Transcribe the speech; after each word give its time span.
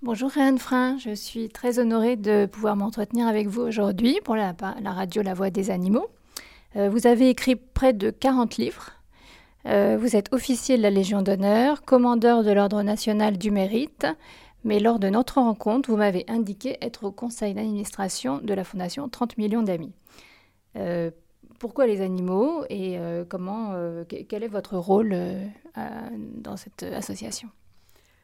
Bonjour 0.00 0.30
Réanne 0.30 0.58
Frein, 0.58 0.96
je 0.98 1.12
suis 1.12 1.48
très 1.48 1.80
honorée 1.80 2.14
de 2.14 2.46
pouvoir 2.46 2.76
m'entretenir 2.76 3.26
avec 3.26 3.48
vous 3.48 3.62
aujourd'hui 3.62 4.20
pour 4.22 4.36
la, 4.36 4.54
radio 4.84 5.22
La 5.22 5.34
Voix 5.34 5.50
des 5.50 5.72
Animaux. 5.72 6.06
Euh, 6.76 6.88
vous 6.88 7.08
avez 7.08 7.28
écrit 7.28 7.56
près 7.56 7.92
de 7.94 8.10
40 8.10 8.58
livres. 8.58 8.92
Euh, 9.66 9.98
vous 10.00 10.14
êtes 10.14 10.32
officier 10.32 10.76
de 10.76 10.82
la 10.82 10.90
Légion 10.90 11.22
d'honneur, 11.22 11.82
commandeur 11.82 12.44
de 12.44 12.52
l'Ordre 12.52 12.80
national 12.84 13.38
du 13.38 13.50
mérite, 13.50 14.06
mais 14.62 14.78
lors 14.78 15.00
de 15.00 15.08
notre 15.08 15.40
rencontre, 15.40 15.90
vous 15.90 15.96
m'avez 15.96 16.24
indiqué 16.28 16.78
être 16.80 17.02
au 17.02 17.10
conseil 17.10 17.54
d'administration 17.54 18.38
de 18.38 18.54
la 18.54 18.62
Fondation 18.62 19.08
30 19.08 19.36
millions 19.36 19.62
d'amis. 19.62 19.92
Euh, 20.76 21.10
pourquoi 21.58 21.88
les 21.88 22.02
animaux 22.02 22.62
et 22.70 23.00
comment, 23.28 23.74
quel 24.28 24.44
est 24.44 24.48
votre 24.48 24.76
rôle 24.76 25.12
dans 26.36 26.56
cette 26.56 26.84
association? 26.84 27.48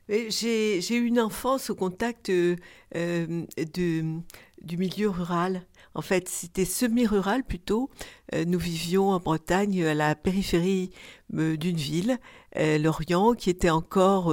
J'ai 0.09 0.97
eu 0.97 1.07
une 1.07 1.21
enfance 1.21 1.71
au 1.71 1.75
contact 1.75 2.29
euh, 2.31 2.57
euh, 2.97 3.45
du 3.67 4.77
milieu 4.77 5.09
rural. 5.09 5.63
En 5.95 6.03
fait, 6.03 6.29
c'était 6.29 6.65
semi-rural 6.65 7.45
plutôt. 7.45 7.89
Euh, 8.35 8.45
nous 8.45 8.59
vivions 8.59 9.11
en 9.11 9.21
Bretagne, 9.21 9.85
à 9.85 9.95
la 9.95 10.15
périphérie 10.15 10.91
d'une 11.31 11.77
ville, 11.77 12.19
Lorient, 12.57 13.35
qui 13.35 13.51
était 13.51 13.71
encore 13.71 14.33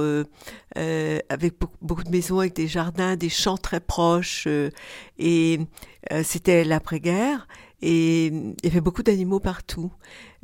avec 0.76 1.54
beaucoup 1.80 2.04
de 2.04 2.10
maisons, 2.10 2.40
avec 2.40 2.54
des 2.54 2.68
jardins, 2.68 3.16
des 3.16 3.28
champs 3.28 3.56
très 3.56 3.80
proches. 3.80 4.46
et 5.18 5.60
c'était 6.22 6.64
l'après-guerre. 6.64 7.48
Et 7.80 8.26
il 8.26 8.54
y 8.62 8.68
avait 8.68 8.80
beaucoup 8.80 9.02
d'animaux 9.02 9.40
partout. 9.40 9.92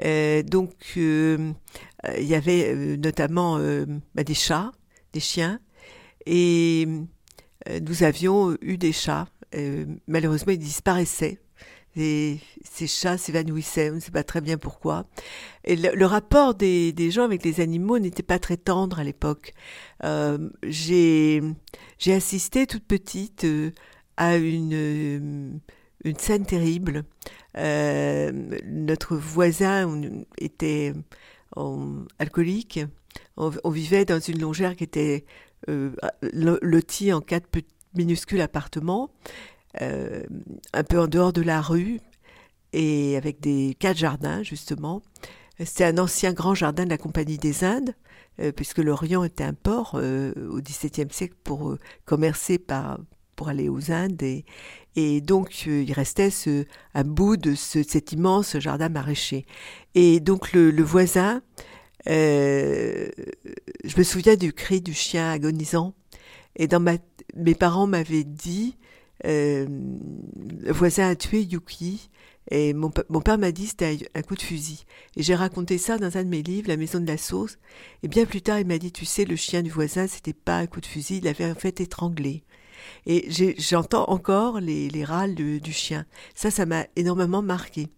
donc, 0.00 0.72
il 0.96 1.54
y 2.18 2.34
avait 2.34 2.96
notamment 2.96 3.58
bah, 4.14 4.24
des 4.24 4.34
chats, 4.34 4.72
chiens. 5.20 5.60
Et 6.26 6.86
euh, 7.68 7.80
nous 7.80 8.02
avions 8.02 8.56
eu 8.60 8.76
des 8.78 8.92
chats. 8.92 9.28
Euh, 9.54 9.86
malheureusement, 10.06 10.52
ils 10.52 10.58
disparaissaient. 10.58 11.38
Et 11.96 12.38
ces 12.62 12.86
chats 12.86 13.18
s'évanouissaient, 13.18 13.90
on 13.90 13.96
ne 13.96 14.00
sait 14.00 14.12
pas 14.12 14.22
très 14.22 14.40
bien 14.40 14.56
pourquoi. 14.56 15.06
Le, 15.66 16.04
rapport 16.04 16.54
des, 16.54 17.10
gens 17.10 17.24
avec 17.24 17.44
les 17.44 17.60
animaux 17.60 17.98
n'était 17.98 18.22
pas 18.22 18.38
très 18.38 18.56
tendre 18.56 19.00
à 19.00 19.04
l'époque. 19.04 19.52
Euh, 20.04 20.50
j'ai 20.62 21.42
assisté 22.06 22.68
toute 22.68 22.84
petite 22.84 23.44
à 24.16 24.36
une 24.36 25.60
scène 26.18 26.46
terrible. 26.46 27.04
notre 27.56 29.16
voisin 29.16 30.00
était 30.38 30.92
alcoolique 32.18 32.80
on, 33.38 33.70
vivait 33.70 34.04
dans 34.04 34.18
une 34.18 34.40
longère 34.40 34.76
qui 34.76 34.84
était 34.84 35.24
euh, 35.68 35.90
lotie 36.32 37.12
en 37.12 37.20
quatre 37.20 37.48
minuscules 37.94 38.40
appartements, 38.40 39.10
euh, 39.80 40.22
un 40.72 40.84
peu 40.84 41.00
en 41.00 41.06
dehors 41.06 41.32
de 41.32 41.42
la 41.42 41.60
rue, 41.60 42.00
et 42.72 43.16
avec 43.16 43.40
des 43.40 43.76
quatre 43.78 43.96
jardins, 43.96 44.42
justement. 44.42 45.02
C'était 45.58 45.84
un 45.84 45.98
ancien 45.98 46.32
grand 46.32 46.54
jardin 46.54 46.84
de 46.84 46.90
la 46.90 46.98
Compagnie 46.98 47.38
des 47.38 47.64
Indes, 47.64 47.94
euh, 48.40 48.52
puisque 48.52 48.78
l'Orient 48.78 49.24
était 49.24 49.44
un 49.44 49.54
port 49.54 49.94
au 49.94 50.60
XVIIe 50.60 51.10
siècle 51.10 51.34
pour 51.42 51.76
commercer 52.04 52.58
pour 53.36 53.48
aller 53.48 53.68
aux 53.68 53.90
Indes. 53.90 54.42
Et, 54.96 55.20
donc, 55.20 55.66
il 55.66 55.92
restait 55.92 56.30
ce, 56.30 56.64
un 56.94 57.04
bout 57.04 57.36
de 57.36 57.54
cet 57.54 58.12
immense 58.12 58.58
jardin 58.58 58.88
maraîcher. 58.88 59.46
Et 59.94 60.20
donc, 60.20 60.52
le 60.52 60.82
voisin 60.82 61.42
euh, 62.08 63.08
je 63.84 63.96
me 63.96 64.02
souviens 64.02 64.36
du 64.36 64.52
cri 64.52 64.80
du 64.80 64.94
chien 64.94 65.30
agonisant. 65.30 65.94
Et 66.56 66.66
dans 66.66 66.80
ma, 66.80 66.94
mes 67.36 67.54
parents 67.54 67.86
m'avaient 67.86 68.24
dit, 68.24 68.76
euh, 69.26 69.66
le 70.60 70.72
voisin 70.72 71.08
a 71.08 71.16
tué 71.16 71.42
Yuki. 71.42 72.10
Et 72.50 72.72
mon, 72.72 72.90
mon 73.10 73.20
père 73.20 73.36
m'a 73.36 73.52
dit 73.52 73.66
c'était 73.66 73.98
un 74.14 74.22
coup 74.22 74.34
de 74.34 74.42
fusil. 74.42 74.84
Et 75.16 75.22
j'ai 75.22 75.34
raconté 75.34 75.76
ça 75.76 75.98
dans 75.98 76.16
un 76.16 76.24
de 76.24 76.28
mes 76.28 76.42
livres, 76.42 76.68
La 76.68 76.78
maison 76.78 76.98
de 76.98 77.06
la 77.06 77.18
sauce. 77.18 77.58
Et 78.02 78.08
bien 78.08 78.24
plus 78.24 78.40
tard, 78.40 78.58
il 78.58 78.66
m'a 78.66 78.78
dit, 78.78 78.90
tu 78.90 79.04
sais, 79.04 79.26
le 79.26 79.36
chien 79.36 79.62
du 79.62 79.70
voisin, 79.70 80.06
c'était 80.06 80.32
pas 80.32 80.58
un 80.58 80.66
coup 80.66 80.80
de 80.80 80.86
fusil, 80.86 81.18
il 81.18 81.28
avait 81.28 81.50
en 81.50 81.54
fait 81.54 81.80
étranglé. 81.80 82.44
Et 83.06 83.28
j'entends 83.58 84.08
encore 84.08 84.60
les, 84.60 84.88
les 84.88 85.04
râles 85.04 85.34
du 85.34 85.72
chien. 85.72 86.06
Ça, 86.34 86.50
ça 86.50 86.64
m'a 86.64 86.86
énormément 86.96 87.42
marqué. 87.42 87.88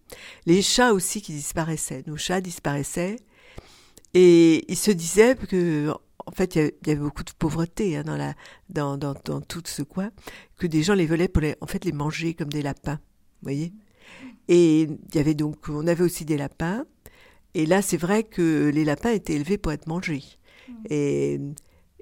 Les 0.46 0.62
chats 0.62 0.92
aussi 0.92 1.22
qui 1.22 1.32
disparaissaient. 1.32 2.02
Nos 2.06 2.16
chats 2.16 2.40
disparaissaient. 2.40 3.16
Et 4.14 4.64
il 4.70 4.76
se 4.76 4.90
disait 4.90 5.36
que, 5.36 5.90
en 6.26 6.32
fait, 6.32 6.56
il 6.56 6.72
y 6.86 6.90
avait 6.90 7.00
beaucoup 7.00 7.24
de 7.24 7.30
pauvreté 7.38 7.96
hein, 7.96 8.02
dans, 8.02 8.16
la, 8.16 8.34
dans, 8.68 8.96
dans, 8.96 9.14
dans, 9.24 9.40
tout 9.40 9.62
ce 9.64 9.82
coin, 9.82 10.10
que 10.58 10.66
des 10.66 10.82
gens 10.82 10.94
les 10.94 11.06
volaient 11.06 11.28
pour 11.28 11.42
les, 11.42 11.56
en 11.60 11.66
fait, 11.66 11.84
les 11.84 11.92
manger 11.92 12.34
comme 12.34 12.48
des 12.48 12.62
lapins. 12.62 13.00
Vous 13.42 13.46
voyez 13.46 13.72
Et 14.48 14.82
il 14.82 15.14
y 15.14 15.18
avait 15.18 15.34
donc, 15.34 15.68
on 15.68 15.86
avait 15.86 16.04
aussi 16.04 16.24
des 16.24 16.36
lapins. 16.36 16.84
Et 17.54 17.66
là, 17.66 17.82
c'est 17.82 17.96
vrai 17.96 18.24
que 18.24 18.70
les 18.72 18.84
lapins 18.84 19.10
étaient 19.12 19.34
élevés 19.34 19.58
pour 19.58 19.72
être 19.72 19.86
mangés. 19.86 20.22
Mmh. 20.68 20.72
Et, 20.90 21.40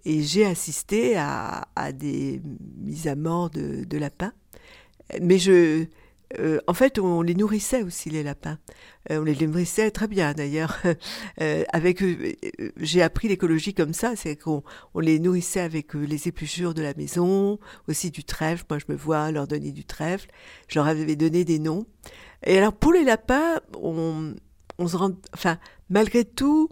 et 0.04 0.22
j'ai 0.22 0.44
assisté 0.44 1.16
à, 1.16 1.68
à, 1.76 1.92
des 1.92 2.40
mises 2.78 3.08
à 3.08 3.16
mort 3.16 3.50
de, 3.50 3.84
de 3.84 3.98
lapins. 3.98 4.32
Mais 5.22 5.38
je, 5.38 5.86
euh, 6.38 6.58
en 6.66 6.74
fait, 6.74 6.98
on 6.98 7.22
les 7.22 7.34
nourrissait 7.34 7.82
aussi 7.82 8.10
les 8.10 8.22
lapins. 8.22 8.58
Euh, 9.10 9.20
on 9.20 9.24
les 9.24 9.46
nourrissait 9.46 9.90
très 9.90 10.08
bien 10.08 10.32
d'ailleurs. 10.34 10.78
euh, 11.40 11.64
avec, 11.72 12.02
j'ai 12.76 13.02
appris 13.02 13.28
l'écologie 13.28 13.74
comme 13.74 13.94
ça, 13.94 14.14
c'est 14.14 14.36
qu'on 14.36 14.62
on 14.94 15.00
les 15.00 15.18
nourrissait 15.18 15.60
avec 15.60 15.94
les 15.94 16.28
épluchures 16.28 16.74
de 16.74 16.82
la 16.82 16.94
maison, 16.94 17.58
aussi 17.88 18.10
du 18.10 18.24
trèfle. 18.24 18.64
Moi, 18.68 18.78
je 18.78 18.92
me 18.92 18.96
vois 18.96 19.30
leur 19.30 19.46
donner 19.46 19.72
du 19.72 19.84
trèfle. 19.84 20.28
Je 20.68 20.78
leur 20.78 20.86
avais 20.86 21.16
donné 21.16 21.44
des 21.44 21.58
noms. 21.58 21.86
Et 22.44 22.58
alors 22.58 22.72
pour 22.72 22.92
les 22.92 23.04
lapins, 23.04 23.60
on, 23.80 24.34
se 24.86 24.96
rend, 24.96 25.12
enfin, 25.34 25.58
malgré 25.88 26.24
tout, 26.24 26.68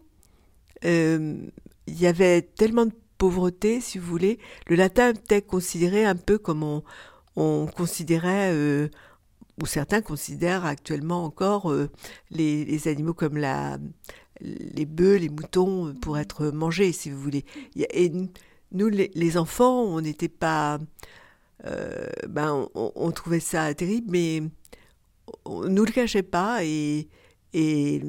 il 0.82 1.50
y 1.88 2.06
avait 2.06 2.42
tellement 2.42 2.86
de 2.86 2.92
pauvreté, 3.18 3.80
si 3.80 3.98
vous 3.98 4.06
voulez. 4.06 4.38
Le 4.68 4.76
lapin 4.76 5.10
était 5.10 5.42
considéré 5.42 6.04
un 6.04 6.14
peu 6.14 6.38
comme 6.38 6.82
on 7.34 7.66
considérait 7.66 8.88
ou 9.60 9.66
certains 9.66 10.02
considèrent 10.02 10.64
actuellement 10.64 11.24
encore 11.24 11.70
euh, 11.70 11.90
les, 12.30 12.88
animaux 12.88 13.14
comme 13.14 13.38
les 14.40 14.86
bœufs, 14.86 15.16
les 15.16 15.28
moutons 15.28 15.88
euh, 15.88 15.92
pour 15.94 16.18
être 16.18 16.48
mangés, 16.48 16.92
si 16.92 17.10
vous 17.10 17.20
voulez. 17.20 17.44
Et 17.76 18.12
nous, 18.72 18.88
les, 18.88 19.38
enfants, 19.38 19.82
on 19.82 20.00
n'était 20.00 20.28
pas... 20.28 20.78
Euh, 21.64 22.06
ben, 22.28 22.68
on, 22.74 23.10
trouvait 23.12 23.40
ça 23.40 23.72
terrible, 23.74 24.08
mais 24.10 24.42
on 25.46 25.62
ne 25.62 25.68
nous 25.68 25.84
le 25.86 25.90
cachait 25.90 26.22
pas 26.22 26.62
et, 26.62 27.08
et 27.54 28.02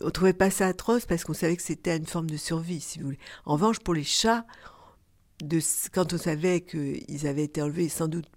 on 0.00 0.10
trouvait 0.10 0.32
pas 0.32 0.48
ça 0.48 0.68
atroce 0.68 1.04
parce 1.04 1.24
qu'on 1.24 1.34
savait 1.34 1.56
que 1.56 1.62
c'était 1.62 1.96
une 1.96 2.06
forme 2.06 2.30
de 2.30 2.36
survie, 2.36 2.80
si 2.80 3.00
vous 3.00 3.06
voulez. 3.06 3.18
En 3.44 3.54
revanche, 3.54 3.80
pour 3.80 3.94
les 3.94 4.04
chats, 4.04 4.46
quand 5.92 6.12
on 6.12 6.18
savait 6.18 6.60
qu'ils 6.60 7.26
avaient 7.26 7.44
été 7.44 7.60
enlevés 7.60 7.88
sans 7.88 8.06
doute 8.06 8.28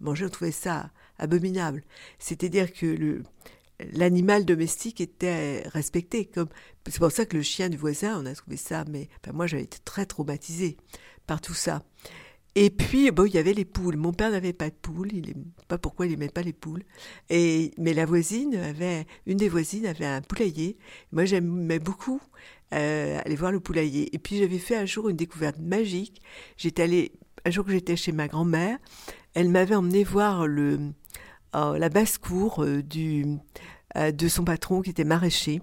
mangés, 0.00 0.26
on 0.26 0.30
trouvait 0.30 0.52
ça 0.52 0.90
abominable. 1.20 1.84
C'est-à-dire 2.18 2.72
que 2.72 3.22
l'animal 3.92 4.44
domestique 4.44 5.00
était 5.00 5.62
respecté. 5.68 6.24
Comme, 6.24 6.48
c'est 6.86 6.98
pour 6.98 7.12
ça 7.12 7.26
que 7.26 7.36
le 7.36 7.42
chien 7.42 7.68
du 7.68 7.76
voisin, 7.76 8.20
on 8.20 8.26
a 8.26 8.34
trouvé 8.34 8.56
ça, 8.56 8.84
mais 8.88 9.08
moi 9.32 9.46
j'avais 9.46 9.64
été 9.64 9.78
très 9.84 10.06
traumatisée 10.06 10.76
par 11.26 11.40
tout 11.40 11.54
ça. 11.54 11.82
Et 12.56 12.70
puis, 12.70 13.10
bon, 13.12 13.26
il 13.26 13.34
y 13.34 13.38
avait 13.38 13.52
les 13.52 13.64
poules. 13.64 13.96
Mon 13.96 14.12
père 14.12 14.30
n'avait 14.30 14.52
pas 14.52 14.70
de 14.70 14.74
poules, 14.74 15.12
il 15.12 15.34
pas 15.68 15.78
pourquoi 15.78 16.06
il 16.06 16.10
n'aimait 16.10 16.28
pas 16.28 16.42
les 16.42 16.52
poules. 16.52 16.82
Et, 17.28 17.70
mais 17.78 17.94
la 17.94 18.06
voisine 18.06 18.56
avait, 18.56 19.06
une 19.26 19.36
des 19.36 19.48
voisines 19.48 19.86
avait 19.86 20.06
un 20.06 20.20
poulailler. 20.20 20.76
Moi, 21.12 21.26
j'aimais 21.26 21.78
beaucoup 21.78 22.20
euh, 22.74 23.20
aller 23.24 23.36
voir 23.36 23.52
le 23.52 23.60
poulailler. 23.60 24.12
Et 24.14 24.18
puis, 24.18 24.38
j'avais 24.38 24.58
fait 24.58 24.74
un 24.74 24.84
jour 24.84 25.08
une 25.08 25.16
découverte 25.16 25.58
magique. 25.60 26.22
J'étais 26.56 26.82
allée, 26.82 27.12
un 27.44 27.50
jour 27.50 27.64
que 27.64 27.72
j'étais 27.72 27.96
chez 27.96 28.12
ma 28.12 28.28
grand-mère, 28.28 28.78
elle 29.34 29.48
m'avait 29.48 29.74
emmené 29.74 30.04
voir 30.04 30.42
euh, 30.42 30.78
la 31.54 31.88
basse-cour 31.88 32.62
euh, 32.62 32.82
euh, 33.96 34.12
de 34.12 34.28
son 34.28 34.44
patron 34.44 34.82
qui 34.82 34.90
était 34.90 35.04
maraîcher. 35.04 35.62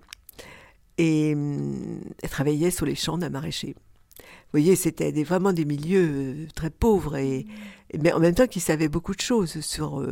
Et 0.98 1.32
elle 1.32 2.30
travaillait 2.30 2.72
sur 2.72 2.88
les 2.88 2.96
champs 2.96 3.20
d'un 3.20 3.30
maraîcher. 3.30 3.76
Vous 4.18 4.60
voyez, 4.60 4.76
c'était 4.76 5.12
vraiment 5.24 5.54
des 5.54 5.66
milieux 5.66 6.48
très 6.56 6.72
pauvres, 6.72 7.18
et, 7.18 7.46
mais 8.02 8.12
en 8.14 8.20
même 8.20 8.34
temps 8.34 8.48
qu'ils 8.48 8.64
savaient 8.64 8.88
beaucoup 8.88 9.14
de 9.14 9.22
choses 9.22 9.60
sur, 9.60 10.04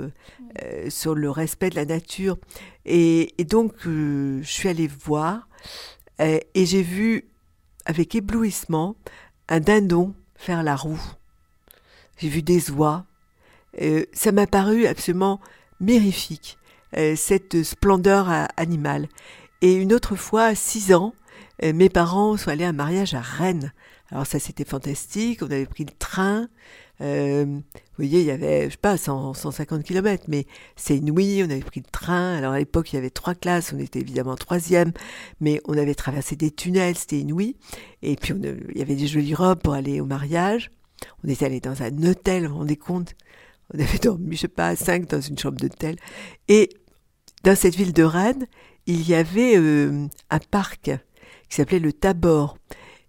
sur 0.90 1.16
le 1.16 1.32
respect 1.32 1.72
de 1.72 1.76
la 1.76 1.86
nature. 1.86 2.38
Et, 2.86 3.34
donc, 3.50 3.74
je 3.86 4.44
suis 4.44 4.70
allée 4.70 4.88
voir, 4.88 5.48
et 6.20 6.44
j'ai 6.54 6.84
vu 6.84 7.30
avec 7.86 8.14
éblouissement 8.14 8.96
un 9.48 9.60
dindon 9.60 10.14
faire 10.36 10.62
la 10.62 10.76
roue. 10.76 11.02
J'ai 12.18 12.30
vu 12.30 12.42
des 12.42 12.72
oies. 12.72 13.06
ça 14.14 14.32
m'a 14.32 14.48
paru 14.48 14.86
absolument 14.86 15.40
mérifique, 15.80 16.58
euh, 16.98 17.16
cette 17.16 17.64
splendeur 17.64 18.30
animale. 18.58 19.08
Et 19.62 19.74
une 19.74 19.94
autre 19.94 20.16
fois, 20.16 20.46
à 20.46 20.56
6 20.56 20.94
ans, 20.94 21.14
euh, 21.64 21.74
mes 21.74 21.90
parents 21.90 22.38
sont 22.38 22.50
allés 22.50 22.66
à 22.66 22.70
un 22.70 22.74
mariage 22.74 23.14
à 23.14 23.22
Rennes, 23.22 23.72
Alors 24.12 24.28
ça, 24.28 24.40
c'était 24.40 24.66
fantastique. 24.66 25.42
On 25.42 25.46
avait 25.46 25.66
pris 25.66 25.86
le 25.86 25.94
train. 25.98 26.48
Euh, 27.02 27.46
vous 27.46 27.62
voyez, 27.98 28.22
il 28.22 28.26
y 28.26 28.32
avait, 28.32 28.66
je 28.66 28.72
sais 28.72 28.78
pas, 28.78 28.98
150 28.98 29.84
km, 29.84 30.26
mais 30.28 30.46
c'est 30.76 30.98
inouï. 30.98 31.44
On 31.44 31.50
avait 31.50 31.62
pris 31.62 31.80
le 31.80 31.90
train. 31.92 32.36
Alors 32.38 32.54
à 32.54 32.60
l'époque, 32.60 32.94
il 32.94 32.98
y 32.98 33.00
avait 33.00 33.10
trois 33.10 33.36
classes. 33.36 33.74
On 33.74 33.80
était 33.80 34.00
évidemment 34.00 34.36
troisième, 34.36 34.92
mais 35.40 35.62
on 35.66 35.78
avait 35.78 35.96
traversé 35.96 36.36
des 36.36 36.52
tunnels. 36.52 36.98
C'était 36.98 37.20
inouï. 37.20 37.56
Et 38.02 38.16
puis, 38.16 38.34
il 38.74 38.78
y 38.78 38.82
avait 38.82 38.96
des 38.96 39.08
jolies 39.08 39.36
robes 39.36 39.62
pour 39.62 39.74
aller 39.74 40.02
au 40.02 40.06
mariage. 40.06 40.72
On 41.24 41.30
était 41.30 41.46
allé 41.46 41.60
dans 41.60 41.82
un 41.82 42.04
hôtel, 42.04 42.46
vous 42.46 42.54
vous 42.54 42.60
rendez 42.60 42.78
compte? 42.78 43.16
On 43.74 43.80
avait 43.80 43.98
dormi, 43.98 44.36
je 44.36 44.42
sais 44.42 44.48
pas, 44.48 44.68
à 44.68 44.76
cinq 44.76 45.08
dans 45.08 45.22
une 45.22 45.38
chambre 45.38 45.58
d'hôtel. 45.58 45.98
Et 46.48 46.70
dans 47.44 47.56
cette 47.56 47.76
ville 47.76 47.94
de 47.94 48.04
Rennes, 48.04 48.48
il 48.86 49.08
y 49.08 49.16
avait 49.16 49.58
euh, 49.58 50.08
un 50.30 50.40
parc 50.40 50.92
qui 51.50 51.56
s'appelait 51.56 51.80
le 51.80 51.94
Tabor. 51.94 52.58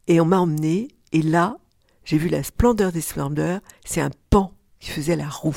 Et 0.09 0.21
on 0.21 0.25
m'a 0.25 0.39
emmené, 0.39 0.89
et 1.13 1.23
là, 1.23 1.59
j'ai 2.05 2.19
vu 2.19 2.29
la 2.29 2.43
splendeur 2.43 2.93
des 2.93 3.01
splendeurs, 3.01 3.61
c'est 3.85 4.01
un 4.01 4.11
pan 4.31 4.53
qui 4.81 4.91
faisait 4.91 5.17
la 5.17 5.29
roue. 5.29 5.57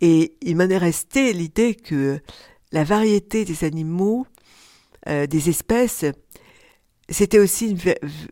Et 0.00 0.36
il 0.42 0.56
m'en 0.56 0.64
est 0.64 0.78
resté 0.78 1.32
l'idée 1.32 1.74
que 1.74 2.20
la 2.72 2.84
variété 2.84 3.44
des 3.44 3.64
animaux, 3.64 4.26
euh, 5.08 5.26
des 5.26 5.48
espèces, 5.48 6.04
c'était 7.08 7.38
aussi 7.38 7.70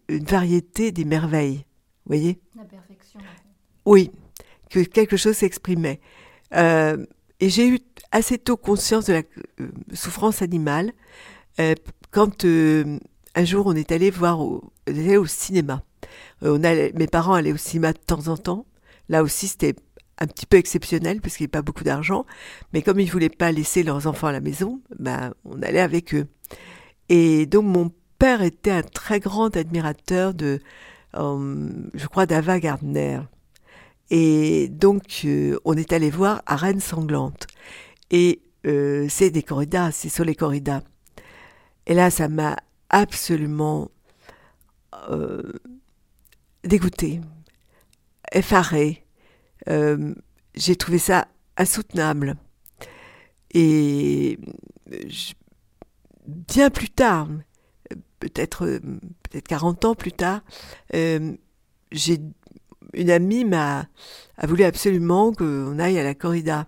une, 0.09 0.25
variété 0.25 0.93
des 0.93 1.05
merveilles. 1.05 1.65
Vous 2.05 2.17
voyez 2.17 2.41
La 2.57 2.65
perfection. 2.65 3.21
Oui, 3.85 4.11
que 4.71 4.81
quelque 4.81 5.17
chose 5.17 5.37
s'exprimait. 5.37 6.01
Euh, 6.55 7.05
et 7.41 7.49
j'ai 7.49 7.69
eu 7.69 7.79
assez 8.11 8.39
tôt 8.39 8.57
conscience 8.57 9.07
de 9.07 9.15
la 9.15 9.23
euh, 9.61 9.71
souffrance 9.93 10.43
animale 10.43 10.93
quand 12.11 12.45
un 13.35 13.45
jour 13.45 13.67
on 13.67 13.75
est 13.75 13.93
allé 13.93 14.11
voir 14.11 14.41
au, 14.41 14.73
au 14.89 15.27
cinéma. 15.27 15.83
Euh, 16.43 16.57
on 16.59 16.65
allait, 16.65 16.93
mes 16.95 17.07
parents 17.07 17.35
allaient 17.35 17.53
au 17.53 17.57
cinéma 17.57 17.93
de 17.93 17.99
temps 17.99 18.29
en 18.29 18.37
temps. 18.37 18.67
Là 19.09 19.23
aussi, 19.23 19.49
c'était 19.49 19.75
un 20.19 20.27
petit 20.27 20.47
peu 20.47 20.57
exceptionnel 20.57 21.21
parce 21.21 21.37
qu'il 21.37 21.45
n'y 21.45 21.47
avait 21.47 21.59
pas 21.59 21.63
beaucoup 21.63 21.85
d'argent. 21.85 22.27
Mais 22.73 22.83
comme 22.83 23.01
ils 23.01 23.11
voulaient 23.11 23.29
pas 23.29 23.53
laisser 23.53 23.83
leurs 23.83 24.07
enfants 24.07 24.29
à 24.29 24.33
la 24.33 24.41
maison, 24.41 24.81
ben, 24.99 25.35
on 25.45 25.63
allait 25.63 25.81
avec 25.81 26.15
eux. 26.15 26.27
Et 27.09 27.47
donc, 27.47 27.65
mon 27.65 27.91
père 28.19 28.43
était 28.43 28.71
un 28.71 28.83
très 28.83 29.21
grand 29.21 29.57
admirateur 29.57 30.35
de, 30.35 30.47
euh, 30.47 30.59
je 31.15 32.07
crois, 32.07 32.27
d'Ava 32.27 32.61
Gardner. 32.61 33.21
Et 34.11 34.69
donc, 34.69 35.23
euh, 35.25 35.59
on 35.65 35.75
est 35.77 35.93
allé 35.93 36.11
voir 36.11 36.43
à 36.47 36.57
Rennes 36.57 36.81
Sanglante. 36.81 37.47
Et 38.11 38.43
c'est 38.65 39.31
des 39.31 39.43
corridas, 39.43 39.91
c'est 39.91 40.09
sur 40.09 40.25
les 40.25 40.35
corridas. 40.35 40.83
Et 41.87 41.95
là, 41.95 42.11
ça 42.11 42.29
m'a 42.29 42.57
absolument 42.91 43.91
dégoûtée, 46.65 47.21
effarée. 48.31 49.05
Euh, 49.69 50.15
j'ai 50.55 50.77
trouvé 50.77 50.99
ça 50.99 51.29
insoutenable. 51.57 52.37
Et 53.55 54.39
bien 56.27 56.71
plus 56.71 56.91
tard, 56.91 57.29
peut-être 58.21 58.67
peut-être 59.31 59.49
40 59.49 59.85
ans 59.85 59.95
plus 59.95 60.13
tard, 60.13 60.41
euh, 60.95 61.33
j'ai 61.91 62.21
une 62.95 63.11
amie 63.11 63.45
m'a 63.45 63.87
a 64.37 64.47
voulu 64.47 64.65
absolument 64.65 65.33
qu'on 65.33 65.79
aille 65.79 65.99
à 65.99 66.05
la 66.05 66.15
corrida. 66.15 66.67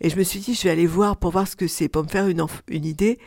Et 0.00 0.08
je 0.08 0.16
me 0.16 0.22
suis 0.22 0.40
dit, 0.40 0.54
je 0.54 0.62
vais 0.62 0.70
aller 0.70 0.86
voir 0.86 1.18
pour 1.18 1.30
voir 1.30 1.46
ce 1.46 1.56
que 1.56 1.66
c'est, 1.66 1.88
pour 1.88 2.02
me 2.02 2.08
faire 2.08 2.26
une, 2.26 2.44
une 2.68 2.84
idée 2.84 3.18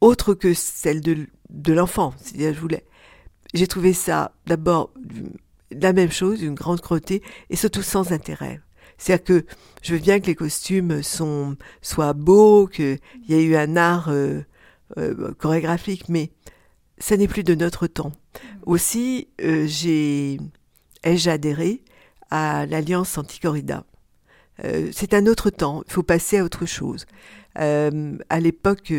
autre 0.00 0.34
que 0.34 0.52
celle 0.52 1.00
de, 1.00 1.26
de 1.48 1.72
l'enfant. 1.72 2.12
C'est-à-dire, 2.18 2.52
je 2.54 2.60
voulais 2.60 2.84
j'ai 3.54 3.66
trouvé 3.66 3.92
ça 3.92 4.32
d'abord 4.46 4.92
la 5.70 5.92
même 5.92 6.10
chose, 6.10 6.42
une 6.42 6.54
grande 6.54 6.80
crotée, 6.80 7.22
et 7.50 7.56
surtout 7.56 7.82
sans 7.82 8.12
intérêt. 8.12 8.60
C'est-à-dire 8.98 9.24
que 9.24 9.46
je 9.82 9.94
veux 9.94 10.00
bien 10.00 10.20
que 10.20 10.26
les 10.26 10.34
costumes 10.34 11.02
soient 11.02 12.12
beaux, 12.12 12.66
qu'il 12.66 12.98
y 13.28 13.34
ait 13.34 13.42
eu 13.42 13.56
un 13.56 13.76
art 13.76 14.08
euh, 14.08 14.42
euh, 14.98 15.32
chorégraphique, 15.34 16.08
mais 16.08 16.30
ça 17.02 17.16
n'est 17.16 17.28
plus 17.28 17.44
de 17.44 17.54
notre 17.54 17.86
temps. 17.86 18.12
Aussi, 18.64 19.28
euh, 19.40 19.66
ai-je 21.02 21.30
adhéré 21.30 21.82
à 22.30 22.66
l'Alliance 22.66 23.18
anti-corrida? 23.18 23.84
c'est 24.92 25.12
un 25.12 25.26
autre 25.26 25.50
temps, 25.50 25.82
il 25.88 25.92
faut 25.92 26.04
passer 26.04 26.38
à 26.38 26.44
autre 26.44 26.66
chose. 26.66 27.06
à 27.56 28.40
l'époque 28.40 28.92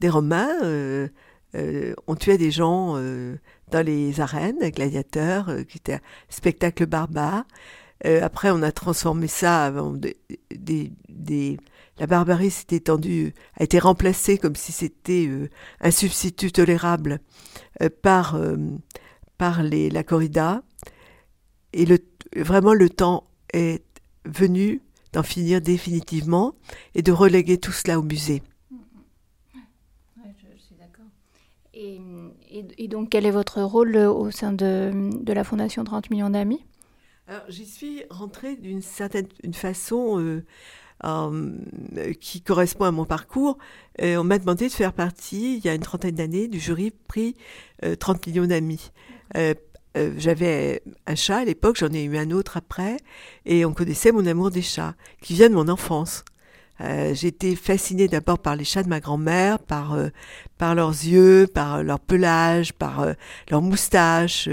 des 0.00 0.08
Romains, 0.08 1.10
on 1.52 2.14
tuait 2.16 2.38
des 2.38 2.50
gens 2.50 2.96
dans 3.70 3.86
les 3.86 4.20
arènes, 4.20 4.58
gladiateurs, 4.70 5.48
euh, 5.48 5.62
qui 5.62 5.78
était 5.78 5.94
un 5.94 6.00
spectacle 6.28 6.86
barbare. 6.86 7.44
Euh, 8.06 8.20
après, 8.22 8.50
on 8.50 8.62
a 8.62 8.72
transformé 8.72 9.26
ça 9.26 9.72
des, 10.50 10.92
la 12.00 12.06
barbarie 12.06 12.50
s'est 12.50 12.74
étendue, 12.74 13.34
a 13.58 13.62
été 13.62 13.78
remplacée 13.78 14.38
comme 14.38 14.56
si 14.56 14.72
c'était 14.72 15.26
euh, 15.28 15.48
un 15.80 15.92
substitut 15.92 16.50
tolérable 16.50 17.20
par, 18.02 18.38
par 19.38 19.62
les, 19.62 19.88
la 19.90 20.02
corrida. 20.02 20.62
Et 21.72 21.86
le, 21.86 21.98
vraiment, 22.34 22.74
le 22.74 22.90
temps 22.90 23.24
est 23.52 23.84
venu 24.24 24.82
d'en 25.12 25.22
finir 25.22 25.60
définitivement 25.60 26.54
et 26.94 27.02
de 27.02 27.12
reléguer 27.12 27.58
tout 27.58 27.72
cela 27.72 27.98
au 27.98 28.02
musée. 28.02 28.42
Et, 32.78 32.88
donc, 32.88 33.10
quel 33.10 33.24
est 33.24 33.30
votre 33.30 33.62
rôle 33.62 33.96
euh, 33.96 34.10
au 34.10 34.30
sein 34.30 34.52
de, 34.52 35.10
de 35.22 35.32
la 35.32 35.44
Fondation 35.44 35.82
30 35.82 36.10
millions 36.10 36.28
d'amis? 36.28 36.62
Alors, 37.26 37.44
j'y 37.48 37.64
suis 37.64 38.02
rentrée 38.10 38.56
d'une 38.56 38.82
certaine 38.82 39.28
une 39.44 39.54
façon 39.54 40.42
euh, 41.04 41.52
euh, 41.96 42.12
qui 42.14 42.40
correspond 42.40 42.84
à 42.84 42.90
mon 42.90 43.04
parcours. 43.04 43.58
on 44.00 44.24
m'a 44.24 44.38
demandé 44.38 44.68
de 44.68 44.72
faire 44.72 44.92
partie, 44.92 45.56
il 45.56 45.64
y 45.64 45.68
a 45.68 45.74
une 45.74 45.82
trentaine 45.82 46.14
d'années, 46.14 46.48
du 46.48 46.58
jury 46.58 46.92
prix 47.08 47.36
30 47.98 48.26
millions 48.26 48.46
d'amis. 48.46 48.90
j'avais 49.96 50.82
un 51.06 51.14
chat 51.14 51.38
à 51.38 51.44
l'époque, 51.44 51.76
j'en 51.78 51.92
ai 51.92 52.04
eu 52.04 52.16
un 52.16 52.30
autre 52.30 52.56
après, 52.56 52.96
et 53.46 53.64
on 53.64 53.72
connaissait 53.72 54.12
mon 54.12 54.26
amour 54.26 54.50
des 54.50 54.62
chats, 54.62 54.94
qui 55.20 55.34
vient 55.34 55.50
de 55.50 55.54
mon 55.54 55.68
enfance. 55.68 56.24
Euh, 56.82 57.14
J'étais 57.14 57.56
fascinée 57.56 58.08
d'abord 58.08 58.38
par 58.38 58.56
les 58.56 58.64
chats 58.64 58.82
de 58.82 58.88
ma 58.88 59.00
grand-mère, 59.00 59.58
par 59.58 59.94
euh, 59.94 60.08
par 60.58 60.74
leurs 60.74 60.90
yeux, 60.90 61.46
par 61.46 61.76
euh, 61.76 61.82
leur 61.82 62.00
pelage, 62.00 62.72
par 62.72 63.00
euh, 63.00 63.12
leurs 63.50 63.62
moustaches. 63.62 64.48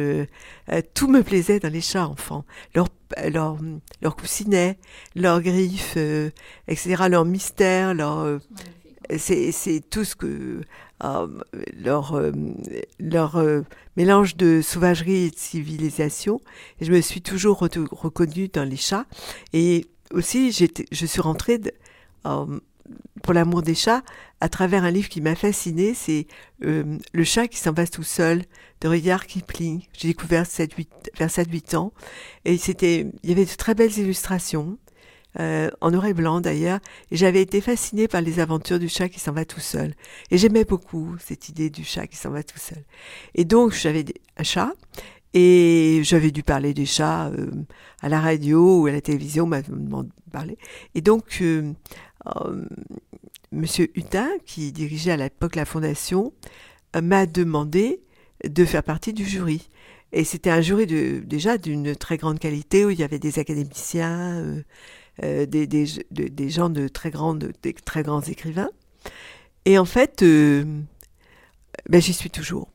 tout 0.93 1.07
me 1.07 1.23
plaisait 1.23 1.59
dans 1.59 1.71
les 1.71 1.81
chats 1.81 2.07
enfants. 2.07 2.45
Leur, 3.29 3.57
leur 4.01 4.15
coussinets, 4.15 4.77
leurs 5.15 5.41
griffes, 5.41 5.97
etc. 6.67 7.03
Leur 7.09 7.25
mystère, 7.25 7.93
leur 7.93 8.39
c'est 9.17 9.81
tout 9.89 10.03
ce 10.03 10.15
que 10.15 10.61
leur 11.79 12.21
leur 12.99 13.63
mélange 13.95 14.35
de 14.35 14.61
sauvagerie 14.61 15.25
et 15.25 15.29
de 15.31 15.37
civilisation. 15.37 16.41
Et 16.79 16.85
je 16.85 16.91
me 16.91 17.01
suis 17.01 17.21
toujours 17.21 17.59
reconnue 17.59 18.47
dans 18.47 18.63
les 18.63 18.77
chats. 18.77 19.05
Et 19.53 19.85
aussi, 20.11 20.51
je 20.51 21.05
suis 21.05 21.21
rentrée 21.21 21.57
de, 21.57 21.71
euh, 22.25 22.59
pour 23.23 23.33
l'amour 23.33 23.61
des 23.61 23.75
chats, 23.75 24.03
à 24.39 24.49
travers 24.49 24.83
un 24.83 24.91
livre 24.91 25.09
qui 25.09 25.21
m'a 25.21 25.35
fasciné, 25.35 25.93
c'est 25.93 26.27
euh, 26.63 26.97
Le 27.11 27.23
chat 27.23 27.47
qui 27.47 27.57
s'en 27.57 27.73
va 27.73 27.87
tout 27.87 28.03
seul 28.03 28.43
de 28.81 28.87
Rudyard 28.87 29.25
Kipling. 29.25 29.81
J'ai 29.93 30.09
découvert 30.09 30.45
7, 30.45 30.73
8, 30.73 31.11
vers 31.17 31.29
7-8 31.29 31.75
ans. 31.75 31.93
Et 32.45 32.57
c'était, 32.57 33.07
il 33.23 33.29
y 33.29 33.33
avait 33.33 33.45
de 33.45 33.55
très 33.55 33.75
belles 33.75 33.97
illustrations, 33.97 34.77
euh, 35.39 35.69
en 35.81 35.91
noir 35.91 36.05
et 36.05 36.13
blanc 36.13 36.41
d'ailleurs. 36.41 36.79
J'avais 37.11 37.41
été 37.41 37.61
fascinée 37.61 38.07
par 38.07 38.21
les 38.21 38.39
aventures 38.39 38.79
du 38.79 38.89
chat 38.89 39.09
qui 39.09 39.19
s'en 39.19 39.31
va 39.31 39.45
tout 39.45 39.59
seul. 39.59 39.93
Et 40.31 40.37
j'aimais 40.37 40.63
beaucoup 40.63 41.15
cette 41.19 41.49
idée 41.49 41.69
du 41.69 41.83
chat 41.83 42.07
qui 42.07 42.15
s'en 42.15 42.29
va 42.29 42.43
tout 42.43 42.59
seul. 42.59 42.83
Et 43.35 43.45
donc, 43.45 43.73
j'avais 43.73 44.05
un 44.37 44.43
chat. 44.43 44.73
Et 45.33 45.99
j'avais 46.03 46.31
dû 46.31 46.41
parler 46.41 46.73
des 46.73 46.85
chats 46.85 47.31
à 48.01 48.09
la 48.09 48.19
radio 48.19 48.81
ou 48.81 48.87
à 48.87 48.91
la 48.91 49.01
télévision, 49.01 49.43
on 49.43 49.47
m'a 49.47 49.61
parlé. 50.31 50.57
Et 50.95 51.01
donc, 51.01 51.39
euh, 51.41 51.73
Monsieur 53.51 53.89
Hutin, 53.97 54.29
qui 54.45 54.71
dirigeait 54.71 55.11
à 55.11 55.17
l'époque 55.17 55.55
la 55.55 55.65
fondation, 55.65 56.33
euh, 56.95 57.01
m'a 57.01 57.25
demandé 57.25 58.01
de 58.43 58.65
faire 58.65 58.83
partie 58.83 59.13
du 59.13 59.25
jury. 59.25 59.69
Et 60.11 60.23
c'était 60.23 60.49
un 60.49 60.61
jury 60.61 60.85
déjà 60.85 61.57
d'une 61.57 61.95
très 61.95 62.17
grande 62.17 62.39
qualité 62.39 62.85
où 62.85 62.89
il 62.89 62.99
y 62.99 63.03
avait 63.03 63.19
des 63.19 63.39
académiciens, 63.39 64.63
euh, 65.23 65.45
des, 65.45 66.49
gens 66.49 66.69
de 66.69 66.87
très, 66.87 67.11
grands 67.11 68.21
écrivains. 68.21 68.69
Et 69.65 69.77
en 69.77 69.85
fait, 69.85 70.23
ben, 70.23 70.87
j'y 72.01 72.13
suis 72.13 72.29
toujours. 72.29 72.69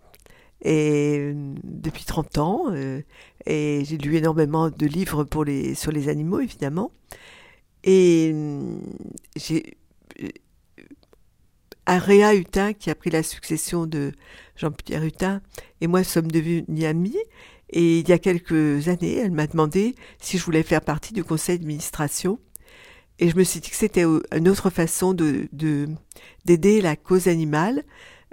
Et 0.62 1.32
depuis 1.64 2.04
30 2.04 2.38
ans, 2.38 2.75
et 3.47 3.82
j'ai 3.85 3.99
lu 3.99 4.16
énormément 4.16 4.68
de 4.68 4.87
livres 4.87 5.26
sur 5.75 5.92
les 5.92 6.09
animaux, 6.09 6.40
évidemment. 6.40 6.92
Et 7.84 8.30
hum, 8.32 8.80
j'ai 9.36 9.76
Aréa 11.86 12.34
Hutin 12.34 12.72
qui 12.72 12.90
a 12.90 12.94
pris 12.94 13.10
la 13.10 13.22
succession 13.22 13.86
de 13.86 14.12
Jean-Pierre 14.56 15.04
Hutin 15.04 15.42
et 15.80 15.88
moi 15.88 16.04
sommes 16.04 16.30
devenus 16.30 16.84
amis 16.84 17.16
Et 17.70 18.00
il 18.00 18.08
y 18.08 18.12
a 18.12 18.18
quelques 18.18 18.88
années, 18.88 19.16
elle 19.16 19.32
m'a 19.32 19.46
demandé 19.46 19.94
si 20.20 20.38
je 20.38 20.44
voulais 20.44 20.62
faire 20.62 20.80
partie 20.82 21.12
du 21.12 21.24
conseil 21.24 21.58
d'administration. 21.58 22.38
Et 23.18 23.28
je 23.28 23.36
me 23.36 23.44
suis 23.44 23.60
dit 23.60 23.70
que 23.70 23.76
c'était 23.76 24.04
une 24.04 24.48
autre 24.48 24.70
façon 24.70 25.12
de 25.12 25.48
d'aider 26.44 26.80
la 26.80 26.96
cause 26.96 27.28
animale, 27.28 27.84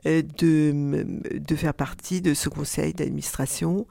euh, 0.05 0.21
de, 0.37 1.05
de 1.37 1.55
faire 1.55 1.73
partie 1.73 2.21
de 2.21 2.33
ce 2.33 2.49
conseil 2.49 2.93
d'administration 2.93 3.87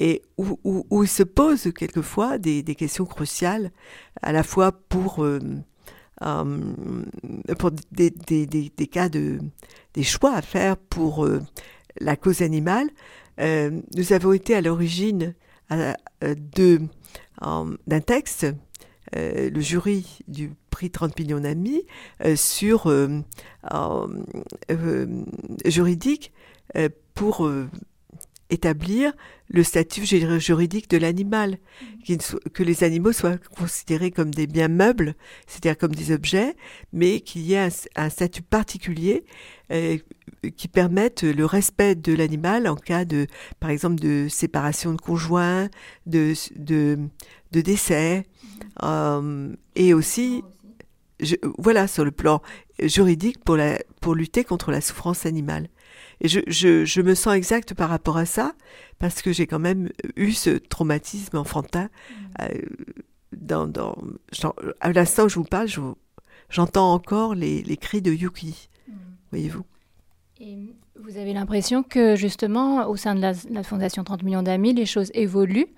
et 0.00 0.22
où, 0.36 0.58
où, 0.64 0.86
où, 0.90 1.02
il 1.02 1.08
se 1.08 1.22
pose 1.22 1.72
quelquefois 1.76 2.38
des, 2.38 2.62
des 2.62 2.74
questions 2.74 3.04
cruciales, 3.04 3.70
à 4.22 4.32
la 4.32 4.42
fois 4.42 4.72
pour, 4.72 5.24
euh, 5.24 5.40
euh, 6.22 6.62
pour 7.58 7.70
des, 7.92 8.10
des, 8.10 8.46
des, 8.46 8.86
cas 8.86 9.08
de 9.08 9.38
des 9.94 10.02
choix 10.02 10.34
à 10.34 10.42
faire 10.42 10.76
pour 10.76 11.24
euh, 11.24 11.40
la 12.00 12.16
cause 12.16 12.42
animale. 12.42 12.88
Nous 13.38 14.12
avons 14.12 14.32
été 14.32 14.54
à 14.54 14.60
l'origine 14.60 15.34
d'un 15.70 15.94
texte, 18.04 18.46
le 19.12 19.60
jury 19.60 20.18
du 20.26 20.50
prix 20.70 20.90
30 20.90 21.16
millions 21.20 21.38
d'amis, 21.38 21.84
sur 22.34 22.92
juridique 25.64 26.32
pour 27.14 27.48
établir 28.50 29.12
le 29.48 29.62
statut 29.62 30.04
juridique 30.04 30.90
de 30.90 30.98
l'animal, 30.98 31.58
que 32.54 32.62
les 32.62 32.84
animaux 32.84 33.12
soient 33.12 33.38
considérés 33.56 34.10
comme 34.10 34.32
des 34.32 34.46
biens 34.46 34.68
meubles, 34.68 35.14
c'est-à-dire 35.46 35.78
comme 35.78 35.94
des 35.94 36.12
objets, 36.12 36.54
mais 36.92 37.20
qu'il 37.20 37.42
y 37.42 37.54
ait 37.54 37.68
un, 37.96 38.10
statut 38.10 38.42
particulier 38.42 39.24
euh, 39.72 39.98
qui 40.56 40.68
permette 40.68 41.22
le 41.22 41.44
respect 41.44 41.94
de 41.94 42.14
l'animal 42.14 42.68
en 42.68 42.76
cas 42.76 43.04
de, 43.04 43.26
par 43.60 43.70
exemple, 43.70 44.00
de 44.00 44.28
séparation 44.28 44.92
de 44.92 45.00
conjoints, 45.00 45.68
de, 46.06 46.34
de, 46.56 46.98
de 47.52 47.60
décès, 47.60 48.24
euh, 48.82 49.54
et 49.74 49.94
aussi, 49.94 50.42
je, 51.20 51.36
voilà, 51.58 51.86
sur 51.86 52.04
le 52.04 52.10
plan 52.10 52.42
juridique 52.80 53.42
pour, 53.44 53.56
la, 53.56 53.78
pour 54.00 54.14
lutter 54.14 54.44
contre 54.44 54.70
la 54.70 54.80
souffrance 54.80 55.26
animale. 55.26 55.68
Et 56.20 56.28
je, 56.28 56.40
je, 56.46 56.84
je, 56.84 57.00
me 57.00 57.14
sens 57.14 57.34
exact 57.34 57.74
par 57.74 57.88
rapport 57.88 58.16
à 58.16 58.26
ça, 58.26 58.54
parce 58.98 59.22
que 59.22 59.32
j'ai 59.32 59.46
quand 59.46 59.58
même 59.58 59.90
eu 60.16 60.32
ce 60.32 60.50
traumatisme 60.50 61.36
enfantin. 61.36 61.84
Mmh. 61.84 62.14
Euh, 62.42 62.48
dans, 63.32 63.66
dans, 63.66 63.94
à 64.80 64.92
l'instant 64.92 65.24
où 65.24 65.28
je 65.28 65.36
vous 65.36 65.44
parle, 65.44 65.68
j'entends 66.48 66.92
encore 66.92 67.34
les, 67.34 67.62
les, 67.62 67.76
cris 67.76 68.02
de 68.02 68.12
Yuki. 68.12 68.68
Mmh. 68.88 68.92
Voyez-vous 69.30 69.64
Et 70.40 70.74
vous 71.00 71.16
avez 71.18 71.32
l'impression 71.32 71.82
que 71.82 72.16
justement, 72.16 72.88
au 72.88 72.96
sein 72.96 73.14
de 73.14 73.20
la, 73.20 73.32
la 73.50 73.62
Fondation 73.62 74.02
30 74.02 74.22
millions 74.22 74.42
d'amis, 74.42 74.72
les 74.72 74.86
choses 74.86 75.10
évoluent 75.14 75.68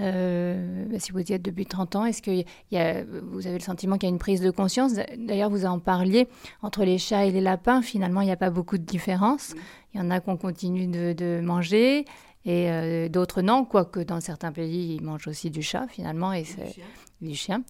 euh, 0.00 0.86
bah, 0.86 0.98
si 0.98 1.12
vous 1.12 1.20
y 1.20 1.32
êtes 1.32 1.42
depuis 1.42 1.66
30 1.66 1.96
ans, 1.96 2.04
est-ce 2.04 2.22
que 2.22 2.30
y 2.30 2.76
a, 2.76 3.04
vous 3.04 3.46
avez 3.46 3.58
le 3.58 3.64
sentiment 3.64 3.96
qu'il 3.96 4.08
y 4.08 4.12
a 4.12 4.14
une 4.14 4.18
prise 4.18 4.40
de 4.40 4.50
conscience 4.50 4.94
D'ailleurs, 5.16 5.50
vous 5.50 5.66
en 5.66 5.78
parliez, 5.78 6.28
entre 6.62 6.84
les 6.84 6.98
chats 6.98 7.26
et 7.26 7.30
les 7.30 7.40
lapins, 7.40 7.82
finalement, 7.82 8.20
il 8.20 8.26
n'y 8.26 8.32
a 8.32 8.36
pas 8.36 8.50
beaucoup 8.50 8.78
de 8.78 8.84
différence. 8.84 9.54
Il 9.92 10.00
y 10.00 10.02
en 10.02 10.10
a 10.10 10.20
qu'on 10.20 10.36
continue 10.36 10.86
de, 10.86 11.12
de, 11.12 11.40
manger 11.42 12.04
et 12.44 12.70
euh, 12.70 13.08
d'autres 13.08 13.42
non, 13.42 13.64
quoique 13.64 14.00
dans 14.00 14.20
certains 14.20 14.52
pays, 14.52 14.96
ils 14.96 15.02
mangent 15.02 15.28
aussi 15.28 15.50
du 15.50 15.62
chat, 15.62 15.86
finalement, 15.88 16.32
et 16.32 16.44
c'est 16.44 16.76
du 17.20 17.34
chien. 17.34 17.62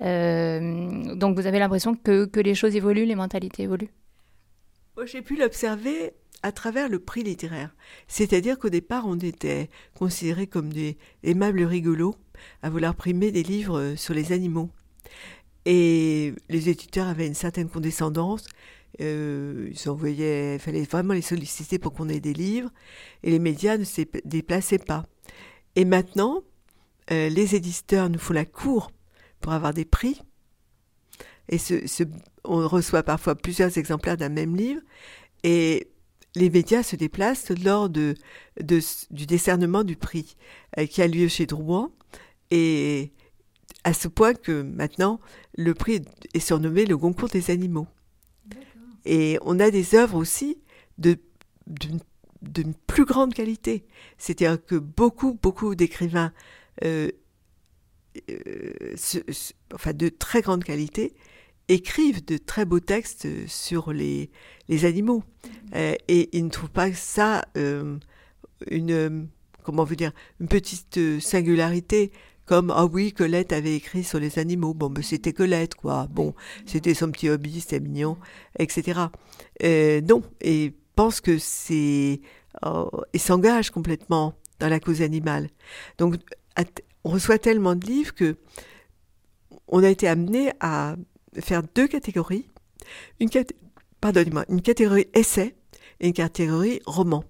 Euh, 0.00 1.14
donc, 1.14 1.38
vous 1.38 1.46
avez 1.46 1.58
l'impression 1.58 1.94
que, 1.94 2.24
que 2.24 2.40
les 2.40 2.54
choses 2.54 2.74
évoluent, 2.74 3.06
les 3.06 3.14
mentalités 3.14 3.62
évoluent? 3.62 3.92
J'ai 5.04 5.20
pu 5.20 5.36
l'observer 5.36 6.14
à 6.42 6.52
travers 6.52 6.88
le 6.88 6.98
prix 6.98 7.22
littéraire. 7.22 7.74
C'est-à-dire 8.08 8.58
qu'au 8.58 8.68
départ, 8.68 9.06
on 9.06 9.18
était 9.18 9.68
considérés 9.94 10.46
comme 10.46 10.72
des 10.72 10.96
aimables 11.22 11.62
rigolos 11.62 12.14
à 12.62 12.70
vouloir 12.70 12.94
primer 12.94 13.32
des 13.32 13.42
livres 13.42 13.94
sur 13.96 14.14
les 14.14 14.32
animaux. 14.32 14.70
Et 15.64 16.32
les 16.48 16.68
éditeurs 16.68 17.08
avaient 17.08 17.26
une 17.26 17.34
certaine 17.34 17.68
condescendance. 17.68 18.46
Euh, 19.00 19.70
ils 19.72 19.90
envoyaient, 19.90 20.54
il 20.54 20.60
fallait 20.60 20.84
vraiment 20.84 21.12
les 21.12 21.22
solliciter 21.22 21.78
pour 21.78 21.92
qu'on 21.92 22.08
ait 22.08 22.20
des 22.20 22.32
livres. 22.32 22.70
Et 23.24 23.30
les 23.30 23.40
médias 23.40 23.76
ne 23.76 23.84
se 23.84 24.02
déplaçaient 24.24 24.78
pas. 24.78 25.04
Et 25.74 25.84
maintenant, 25.84 26.42
euh, 27.10 27.28
les 27.28 27.54
éditeurs 27.54 28.08
nous 28.08 28.18
font 28.18 28.32
la 28.32 28.44
cour 28.44 28.92
pour 29.40 29.52
avoir 29.52 29.74
des 29.74 29.84
prix. 29.84 30.22
Et 31.48 31.58
ce, 31.58 32.04
on 32.44 32.66
reçoit 32.66 33.02
parfois 33.02 33.34
plusieurs 33.34 33.76
exemplaires 33.76 34.16
d'un 34.16 34.28
même 34.28 34.56
livre. 34.56 34.80
Et 35.42 35.88
les 36.36 36.50
médias 36.50 36.82
se 36.82 36.96
déplacent 36.96 37.50
lors 37.64 37.88
de, 37.88 38.14
de 38.60 38.80
du 39.10 39.26
décernement 39.26 39.84
du 39.84 39.96
prix 39.96 40.36
euh, 40.78 40.86
qui 40.86 41.00
a 41.00 41.08
lieu 41.08 41.28
chez 41.28 41.46
Drouin. 41.46 41.90
Et 42.50 43.10
à 43.84 43.94
ce 43.94 44.06
point 44.06 44.34
que 44.34 44.62
maintenant, 44.62 45.18
le 45.56 45.72
prix 45.72 46.02
est 46.34 46.40
surnommé 46.40 46.84
le 46.84 46.96
Goncourt 46.96 47.30
des 47.30 47.50
animaux. 47.50 47.86
Et 49.06 49.38
on 49.42 49.58
a 49.60 49.70
des 49.70 49.94
œuvres 49.94 50.18
aussi 50.18 50.58
de, 50.98 51.16
d'une 52.42 52.74
plus 52.86 53.06
grande 53.06 53.32
qualité. 53.32 53.86
C'est-à-dire 54.18 54.62
que 54.62 54.74
beaucoup, 54.74 55.38
beaucoup 55.40 55.74
d'écrivains, 55.74 56.32
euh, 56.84 57.10
euh, 58.28 58.94
enfin 59.74 59.94
de 59.94 60.10
très 60.10 60.42
grande 60.42 60.64
qualité, 60.64 61.14
écrivent 61.68 62.24
de 62.24 62.36
très 62.36 62.64
beaux 62.64 62.80
textes 62.80 63.28
sur 63.48 63.92
les, 63.92 64.30
les 64.68 64.84
animaux. 64.84 65.18
Mmh. 65.18 65.48
Euh, 65.74 65.94
et 66.08 66.36
ils 66.36 66.44
ne 66.44 66.50
trouvent 66.50 66.70
pas 66.70 66.92
ça 66.92 67.44
euh, 67.56 67.98
une, 68.70 69.28
comment 69.62 69.84
vous 69.84 69.96
dire, 69.96 70.12
une 70.40 70.48
petite 70.48 71.20
singularité 71.20 72.12
comme 72.46 72.70
ah 72.70 72.86
oui 72.86 73.12
Colette 73.12 73.52
avait 73.52 73.74
écrit 73.74 74.04
sur 74.04 74.20
les 74.20 74.38
animaux. 74.38 74.72
Bon 74.72 74.88
ben 74.88 75.02
c'était 75.02 75.32
Colette 75.32 75.74
quoi. 75.74 76.06
Bon 76.08 76.32
c'était 76.64 76.94
son 76.94 77.10
petit 77.10 77.28
hobby 77.28 77.60
c'était 77.60 77.80
mignon 77.80 78.16
etc 78.58 79.00
euh, 79.64 80.00
non 80.00 80.22
et 80.40 80.72
pense 80.94 81.20
que 81.20 81.38
c'est 81.38 82.20
oh, 82.64 82.90
et 83.12 83.18
s'engage 83.18 83.70
complètement 83.70 84.34
dans 84.60 84.68
la 84.68 84.80
cause 84.80 85.02
animale. 85.02 85.50
Donc 85.98 86.16
on 87.04 87.10
reçoit 87.10 87.38
tellement 87.38 87.74
de 87.74 87.86
livres 87.86 88.14
que 88.14 88.36
on 89.68 89.82
a 89.82 89.88
été 89.88 90.06
amené 90.06 90.52
à 90.60 90.96
faire 91.40 91.62
deux 91.74 91.88
catégories. 91.88 92.46
Une, 93.20 93.28
pardonnez-moi, 94.00 94.44
une 94.48 94.62
catégorie 94.62 95.08
essai 95.14 95.54
et 96.00 96.08
une 96.08 96.12
catégorie 96.12 96.80
roman. 96.86 97.24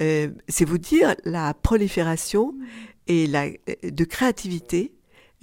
Euh, 0.00 0.30
c'est 0.48 0.64
vous 0.64 0.78
dire 0.78 1.14
la 1.24 1.52
prolifération 1.52 2.54
et 3.06 3.26
la, 3.26 3.48
de 3.82 4.04
créativité 4.04 4.94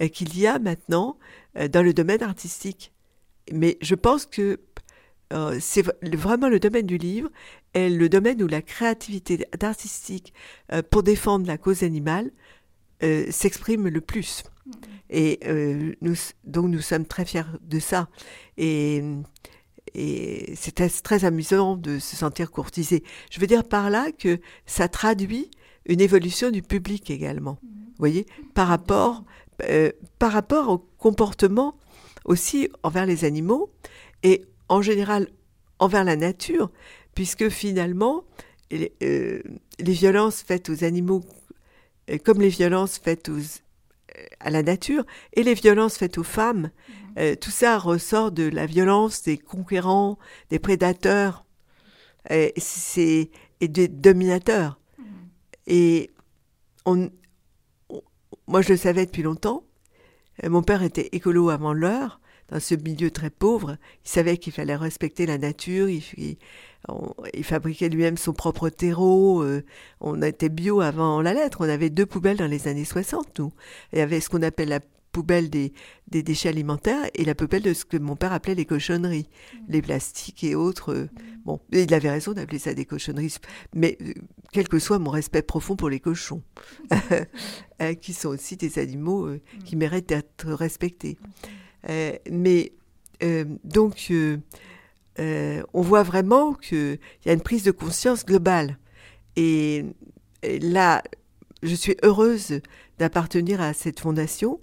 euh, 0.02 0.08
qu'il 0.08 0.36
y 0.36 0.46
a 0.46 0.58
maintenant 0.58 1.18
euh, 1.56 1.68
dans 1.68 1.82
le 1.82 1.92
domaine 1.92 2.22
artistique. 2.22 2.92
Mais 3.52 3.78
je 3.80 3.94
pense 3.94 4.26
que 4.26 4.58
euh, 5.32 5.58
c'est 5.60 5.84
vraiment 6.02 6.48
le 6.48 6.58
domaine 6.58 6.86
du 6.86 6.98
livre 6.98 7.30
est 7.74 7.88
le 7.88 8.08
domaine 8.08 8.42
où 8.42 8.48
la 8.48 8.62
créativité 8.62 9.44
artistique 9.62 10.34
euh, 10.72 10.82
pour 10.82 11.02
défendre 11.02 11.46
la 11.46 11.56
cause 11.56 11.84
animale 11.84 12.30
euh, 13.02 13.30
s'exprime 13.30 13.88
le 13.88 14.00
plus. 14.00 14.42
Et 15.10 15.40
euh, 15.46 15.92
nous, 16.00 16.14
donc 16.44 16.66
nous 16.66 16.80
sommes 16.80 17.06
très 17.06 17.24
fiers 17.24 17.42
de 17.62 17.78
ça. 17.78 18.08
Et, 18.56 19.02
et 19.94 20.54
c'est 20.56 21.02
très, 21.02 21.24
amusant 21.24 21.76
de 21.76 21.98
se 21.98 22.16
sentir 22.16 22.50
courtisé. 22.50 23.02
Je 23.30 23.40
veux 23.40 23.46
dire 23.46 23.64
par 23.64 23.90
là 23.90 24.12
que 24.12 24.38
ça 24.66 24.88
traduit 24.88 25.50
une 25.86 26.00
évolution 26.00 26.50
du 26.50 26.62
public 26.62 27.10
également. 27.10 27.58
Vous 27.62 27.98
voyez, 27.98 28.26
par 28.54 28.68
rapport, 28.68 29.24
euh, 29.64 29.90
par 30.18 30.32
rapport 30.32 30.68
au 30.68 30.78
comportement 30.78 31.76
aussi 32.24 32.68
envers 32.82 33.06
les 33.06 33.24
animaux 33.24 33.70
et 34.22 34.44
en 34.68 34.82
général 34.82 35.28
envers 35.78 36.04
la 36.04 36.16
nature, 36.16 36.70
puisque 37.14 37.48
finalement, 37.48 38.24
les, 38.70 38.92
euh, 39.02 39.42
les 39.78 39.92
violences 39.92 40.42
faites 40.42 40.68
aux 40.68 40.84
animaux, 40.84 41.22
comme 42.24 42.40
les 42.40 42.48
violences 42.48 42.98
faites 42.98 43.28
aux, 43.28 43.40
à 44.40 44.50
la 44.50 44.62
nature 44.62 45.04
et 45.34 45.42
les 45.42 45.54
violences 45.54 45.96
faites 45.96 46.18
aux 46.18 46.24
femmes. 46.24 46.70
Mhm. 46.88 46.94
Euh, 47.18 47.34
tout 47.34 47.50
ça 47.50 47.78
ressort 47.78 48.32
de 48.32 48.44
la 48.44 48.66
violence 48.66 49.22
des 49.22 49.38
conquérants, 49.38 50.18
des 50.50 50.58
prédateurs 50.58 51.44
et, 52.28 52.52
c'est, 52.56 53.30
et 53.60 53.68
des 53.68 53.88
dominateurs. 53.88 54.80
Mhm. 54.98 55.04
Et 55.66 56.10
on, 56.86 57.10
moi, 58.50 58.62
je 58.62 58.70
le 58.70 58.76
savais 58.76 59.06
depuis 59.06 59.22
longtemps. 59.22 59.62
Euh, 60.42 60.50
mon 60.50 60.62
père 60.62 60.82
était 60.82 61.08
écolo 61.12 61.50
avant 61.50 61.72
l'heure, 61.72 62.20
dans 62.50 62.60
ce 62.60 62.74
milieu 62.74 63.10
très 63.10 63.30
pauvre. 63.30 63.76
Il 64.04 64.08
savait 64.08 64.36
qu'il 64.36 64.52
fallait 64.52 64.76
respecter 64.76 65.26
la 65.26 65.38
nature, 65.38 65.88
il, 65.88 66.02
il 67.34 67.44
fabriquait 67.44 67.88
lui-même 67.88 68.16
son 68.16 68.32
propre 68.32 68.68
terreau. 68.68 69.42
Euh, 69.42 69.62
on 70.00 70.20
était 70.22 70.48
bio 70.48 70.80
avant 70.80 71.22
la 71.22 71.34
lettre. 71.34 71.58
On 71.60 71.68
avait 71.68 71.90
deux 71.90 72.06
poubelles 72.06 72.38
dans 72.38 72.46
les 72.46 72.68
années 72.68 72.84
60, 72.84 73.38
nous. 73.38 73.52
Il 73.92 73.98
y 73.98 74.02
avait 74.02 74.20
ce 74.20 74.28
qu'on 74.28 74.42
appelle 74.42 74.68
la 74.68 74.80
poubelle 75.12 75.50
des, 75.50 75.72
des, 76.08 76.22
déchets 76.22 76.50
alimentaires 76.50 77.10
et 77.14 77.24
la 77.24 77.34
poubelle 77.34 77.62
de 77.62 77.74
ce 77.74 77.84
que 77.84 77.96
mon 77.96 78.14
père 78.14 78.32
appelait 78.32 78.54
les 78.54 78.64
cochonneries, 78.64 79.28
mmh. 79.28 79.58
les 79.68 79.82
plastiques 79.82 80.44
et 80.44 80.54
autres. 80.54 80.94
Mmh. 80.94 81.08
Bon, 81.44 81.60
il 81.72 81.92
avait 81.92 82.10
raison 82.10 82.32
d'appeler 82.32 82.60
ça 82.60 82.74
des 82.74 82.84
cochonneries, 82.84 83.36
mais 83.74 83.98
quel 84.52 84.68
que 84.68 84.78
soit 84.78 85.00
mon 85.00 85.10
respect 85.10 85.42
profond 85.42 85.74
pour 85.74 85.90
les 85.90 85.98
cochons, 85.98 86.42
qui 88.00 88.12
sont 88.12 88.28
aussi 88.28 88.56
des 88.56 88.78
animaux 88.78 89.28
qui 89.64 89.74
méritent 89.74 90.10
d'être 90.10 90.52
respectés. 90.52 91.18
Mais 91.88 92.72
donc, 93.64 94.12
on 95.18 95.82
voit 95.82 96.02
vraiment 96.02 96.54
qu'il 96.54 96.98
y 97.24 97.28
a 97.28 97.32
une 97.32 97.40
prise 97.40 97.64
de 97.64 97.70
conscience 97.70 98.24
globale. 98.24 98.78
Et, 99.36 99.84
là, 100.42 101.02
je 101.62 101.74
suis 101.74 101.96
heureuse 102.02 102.60
d'appartenir 102.98 103.60
à 103.60 103.72
cette 103.72 104.00
fondation 104.00 104.60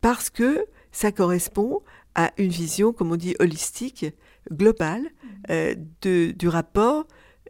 parce 0.00 0.30
que 0.30 0.66
ça 0.90 1.12
correspond 1.12 1.80
à 2.14 2.32
une 2.36 2.50
vision, 2.50 2.92
comme 2.92 3.12
on 3.12 3.16
dit, 3.16 3.34
holistique, 3.38 4.06
globale, 4.50 5.08
euh, 5.50 5.74
du 6.02 6.48
rapport 6.48 7.06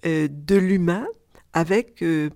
euh, 0.07 0.29
de 0.31 0.57
l'humain 0.57 1.07
avec 1.53 2.03
euh, 2.03 2.31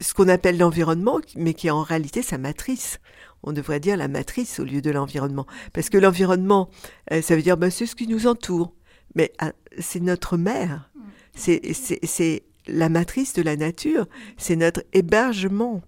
ce 0.00 0.14
qu'on 0.14 0.28
appelle 0.28 0.58
l'environnement, 0.58 1.20
mais 1.36 1.54
qui 1.54 1.68
est 1.68 1.70
en 1.70 1.82
réalité 1.82 2.22
sa 2.22 2.38
matrice. 2.38 3.00
On 3.42 3.52
devrait 3.52 3.80
dire 3.80 3.96
la 3.96 4.08
matrice 4.08 4.60
au 4.60 4.64
lieu 4.64 4.80
de 4.80 4.90
l'environnement. 4.90 5.46
Parce 5.72 5.90
que 5.90 5.98
l'environnement, 5.98 6.70
ça 7.10 7.34
veut 7.34 7.42
dire 7.42 7.56
ben, 7.56 7.70
c'est 7.70 7.86
ce 7.86 7.96
qui 7.96 8.06
nous 8.06 8.26
entoure. 8.26 8.74
Mais 9.14 9.32
ah, 9.38 9.52
c'est 9.78 10.00
notre 10.00 10.36
mère. 10.36 10.90
C'est 11.34 12.42
la 12.66 12.88
matrice 12.88 13.32
de 13.32 13.42
la 13.42 13.56
nature, 13.56 14.06
c'est 14.36 14.56
notre 14.56 14.84
hébergement 14.92 15.82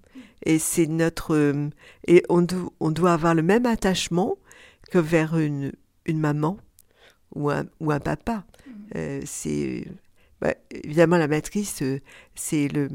et 0.44 0.58
c'est 0.58 0.86
notre 0.86 1.34
euh, 1.34 1.70
et 2.06 2.22
on, 2.28 2.42
doit 2.42 3.12
avoir 3.12 3.34
le 3.34 3.42
même 3.42 3.66
attachement 3.66 4.36
que 4.90 4.98
vers 4.98 5.38
une, 5.38 5.72
une 6.04 6.18
maman 6.18 6.58
ou 7.34 7.50
un, 7.50 7.64
ou 7.80 7.90
un 7.92 8.00
papa. 8.00 8.44
Euh, 8.96 9.22
c'est 9.24 9.86
bah, 10.40 10.54
évidemment 10.70 11.16
la 11.16 11.28
matrice, 11.28 11.82
euh, 11.82 12.00
c'est 12.34 12.68
le, 12.68 12.88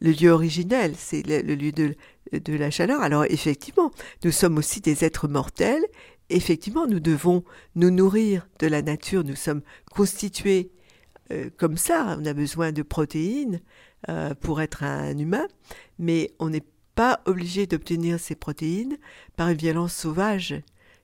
le 0.00 0.10
lieu 0.10 0.30
originel, 0.30 0.94
c'est 0.96 1.26
le, 1.26 1.54
lieu 1.54 1.72
de, 1.72 1.94
de 2.32 2.54
la 2.54 2.70
chaleur. 2.70 3.00
Alors 3.00 3.24
effectivement, 3.24 3.90
nous 4.24 4.32
sommes 4.32 4.58
aussi 4.58 4.80
des 4.80 5.04
êtres 5.04 5.28
mortels. 5.28 5.84
Effectivement, 6.30 6.86
nous 6.86 7.00
devons 7.00 7.44
nous 7.74 7.90
nourrir 7.90 8.48
de 8.58 8.66
la 8.66 8.82
nature. 8.82 9.24
Nous 9.24 9.36
sommes 9.36 9.62
constitués 9.90 10.70
euh, 11.30 11.50
comme 11.56 11.76
ça. 11.76 12.16
On 12.18 12.24
a 12.24 12.32
besoin 12.32 12.72
de 12.72 12.82
protéines 12.82 13.60
euh, 14.08 14.34
pour 14.34 14.60
être 14.60 14.82
un 14.82 15.16
humain, 15.16 15.46
mais 15.98 16.32
on 16.38 16.50
n'est 16.50 16.64
pas 16.94 17.20
obligé 17.26 17.66
d'obtenir 17.66 18.20
ces 18.20 18.34
protéines 18.34 18.98
par 19.36 19.48
une 19.48 19.56
violence 19.56 19.94
sauvage. 19.94 20.54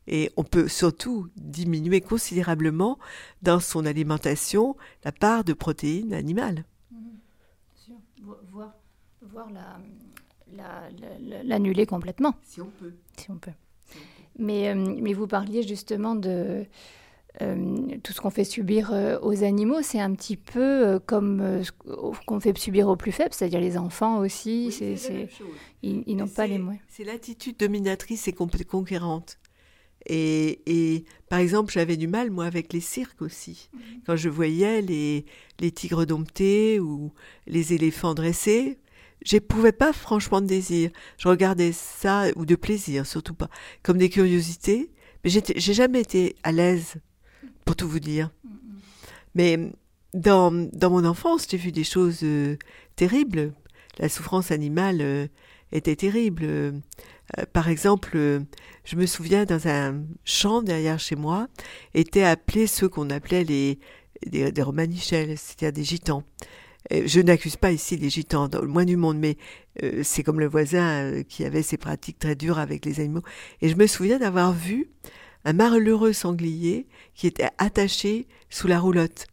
Et 0.07 0.31
on 0.37 0.45
peut 0.45 0.69
surtout 0.69 1.29
diminuer 1.37 2.01
considérablement 2.01 2.99
dans 3.43 3.61
son 3.61 3.85
alimentation 3.85 4.77
la 5.05 5.13
part 5.13 5.45
de 5.45 5.53
protéines 5.53 6.15
animales. 6.15 6.65
Mmh. 6.91 6.97
L'annuler 11.45 11.87
complètement. 11.87 12.35
Si 12.43 12.61
on 12.61 12.71
peut. 12.79 12.93
Si 13.17 13.31
on 13.31 13.37
peut. 13.37 13.53
Mais, 14.39 14.69
euh, 14.69 14.75
mais 14.75 15.13
vous 15.13 15.27
parliez 15.27 15.63
justement 15.63 16.15
de, 16.15 16.65
euh, 17.43 17.99
tout 18.03 18.13
ce 18.13 18.21
qu'on 18.21 18.31
fait 18.31 18.45
subir 18.45 18.93
euh, 18.93 19.19
aux 19.21 19.45
animaux, 19.45 19.83
c'est 19.83 20.01
un 20.01 20.15
petit 20.15 20.37
peu 20.37 20.99
comme 21.07 21.63
ce 21.63 21.71
qu'on 22.27 22.41
fait 22.41 22.57
subir 22.57 22.89
aux 22.89 22.97
plus 22.97 23.13
faibles, 23.13 23.35
c'est-à-dire 23.35 23.61
les 23.61 23.77
enfants 23.77 24.19
aussi. 24.19 24.73
c'est, 24.73 25.29
ils, 25.83 26.17
n'ont 26.17 26.29
pas 26.29 26.47
les 26.47 26.59
moyens. 26.59 26.83
C'est 26.89 27.05
l'attitude 27.05 27.57
dominatrice 27.59 28.29
et 28.29 28.33
conquérante. 28.33 29.39
Et, 30.07 30.63
et, 30.67 31.05
par 31.29 31.41
exemple, 31.41 31.71
j'avais 31.71 31.99
du 31.99 32.09
mal, 32.09 32.31
moi, 32.31 32.47
avec 32.47 32.73
les 32.73 32.81
cirques 32.81 33.21
aussi. 33.21 33.69
Mhm. 33.75 33.81
Quand 34.07 34.17
je 34.17 34.31
voyais 34.31 34.81
les, 34.81 35.27
les 35.61 35.71
tigres 35.71 36.07
domptés 36.07 36.81
ou 36.81 37.13
les 37.47 37.75
éléphants 37.75 38.15
dressés, 38.15 38.79
j'éprouvais 39.23 39.73
pas 39.73 39.93
franchement 39.93 40.41
de 40.41 40.47
désir. 40.47 40.91
Je 41.19 41.29
regardais 41.29 41.73
ça, 41.73 42.27
ou 42.37 42.47
de 42.47 42.57
plaisir, 42.57 43.07
surtout 43.07 43.35
pas, 43.35 43.49
comme 43.83 43.99
des 43.99 44.11
curiosités. 44.11 44.91
Mais 45.25 45.31
j'ai 45.31 45.75
jamais 45.75 46.01
été 46.01 46.37
à 46.43 46.53
l'aise 46.53 46.95
pour 47.65 47.77
tout 47.77 47.89
vous 47.89 48.01
dire. 48.01 48.31
Mais 49.35 49.73
dans, 50.15 50.51
dans 50.73 50.91
mon 50.91 51.05
enfance, 51.05 51.47
j'ai 51.49 51.57
vu 51.57 51.73
des 51.73 51.85
choses 51.85 52.21
euh, 52.23 52.57
terribles. 52.97 53.53
La 53.99 54.09
souffrance 54.09 54.51
animale 54.51 54.99
euh, 55.03 55.27
était 55.73 55.97
terrible. 55.97 56.45
Euh, 56.45 56.73
par 57.53 57.69
exemple, 57.69 58.41
je 58.85 58.97
me 58.97 59.07
souviens 59.07 59.45
dans 59.45 59.69
un 59.69 60.03
champ 60.25 60.63
derrière 60.63 60.99
chez 60.99 61.15
moi, 61.15 61.47
étaient 61.95 62.25
appelés 62.25 62.67
ceux 62.67 62.89
qu'on 62.89 63.11
appelait 63.11 63.45
les 63.45 63.79
des, 64.27 64.63
romanichels, 64.63 65.39
c'est-à-dire 65.39 65.73
des 65.73 65.85
gitans. 65.85 66.25
Je 66.91 67.21
n'accuse 67.21 67.57
pas 67.57 67.73
ici 67.73 67.97
les 67.97 68.11
gitans, 68.11 68.49
le 68.53 68.67
moins 68.67 68.85
du 68.87 68.97
monde, 68.97 69.19
mais 69.19 69.37
c'est 70.03 70.23
comme 70.23 70.41
le 70.41 70.49
voisin 70.49 71.23
qui 71.29 71.45
avait 71.45 71.63
ses 71.63 71.77
pratiques 71.77 72.19
très 72.19 72.35
dures 72.35 72.59
avec 72.59 72.85
les 72.85 73.01
animaux. 73.01 73.23
Et 73.61 73.69
je 73.69 73.77
me 73.77 73.87
souviens 73.87 74.19
d'avoir 74.19 74.53
vu 74.53 74.89
un 75.45 75.53
malheureux 75.53 76.13
sanglier 76.13 76.87
qui 77.15 77.27
était 77.27 77.49
attaché 77.59 78.27
sous 78.49 78.67
la 78.67 78.79
roulotte. 78.79 79.27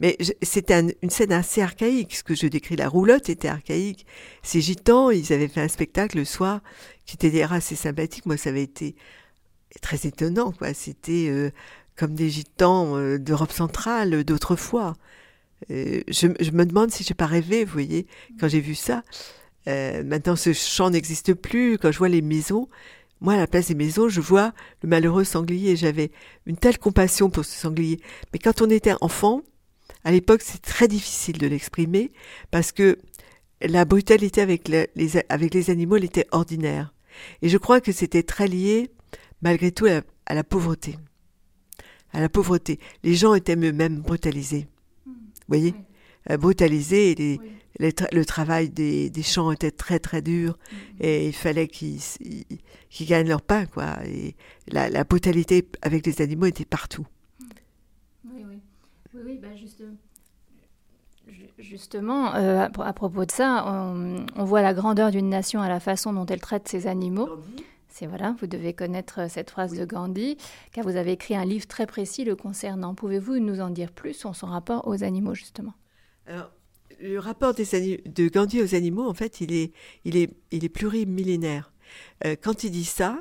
Mais 0.00 0.16
c'était 0.42 0.96
une 1.02 1.10
scène 1.10 1.32
assez 1.32 1.62
archaïque, 1.62 2.16
ce 2.16 2.24
que 2.24 2.34
je 2.34 2.48
décris. 2.48 2.74
La 2.74 2.88
roulotte 2.88 3.28
était 3.28 3.48
archaïque. 3.48 4.04
Ces 4.42 4.60
gitans, 4.60 5.10
ils 5.10 5.32
avaient 5.32 5.46
fait 5.46 5.60
un 5.60 5.68
spectacle 5.68 6.18
le 6.18 6.24
soir 6.24 6.60
qui 7.06 7.14
était 7.14 7.30
d'ailleurs 7.30 7.52
assez 7.52 7.76
sympathique. 7.76 8.26
Moi, 8.26 8.36
ça 8.36 8.50
avait 8.50 8.64
été 8.64 8.96
très 9.80 10.04
étonnant. 10.06 10.52
C'était 10.74 11.28
euh, 11.28 11.50
comme 11.94 12.14
des 12.14 12.30
gitans 12.30 12.96
euh, 12.96 13.18
d'Europe 13.18 13.52
centrale 13.52 14.24
d'autrefois. 14.24 14.94
Euh, 15.70 16.02
je, 16.08 16.28
je, 16.40 16.50
me 16.50 16.64
demande 16.66 16.90
si 16.90 17.04
j'ai 17.04 17.14
pas 17.14 17.26
rêvé, 17.26 17.64
vous 17.64 17.72
voyez, 17.72 18.06
quand 18.40 18.48
j'ai 18.48 18.60
vu 18.60 18.74
ça. 18.74 19.02
maintenant, 19.66 20.36
ce 20.36 20.52
champ 20.52 20.90
n'existe 20.90 21.34
plus. 21.34 21.78
Quand 21.78 21.92
je 21.92 21.98
vois 21.98 22.08
les 22.08 22.22
maisons, 22.22 22.68
moi, 23.22 23.34
à 23.34 23.36
la 23.36 23.46
place 23.46 23.68
des 23.68 23.76
maisons, 23.76 24.08
je 24.08 24.20
vois 24.20 24.52
le 24.82 24.88
malheureux 24.88 25.22
sanglier. 25.22 25.76
J'avais 25.76 26.10
une 26.46 26.56
telle 26.56 26.78
compassion 26.78 27.30
pour 27.30 27.44
ce 27.44 27.56
sanglier. 27.56 28.00
Mais 28.32 28.40
quand 28.40 28.62
on 28.62 28.68
était 28.68 28.94
enfant, 29.00 29.42
à 30.02 30.10
l'époque, 30.10 30.42
c'est 30.42 30.60
très 30.60 30.88
difficile 30.88 31.38
de 31.38 31.46
l'exprimer 31.46 32.10
parce 32.50 32.72
que 32.72 32.98
la 33.60 33.84
brutalité 33.84 34.40
avec 34.40 34.68
les, 34.68 34.88
avec 35.28 35.54
les 35.54 35.70
animaux, 35.70 35.96
elle 35.96 36.04
était 36.04 36.26
ordinaire. 36.32 36.92
Et 37.42 37.48
je 37.48 37.58
crois 37.58 37.80
que 37.80 37.92
c'était 37.92 38.24
très 38.24 38.48
lié, 38.48 38.90
malgré 39.40 39.70
tout, 39.70 39.86
à 39.86 40.34
la, 40.34 40.42
pauvreté. 40.42 40.98
À 42.12 42.20
la 42.20 42.28
pauvreté. 42.28 42.80
Les 43.04 43.14
gens 43.14 43.34
étaient 43.34 43.54
eux-mêmes 43.54 44.00
brutalisés. 44.00 44.66
Vous 45.48 45.56
voyez 45.56 45.74
euh, 46.30 46.36
Brutalisés 46.36 47.12
et 47.12 47.14
les, 47.14 47.40
le, 48.12 48.24
travail 48.24 48.70
des, 48.70 49.10
des, 49.10 49.22
champs 49.22 49.50
était 49.50 49.70
très 49.70 49.98
très 49.98 50.22
dur 50.22 50.52
mm-hmm. 50.52 51.04
et 51.04 51.26
il 51.28 51.32
fallait 51.32 51.68
qu'ils 51.68 51.98
gagnent 53.00 53.28
leur 53.28 53.42
pain 53.42 53.66
quoi 53.66 53.96
et 54.04 54.36
la, 54.68 54.88
la, 54.88 55.04
brutalité 55.04 55.66
avec 55.80 56.06
les 56.06 56.20
animaux 56.20 56.46
était 56.46 56.64
partout. 56.64 57.06
Mm. 57.40 57.44
Oui 58.32 58.44
oui 58.48 58.60
oui, 59.14 59.20
oui 59.24 59.38
bah 59.40 59.56
justement. 59.56 59.96
Justement, 61.56 62.34
euh, 62.34 62.66
à 62.66 62.92
propos 62.92 63.24
de 63.24 63.30
ça, 63.30 63.64
on, 63.68 64.26
on 64.34 64.44
voit 64.44 64.60
la 64.60 64.74
grandeur 64.74 65.12
d'une 65.12 65.28
nation 65.28 65.60
à 65.60 65.68
la 65.68 65.78
façon 65.78 66.12
dont 66.12 66.26
elle 66.26 66.40
traite 66.40 66.66
ses 66.66 66.88
animaux. 66.88 67.28
C'est 67.92 68.06
voilà, 68.06 68.34
vous 68.40 68.46
devez 68.46 68.72
connaître 68.72 69.28
cette 69.30 69.50
phrase 69.50 69.74
de 69.74 69.84
Gandhi, 69.84 70.38
car 70.72 70.84
vous 70.84 70.96
avez 70.96 71.12
écrit 71.12 71.36
un 71.36 71.44
livre 71.44 71.66
très 71.66 71.86
précis 71.86 72.24
le 72.24 72.34
concernant. 72.36 72.94
Pouvez-vous 72.94 73.38
nous 73.38 73.60
en 73.60 73.68
dire 73.68 73.92
plus 73.92 74.14
sur 74.14 74.34
son 74.34 74.46
rapport 74.46 74.88
aux 74.88 75.04
animaux, 75.04 75.34
justement? 75.34 75.74
Alors, 76.26 76.50
le 77.00 77.18
rapport 77.18 77.52
de 77.54 78.28
Gandhi 78.28 78.62
aux 78.62 78.74
animaux, 78.74 79.06
en 79.06 79.12
fait, 79.12 79.42
il 79.42 79.52
est, 79.52 79.72
il 80.04 80.16
est, 80.16 80.30
il 80.52 80.64
est 80.64 80.70
plurimillénaire. 80.70 81.72
Euh, 82.24 82.34
quand 82.40 82.64
il 82.64 82.70
dit 82.70 82.84
ça, 82.84 83.20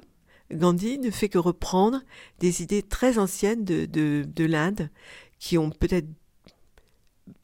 Gandhi 0.52 1.00
ne 1.00 1.12
fait 1.12 1.28
que 1.28 1.38
reprendre 1.38 2.02
des 2.40 2.62
idées 2.62 2.84
très 2.84 3.18
anciennes 3.18 3.66
de, 3.66 3.86
de, 3.86 4.46
l'Inde, 4.46 4.90
qui 5.40 5.58
ont 5.58 5.70
peut-être 5.70 6.08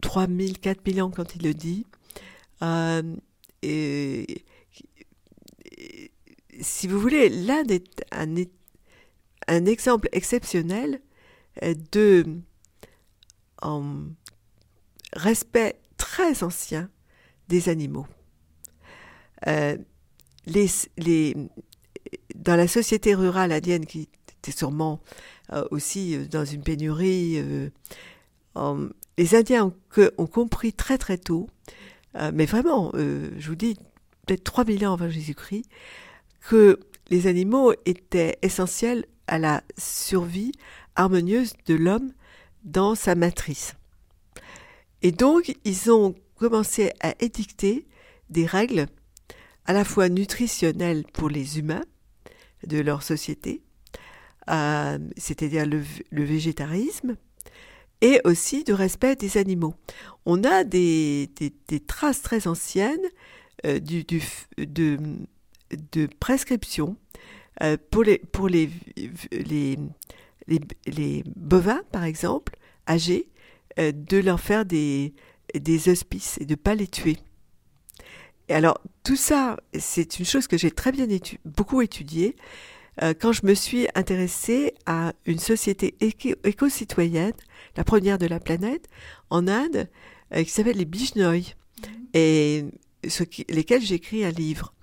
3000, 0.02 0.60
4000 0.60 1.02
ans 1.02 1.12
quand 1.12 1.36
il 1.36 1.44
le 1.44 1.54
dit. 1.54 1.86
Euh, 2.62 3.04
et, 3.64 4.46
si 6.62 6.88
vous 6.88 7.00
voulez, 7.00 7.30
est 7.72 8.06
un, 8.12 8.36
un, 9.48 9.66
exemple 9.66 10.10
exceptionnel 10.12 11.02
de 11.62 12.26
respect 15.14 15.80
très 15.98 16.44
ancien 16.44 16.90
des 17.48 17.70
animaux. 17.70 18.08
Euh, 19.48 19.78
les, 20.46 21.36
dans 22.36 22.56
la 22.56 22.68
société 22.68 23.14
rurale 23.14 23.52
indienne, 23.52 23.86
qui 23.86 24.10
était 24.40 24.58
sûrement 24.58 25.02
euh, 25.54 25.66
aussi 25.72 26.16
euh, 26.16 26.26
dans 26.26 26.46
une 26.46 26.62
pénurie, 26.62 27.42
les 29.18 29.36
Indiens 29.36 29.66
ont, 29.66 29.76
ont, 30.18 30.28
compris 30.28 30.74
très 30.74 30.98
très 30.98 31.18
tôt, 31.18 31.48
mais 32.34 32.46
vraiment, 32.46 32.92
je 32.96 33.48
vous 33.48 33.56
dis, 33.56 33.76
peut-être 34.26 34.44
3000 34.44 34.88
ans 34.88 34.94
avant 34.94 35.10
Jésus-Christ, 35.10 35.66
que 36.48 36.80
les 37.10 37.28
animaux 37.28 37.74
étaient 37.86 38.38
essentiels 38.42 39.06
à 39.28 39.38
la 39.38 39.64
survie 39.78 40.54
harmonieuse 40.96 41.52
de 41.66 41.76
l'homme 41.76 42.14
dans 42.64 42.96
sa 42.96 43.16
matrice. 43.16 43.76
Et 45.02 45.12
donc, 45.12 45.54
ils 45.66 45.92
ont 45.92 46.16
commencé 46.36 46.94
à 47.02 47.14
édicter 47.20 47.86
des 48.30 48.46
règles 48.46 48.88
à 49.66 49.74
la 49.74 49.84
fois 49.84 50.08
nutritionnelles 50.08 51.04
pour 51.12 51.28
les 51.28 51.60
humains 51.60 51.84
de 52.66 52.80
leur 52.80 53.04
société, 53.04 53.62
euh, 54.50 55.00
c'est-à-dire 55.18 55.66
le, 55.66 55.84
végétarisme, 56.12 57.18
et 58.00 58.22
aussi 58.24 58.64
de 58.64 58.72
respect 58.72 59.18
des 59.18 59.38
animaux. 59.38 59.76
On 60.26 60.46
a 60.46 60.64
des, 60.64 61.30
traces 61.88 62.22
très 62.22 62.48
anciennes 62.48 63.06
euh, 63.66 63.80
du, 63.80 64.06
de, 64.58 64.98
de, 65.92 66.08
prescription 66.20 66.98
euh, 67.62 67.78
pour, 67.92 68.04
les, 68.04 68.20
pour 68.20 68.48
les, 68.48 68.70
les, 69.32 69.78
les, 70.86 71.24
bovins, 71.36 71.82
par 71.92 72.04
exemple, 72.04 72.56
âgés, 72.88 73.30
de 73.78 74.18
leur 74.18 74.40
faire 74.40 74.66
des, 74.66 75.14
des 75.54 75.90
hospices 75.90 76.40
et 76.40 76.46
de 76.46 76.54
ne 76.54 76.56
pas 76.56 76.74
les 76.74 76.88
tuer. 76.88 77.18
Et 78.50 78.54
alors, 78.54 78.80
tout 79.04 79.16
ça, 79.16 79.58
c'est 79.78 80.20
une 80.20 80.26
chose 80.26 80.48
que 80.48 80.58
j'ai 80.58 80.72
très 80.72 80.92
bien 80.92 81.08
beaucoup 81.46 81.82
étudiée 81.82 82.36
euh, 83.04 83.14
quand 83.20 83.32
je 83.32 83.46
me 83.46 83.54
suis 83.54 83.88
intéressée 83.94 84.74
à 84.86 85.14
une 85.26 85.40
société 85.40 85.96
éco-citoyenne, 86.02 87.34
la 87.76 87.84
première 87.84 88.18
de 88.18 88.26
la 88.26 88.40
planète, 88.40 88.88
en 89.30 89.48
Inde, 89.48 89.88
euh, 90.34 90.44
qui 90.44 90.50
s'appelle 90.50 90.78
les 90.78 90.86
Bijnoy, 90.86 91.40
mmh. 91.40 91.88
et 92.14 92.66
ce 93.08 93.24
qui, 93.24 93.46
lesquels 93.50 93.82
j'écris 93.84 94.26
un 94.26 94.32
livre. 94.32 94.74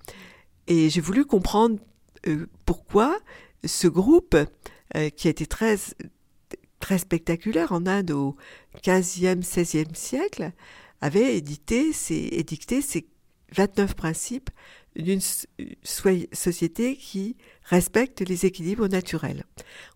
Et 0.67 0.89
j'ai 0.89 1.01
voulu 1.01 1.25
comprendre 1.25 1.79
euh, 2.27 2.47
pourquoi 2.65 3.17
ce 3.63 3.87
groupe, 3.87 4.37
qui 5.17 5.27
a 5.27 5.31
été 5.31 5.45
très, 5.45 5.75
très 6.79 6.99
spectaculaire 6.99 7.71
en 7.71 7.85
Inde 7.87 8.11
au 8.11 8.37
15e, 8.83 9.41
16e 9.41 9.95
siècle, 9.95 10.51
avait 11.01 11.35
édité 11.35 11.91
édicté 12.09 12.81
ces 12.81 13.07
29 13.55 13.95
principes 13.95 14.49
d'une 14.95 15.21
société 15.21 16.95
qui 16.95 17.35
respecte 17.65 18.21
les 18.21 18.45
équilibres 18.45 18.87
naturels. 18.87 19.43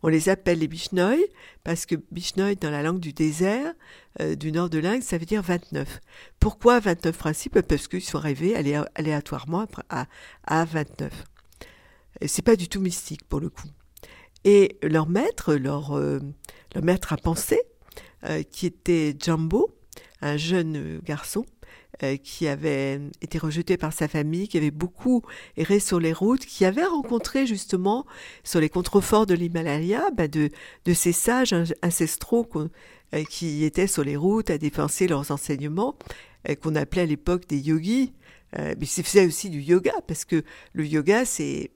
On 0.04 0.08
les 0.08 0.30
appelle 0.30 0.60
les 0.60 0.68
Bishnoï 0.68 1.24
parce 1.64 1.86
que 1.86 1.96
Bishnoï, 2.12 2.56
dans 2.56 2.72
la 2.72 2.84
langue 2.84 3.00
du 3.00 3.14
désert 3.14 3.74
euh, 4.20 4.36
du 4.36 4.52
nord 4.52 4.70
de 4.70 4.80
l'Inde, 4.80 5.04
ça 5.04 5.18
veut 5.18 5.26
dire 5.26 5.42
29. 5.42 6.00
Pourquoi 6.40 6.80
29 6.80 7.18
principes? 7.18 7.62
Parce 7.62 7.88
qu'ils 7.88 8.02
sont 8.02 8.18
arrivés 8.18 8.56
aléatoirement 8.96 9.68
à, 9.90 10.08
à 10.46 10.66
29. 10.66 11.12
C'est 12.26 12.42
pas 12.42 12.56
du 12.56 12.68
tout 12.68 12.82
mystique 12.82 13.24
pour 13.28 13.40
le 13.40 13.50
coup. 13.50 13.68
Et 14.44 14.78
leur 14.82 15.08
maître, 15.08 15.54
leur, 15.54 15.98
euh, 15.98 16.20
maître 16.82 17.14
à 17.14 17.18
penser, 17.18 17.62
euh, 18.26 18.44
qui 18.44 18.66
était 18.66 19.16
Jumbo, 19.20 19.76
un 20.22 20.38
jeune 20.38 21.00
garçon, 21.04 21.46
qui 22.24 22.48
avait 22.48 23.02
été 23.22 23.38
rejeté 23.38 23.76
par 23.76 23.92
sa 23.92 24.08
famille, 24.08 24.48
qui 24.48 24.58
avait 24.58 24.72
beaucoup 24.72 25.22
erré 25.58 25.80
sur 25.80 26.00
les 26.00 26.14
routes, 26.14 26.46
qui 26.46 26.64
avait 26.64 26.86
rencontré 26.86 27.46
justement 27.46 28.06
sur 28.44 28.60
les 28.60 28.70
contreforts 28.70 29.26
de 29.26 29.34
l'Himalaya 29.34 30.10
bah, 30.16 30.28
de, 30.28 30.50
de, 30.86 30.94
ces 30.94 31.12
sages 31.12 31.54
ancestraux 31.84 32.48
euh, 33.14 33.24
qui 33.26 33.66
étaient 33.66 33.88
sur 33.88 34.04
les 34.04 34.16
routes 34.16 34.50
à 34.50 34.58
dépenser 34.58 35.08
leurs 35.08 35.32
enseignements, 35.32 35.96
euh, 36.48 36.56
qu'on 36.56 36.76
appelait 36.76 37.02
à 37.02 37.06
l'époque 37.06 37.48
des 37.48 37.60
yogis. 37.60 38.14
mais 38.56 38.76
ils 38.80 39.04
faisaient 39.04 39.26
aussi 39.26 39.50
du 39.50 39.62
yoga, 39.62 39.94
parce 40.08 40.26
que 40.26 40.44
le 40.74 40.86
yoga, 40.86 41.26
c'est 41.26 41.72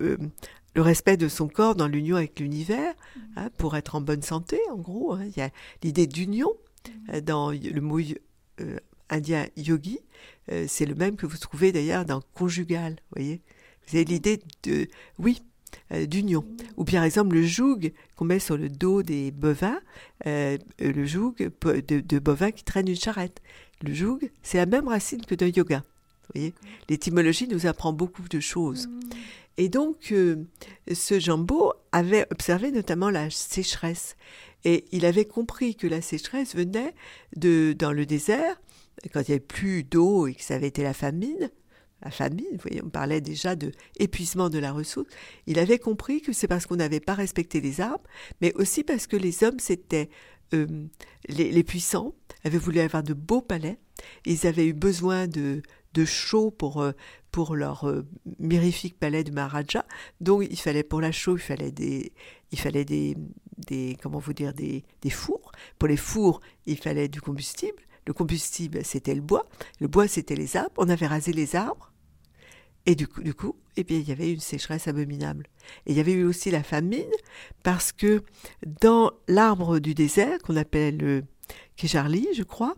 le 0.00 0.82
respect 0.82 1.16
de 1.16 1.28
son 1.28 1.48
corps 1.48 1.74
dans 1.74 1.88
l'union 1.88 2.16
avec 2.16 2.38
l'univers, 2.38 2.94
hein, 3.36 3.48
pour 3.56 3.76
être 3.76 3.94
en 3.94 4.02
bonne 4.02 4.22
santé, 4.22 4.60
en 4.70 4.76
gros. 4.76 5.14
Hein. 5.14 5.24
Il 5.24 5.38
y 5.38 5.40
a 5.40 5.50
l'idée 5.82 6.06
d'union 6.06 6.52
dans 7.22 7.50
le 7.50 7.80
mot 7.80 7.98
indien 9.10 9.46
yogi, 9.56 10.00
euh, 10.52 10.66
c'est 10.68 10.86
le 10.86 10.94
même 10.94 11.16
que 11.16 11.26
vous 11.26 11.38
trouvez 11.38 11.72
d'ailleurs 11.72 12.04
dans 12.04 12.22
conjugal, 12.34 12.92
vous 12.92 13.22
voyez. 13.22 13.40
Vous 13.86 13.96
avez 13.96 14.04
l'idée 14.04 14.40
de, 14.64 14.88
oui, 15.18 15.42
euh, 15.92 16.06
d'union. 16.06 16.44
Ou 16.76 16.84
bien, 16.84 17.00
par 17.00 17.04
exemple, 17.04 17.34
le 17.36 17.44
joug 17.44 17.92
qu'on 18.16 18.24
met 18.24 18.38
sur 18.38 18.56
le 18.56 18.68
dos 18.68 19.02
des 19.02 19.30
bovins, 19.30 19.80
euh, 20.26 20.58
le 20.80 21.04
joug 21.04 21.34
de, 21.38 22.18
bovins 22.18 22.50
qui 22.50 22.64
traînent 22.64 22.88
une 22.88 22.96
charrette. 22.96 23.40
Le 23.82 23.94
joug, 23.94 24.18
c'est 24.42 24.58
la 24.58 24.66
même 24.66 24.88
racine 24.88 25.24
que 25.24 25.34
de 25.34 25.46
yoga. 25.46 25.84
Voyez 26.34 26.54
L'étymologie 26.88 27.46
nous 27.46 27.66
apprend 27.66 27.92
beaucoup 27.92 28.28
de 28.28 28.40
choses. 28.40 28.88
Et 29.58 29.68
donc, 29.68 30.12
ce 30.12 31.20
Jambo 31.20 31.72
avait 31.92 32.26
observé 32.30 32.72
notamment 32.72 33.10
la 33.10 33.30
sécheresse. 33.30 34.16
Et 34.64 34.84
il 34.90 35.06
avait 35.06 35.24
compris 35.24 35.76
que 35.76 35.86
la 35.86 36.02
sécheresse 36.02 36.56
venait 36.56 36.94
de, 37.36 37.74
dans 37.78 37.92
le 37.92 38.04
désert 38.04 38.60
quand 39.12 39.20
il 39.20 39.30
n'y 39.30 39.34
avait 39.34 39.40
plus 39.40 39.84
d'eau 39.84 40.26
et 40.26 40.34
que 40.34 40.42
ça 40.42 40.54
avait 40.54 40.68
été 40.68 40.82
la 40.82 40.94
famine, 40.94 41.50
la 42.02 42.10
famine, 42.10 42.46
vous 42.52 42.58
voyez, 42.58 42.82
on 42.84 42.90
parlait 42.90 43.20
déjà 43.20 43.56
de 43.56 43.72
épuisement 43.98 44.50
de 44.50 44.58
la 44.58 44.72
ressource, 44.72 45.08
il 45.46 45.58
avait 45.58 45.78
compris 45.78 46.20
que 46.20 46.32
c'est 46.32 46.48
parce 46.48 46.66
qu'on 46.66 46.76
n'avait 46.76 47.00
pas 47.00 47.14
respecté 47.14 47.60
les 47.60 47.80
arbres, 47.80 48.04
mais 48.40 48.52
aussi 48.54 48.84
parce 48.84 49.06
que 49.06 49.16
les 49.16 49.44
hommes, 49.44 49.58
c'était 49.58 50.10
euh, 50.54 50.66
les, 51.28 51.64
puissants, 51.64 52.14
avaient 52.44 52.58
voulu 52.58 52.80
avoir 52.80 53.02
de 53.02 53.14
beaux 53.14 53.40
palais, 53.40 53.78
ils 54.24 54.46
avaient 54.46 54.66
eu 54.66 54.74
besoin 54.74 55.26
de, 55.26 55.62
de 55.94 56.04
chaud 56.04 56.50
pour, 56.50 56.82
euh, 56.82 56.92
pour 57.32 57.56
leur 57.56 57.88
euh, 57.88 58.06
mirifique 58.38 58.98
palais 58.98 59.24
de 59.24 59.32
Maharaja, 59.32 59.86
donc 60.20 60.46
il 60.48 60.58
fallait 60.58 60.84
pour 60.84 61.00
la 61.00 61.12
chaux, 61.12 61.36
il 61.36 61.42
fallait 61.42 61.72
des, 61.72 62.12
il 62.52 62.58
fallait 62.58 62.84
des, 62.84 63.16
des 63.66 63.96
comment 64.02 64.18
vous 64.18 64.34
dire, 64.34 64.52
des, 64.52 64.84
des 65.00 65.10
fours. 65.10 65.50
Pour 65.78 65.88
les 65.88 65.96
fours, 65.96 66.40
il 66.66 66.76
fallait 66.76 67.08
du 67.08 67.20
combustible. 67.20 67.82
Le 68.06 68.12
combustible, 68.12 68.84
c'était 68.84 69.14
le 69.14 69.20
bois. 69.20 69.46
Le 69.80 69.88
bois, 69.88 70.08
c'était 70.08 70.36
les 70.36 70.56
arbres. 70.56 70.72
On 70.76 70.88
avait 70.88 71.06
rasé 71.06 71.32
les 71.32 71.56
arbres. 71.56 71.92
Et 72.86 72.94
du 72.94 73.08
coup, 73.08 73.56
eh 73.76 73.82
bien, 73.82 73.98
il 73.98 74.08
y 74.08 74.12
avait 74.12 74.32
une 74.32 74.40
sécheresse 74.40 74.86
abominable. 74.86 75.48
Et 75.86 75.90
il 75.90 75.96
y 75.96 76.00
avait 76.00 76.12
eu 76.12 76.24
aussi 76.24 76.52
la 76.52 76.62
famine, 76.62 77.10
parce 77.64 77.90
que 77.90 78.22
dans 78.80 79.10
l'arbre 79.26 79.80
du 79.80 79.92
désert, 79.92 80.38
qu'on 80.38 80.56
appelle 80.56 80.96
le 80.98 81.24
Kejarli, 81.76 82.28
je 82.32 82.44
crois, 82.44 82.76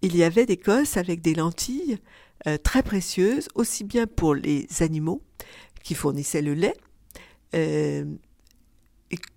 il 0.00 0.16
y 0.16 0.24
avait 0.24 0.46
des 0.46 0.56
cosses 0.56 0.96
avec 0.96 1.20
des 1.20 1.34
lentilles 1.34 1.98
euh, 2.46 2.56
très 2.56 2.82
précieuses, 2.82 3.48
aussi 3.54 3.84
bien 3.84 4.06
pour 4.06 4.34
les 4.34 4.66
animaux 4.80 5.22
qui 5.82 5.94
fournissaient 5.94 6.42
le 6.42 6.54
lait, 6.54 6.74
euh, 7.54 8.04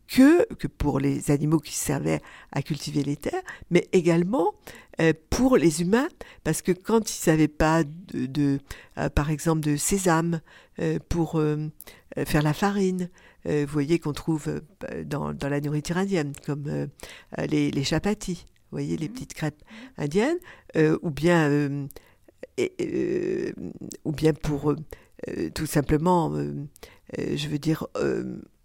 que, 0.08 0.52
que 0.56 0.68
pour 0.68 1.00
les 1.00 1.32
animaux 1.32 1.60
qui 1.60 1.74
servaient 1.74 2.22
à 2.52 2.62
cultiver 2.62 3.04
les 3.04 3.16
terres, 3.16 3.42
mais 3.70 3.88
également 3.92 4.54
euh, 5.02 5.14
pour 5.30 5.58
les 5.58 5.82
humains, 5.82 6.08
parce 6.44 6.62
que 6.62 6.72
quand 6.72 7.10
ils 7.10 7.30
n'avaient 7.30 7.48
pas 7.48 7.84
de, 7.84 8.60
euh, 8.98 9.10
par 9.10 9.32
exemple, 9.32 9.62
de 9.62 9.76
sésame 9.76 10.42
euh, 10.80 11.00
pour 11.10 11.42
faire 12.26 12.44
la 12.44 12.54
farine, 12.54 13.10
vous 13.46 13.68
voyez 13.68 14.00
qu'on 14.00 14.14
trouve 14.14 14.62
dans, 15.06 15.34
dans, 15.34 15.50
la 15.50 15.60
nourriture 15.60 15.98
indienne, 15.98 16.32
comme 16.46 16.88
les, 17.38 17.72
les 17.72 17.84
chapatis, 17.84 18.46
vous 18.72 18.78
voyez, 18.78 18.96
les 18.96 19.10
mmh. 19.10 19.12
petites 19.12 19.34
crêpes 19.34 19.62
indiennes, 19.98 20.38
ou 21.02 21.10
bien, 21.10 21.88
ou 24.06 24.12
bien 24.14 24.34
pour 24.34 24.76
tout 25.54 25.66
simplement, 25.66 26.32
je 27.18 27.48
veux 27.50 27.60
dire, 27.60 27.88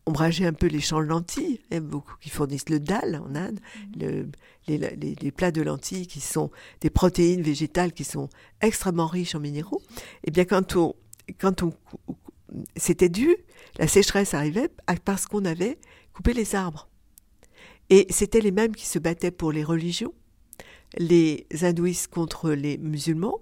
ombrager 0.08 0.46
un 0.46 0.52
peu 0.52 0.66
les 0.66 0.80
champs 0.80 1.00
de 1.00 1.06
lentilles, 1.06 1.60
hein, 1.70 1.80
beaucoup 1.80 2.14
qui 2.20 2.30
fournissent 2.30 2.70
le 2.70 2.80
dal 2.80 3.16
en 3.16 3.34
Inde, 3.34 3.60
mhm. 3.96 4.30
les, 4.66 5.32
plats 5.32 5.50
de 5.50 5.62
lentilles 5.62 6.06
qui 6.06 6.20
sont 6.20 6.50
des 6.80 6.90
protéines 6.90 7.42
végétales 7.42 7.92
qui 7.92 8.04
sont 8.04 8.28
extrêmement 8.60 9.06
riches 9.06 9.34
en 9.34 9.40
minéraux. 9.40 9.82
Et 10.24 10.28
eh 10.28 10.30
bien 10.30 10.44
quand 10.44 10.76
on, 10.76 10.94
quand 11.38 11.62
on, 11.62 11.72
c'était 12.76 13.10
dû, 13.10 13.36
la 13.78 13.86
sécheresse 13.86 14.34
arrivait 14.34 14.70
parce 15.04 15.26
qu'on 15.26 15.44
avait 15.44 15.78
coupé 16.14 16.32
les 16.32 16.54
arbres. 16.54 16.88
Et 17.90 18.06
c'était 18.10 18.40
les 18.40 18.50
mêmes 18.50 18.74
qui 18.74 18.86
se 18.86 18.98
battaient 18.98 19.30
pour 19.30 19.52
les 19.52 19.64
religions, 19.64 20.14
les 20.96 21.46
hindouistes 21.62 22.08
contre 22.08 22.50
les 22.50 22.78
musulmans 22.78 23.40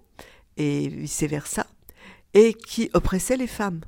et 0.56 0.88
vice 0.88 1.22
versa, 1.22 1.66
et 2.34 2.54
qui 2.54 2.90
oppressaient 2.92 3.36
les 3.36 3.46
femmes. 3.46 3.80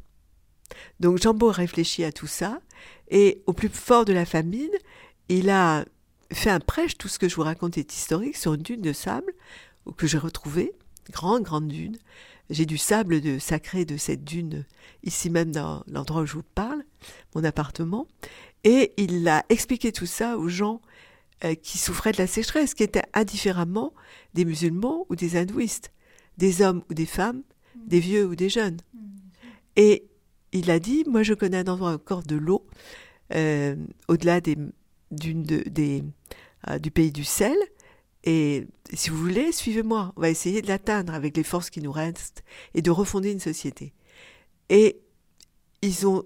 Donc 1.00 1.18
Jambo 1.18 1.50
réfléchit 1.50 2.04
à 2.04 2.12
tout 2.12 2.26
ça 2.26 2.60
et 3.10 3.42
au 3.46 3.52
plus 3.52 3.68
fort 3.68 4.04
de 4.04 4.12
la 4.12 4.24
famine, 4.24 4.70
il 5.28 5.50
a 5.50 5.84
fait 6.32 6.50
un 6.50 6.60
prêche, 6.60 6.96
tout 6.98 7.08
ce 7.08 7.18
que 7.18 7.28
je 7.28 7.36
vous 7.36 7.42
raconte 7.42 7.78
est 7.78 7.94
historique, 7.94 8.36
sur 8.36 8.54
une 8.54 8.62
dune 8.62 8.82
de 8.82 8.92
sable 8.92 9.32
que 9.96 10.06
j'ai 10.06 10.18
retrouvée, 10.18 10.72
grande, 11.10 11.42
grande 11.42 11.68
dune. 11.68 11.96
J'ai 12.50 12.66
du 12.66 12.78
sable 12.78 13.20
de, 13.20 13.38
sacré 13.38 13.84
de 13.84 13.96
cette 13.96 14.24
dune 14.24 14.64
ici 15.04 15.30
même 15.30 15.52
dans 15.52 15.82
l'endroit 15.86 16.22
où 16.22 16.26
je 16.26 16.34
vous 16.34 16.42
parle, 16.54 16.82
mon 17.34 17.44
appartement. 17.44 18.06
Et 18.64 18.92
il 18.96 19.28
a 19.28 19.44
expliqué 19.48 19.92
tout 19.92 20.06
ça 20.06 20.38
aux 20.38 20.48
gens 20.48 20.80
euh, 21.44 21.54
qui 21.54 21.78
souffraient 21.78 22.12
de 22.12 22.18
la 22.18 22.26
sécheresse, 22.26 22.74
qui 22.74 22.82
étaient 22.82 23.04
indifféremment 23.14 23.92
des 24.34 24.44
musulmans 24.44 25.06
ou 25.08 25.16
des 25.16 25.36
hindouistes, 25.36 25.92
des 26.36 26.62
hommes 26.62 26.82
ou 26.90 26.94
des 26.94 27.06
femmes, 27.06 27.42
des 27.86 28.00
vieux 28.00 28.26
ou 28.26 28.34
des 28.34 28.48
jeunes. 28.48 28.78
Et 29.76 30.08
il 30.52 30.70
a 30.70 30.78
dit, 30.78 31.04
moi 31.06 31.22
je 31.22 31.34
connais 31.34 31.58
un 31.58 31.68
endroit 31.68 31.92
encore 31.92 32.22
de 32.22 32.36
l'eau, 32.36 32.66
euh, 33.34 33.76
au-delà 34.08 34.40
des, 34.40 34.56
euh, 34.56 36.78
du 36.78 36.90
pays 36.90 37.12
du 37.12 37.24
sel, 37.24 37.56
et 38.24 38.66
si 38.92 39.10
vous 39.10 39.16
voulez, 39.16 39.52
suivez-moi, 39.52 40.12
on 40.16 40.20
va 40.20 40.28
essayer 40.28 40.60
de 40.60 40.66
l'atteindre 40.66 41.14
avec 41.14 41.36
les 41.36 41.44
forces 41.44 41.70
qui 41.70 41.80
nous 41.80 41.92
restent 41.92 42.42
et 42.74 42.82
de 42.82 42.90
refonder 42.90 43.32
une 43.32 43.40
société. 43.40 43.94
Et 44.68 45.00
ils 45.82 46.06
ont, 46.06 46.24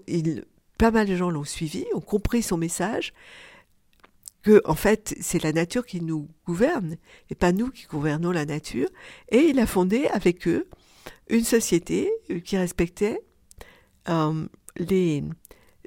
pas 0.77 0.91
mal 0.91 1.07
de 1.07 1.15
gens 1.15 1.29
l'ont 1.29 1.43
suivi, 1.43 1.85
ont 1.93 2.01
compris 2.01 2.41
son 2.41 2.57
message, 2.57 3.13
que 4.41 4.61
en 4.65 4.75
fait 4.75 5.15
c'est 5.21 5.41
la 5.41 5.53
nature 5.53 5.85
qui 5.85 6.01
nous 6.01 6.27
gouverne 6.45 6.97
et 7.29 7.35
pas 7.35 7.53
nous 7.53 7.69
qui 7.69 7.85
gouvernons 7.85 8.31
la 8.31 8.45
nature. 8.45 8.89
Et 9.29 9.37
il 9.37 9.59
a 9.59 9.67
fondé 9.67 10.07
avec 10.07 10.47
eux 10.47 10.67
une 11.29 11.45
société 11.45 12.11
euh, 12.29 12.39
qui 12.39 12.57
respectait 12.57 13.21
euh, 14.09 14.47
les, 14.77 15.23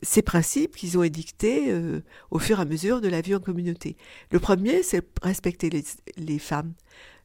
ces 0.02 0.22
principes 0.22 0.76
qu'ils 0.76 0.98
ont 0.98 1.02
édictés 1.02 1.70
euh, 1.70 2.02
au 2.30 2.38
fur 2.38 2.58
et 2.58 2.62
à 2.62 2.64
mesure 2.64 3.00
de 3.00 3.08
la 3.08 3.20
vie 3.20 3.34
en 3.34 3.40
communauté. 3.40 3.96
Le 4.30 4.40
premier, 4.40 4.82
c'est 4.82 5.04
respecter 5.22 5.70
les, 6.16 6.38
femmes. 6.38 6.74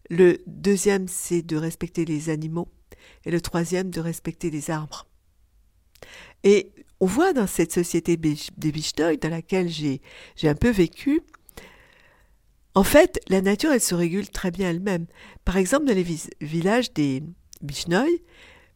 Le 0.10 0.40
deuxième, 0.48 1.08
c'est 1.08 1.42
de 1.42 1.58
respecter 1.58 2.06
les 2.06 2.30
animaux. 2.30 2.70
Et 3.26 3.32
le 3.32 3.42
troisième, 3.42 3.90
de 3.90 4.00
respecter 4.00 4.50
les 4.50 4.70
arbres. 4.70 5.08
Et 6.44 6.72
on 7.00 7.06
voit 7.06 7.34
dans 7.34 7.48
cette 7.48 7.74
société 7.74 8.18
des 8.18 8.72
Bichnoi, 8.72 9.18
dans 9.18 9.30
laquelle 9.30 9.70
j'ai 9.70 10.02
un 10.44 10.56
peu 10.56 10.70
vécu, 10.70 11.22
en 12.74 12.84
fait, 12.84 13.20
la 13.28 13.42
nature, 13.42 13.72
elle 13.72 13.82
se 13.82 13.96
régule 13.96 14.30
très 14.30 14.50
bien 14.50 14.70
elle-même. 14.70 15.06
Par 15.44 15.58
exemple, 15.58 15.86
dans 15.86 15.94
les 15.94 16.06
villages 16.40 16.94
des 16.94 17.22
Bichnoi, 17.62 18.06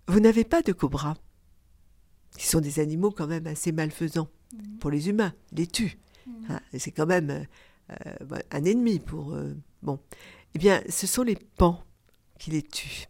vous 0.07 0.19
n'avez 0.19 0.43
pas 0.43 0.61
de 0.61 0.73
cobras, 0.73 1.15
qui 2.37 2.47
sont 2.47 2.61
des 2.61 2.79
animaux 2.79 3.11
quand 3.11 3.27
même 3.27 3.47
assez 3.47 3.71
malfaisants 3.71 4.29
mmh. 4.53 4.77
pour 4.79 4.91
les 4.91 5.09
humains, 5.09 5.33
les 5.51 5.67
tuent. 5.67 5.97
Mmh. 6.27 6.31
Ah, 6.49 6.61
c'est 6.77 6.91
quand 6.91 7.05
même 7.05 7.29
euh, 7.29 7.43
euh, 7.91 8.39
un 8.51 8.63
ennemi 8.63 8.99
pour... 8.99 9.33
Euh, 9.33 9.53
bon. 9.81 9.99
Eh 10.53 10.59
bien, 10.59 10.81
ce 10.89 11.07
sont 11.07 11.23
les 11.23 11.37
pans 11.57 11.83
qui 12.39 12.51
les 12.51 12.61
tuent. 12.61 13.07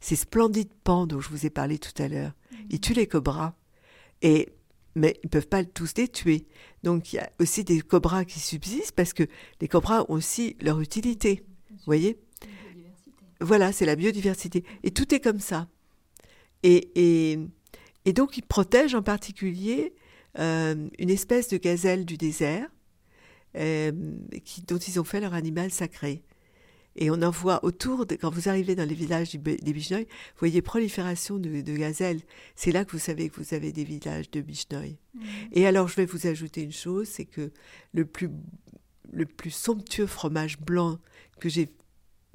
Ces 0.00 0.16
splendides 0.16 0.72
pans 0.84 1.06
dont 1.06 1.20
je 1.20 1.30
vous 1.30 1.46
ai 1.46 1.50
parlé 1.50 1.78
tout 1.78 2.02
à 2.02 2.08
l'heure. 2.08 2.32
Mmh. 2.50 2.56
Ils 2.70 2.80
tuent 2.80 2.94
les 2.94 3.06
cobras. 3.06 3.54
Et 4.22 4.48
mais 4.96 5.20
ils 5.22 5.26
ne 5.26 5.30
peuvent 5.30 5.46
pas 5.46 5.62
tous 5.62 5.92
les 5.98 6.08
tuer. 6.08 6.46
Donc 6.82 7.12
il 7.12 7.16
y 7.16 7.18
a 7.18 7.30
aussi 7.38 7.62
des 7.62 7.80
cobras 7.82 8.24
qui 8.24 8.40
subsistent 8.40 8.92
parce 8.92 9.12
que 9.12 9.24
les 9.60 9.68
cobras 9.68 10.02
ont 10.08 10.14
aussi 10.14 10.56
leur 10.60 10.80
utilité. 10.80 11.44
Vous 11.70 11.84
voyez 11.84 12.18
Voilà, 13.40 13.72
c'est 13.72 13.84
la 13.84 13.94
biodiversité. 13.94 14.64
Et 14.82 14.90
tout 14.90 15.14
est 15.14 15.20
comme 15.20 15.38
ça. 15.38 15.68
Et, 16.62 16.90
et, 16.96 17.38
et 18.06 18.12
donc 18.12 18.38
ils 18.38 18.42
protègent 18.42 18.94
en 18.94 19.02
particulier 19.02 19.92
euh, 20.38 20.88
une 20.98 21.10
espèce 21.10 21.48
de 21.48 21.58
gazelle 21.58 22.06
du 22.06 22.16
désert 22.16 22.68
euh, 23.56 23.92
qui, 24.44 24.62
dont 24.62 24.78
ils 24.78 24.98
ont 25.00 25.04
fait 25.04 25.20
leur 25.20 25.34
animal 25.34 25.70
sacré. 25.70 26.22
Et 26.98 27.10
on 27.10 27.20
en 27.20 27.30
voit 27.30 27.62
autour, 27.62 28.06
quand 28.20 28.30
vous 28.30 28.48
arrivez 28.48 28.74
dans 28.74 28.88
les 28.88 28.94
villages 28.94 29.32
des 29.32 29.72
Bichnoi, 29.72 30.00
vous 30.00 30.38
voyez 30.38 30.62
prolifération 30.62 31.38
de, 31.38 31.60
gazelles. 31.76 32.22
C'est 32.54 32.72
là 32.72 32.86
que 32.86 32.92
vous 32.92 32.98
savez 32.98 33.28
que 33.28 33.36
vous 33.38 33.54
avez 33.54 33.70
des 33.70 33.84
villages 33.84 34.30
de 34.30 34.40
Bichnoi. 34.40 34.96
Mmh. 35.12 35.20
Et 35.52 35.66
alors, 35.66 35.88
je 35.88 35.96
vais 35.96 36.06
vous 36.06 36.26
ajouter 36.26 36.62
une 36.62 36.72
chose, 36.72 37.06
c'est 37.06 37.26
que 37.26 37.52
le 37.92 38.06
plus, 38.06 38.30
le 39.12 39.26
plus 39.26 39.50
somptueux 39.50 40.06
fromage 40.06 40.58
blanc 40.58 40.98
que 41.38 41.50
j'ai 41.50 41.68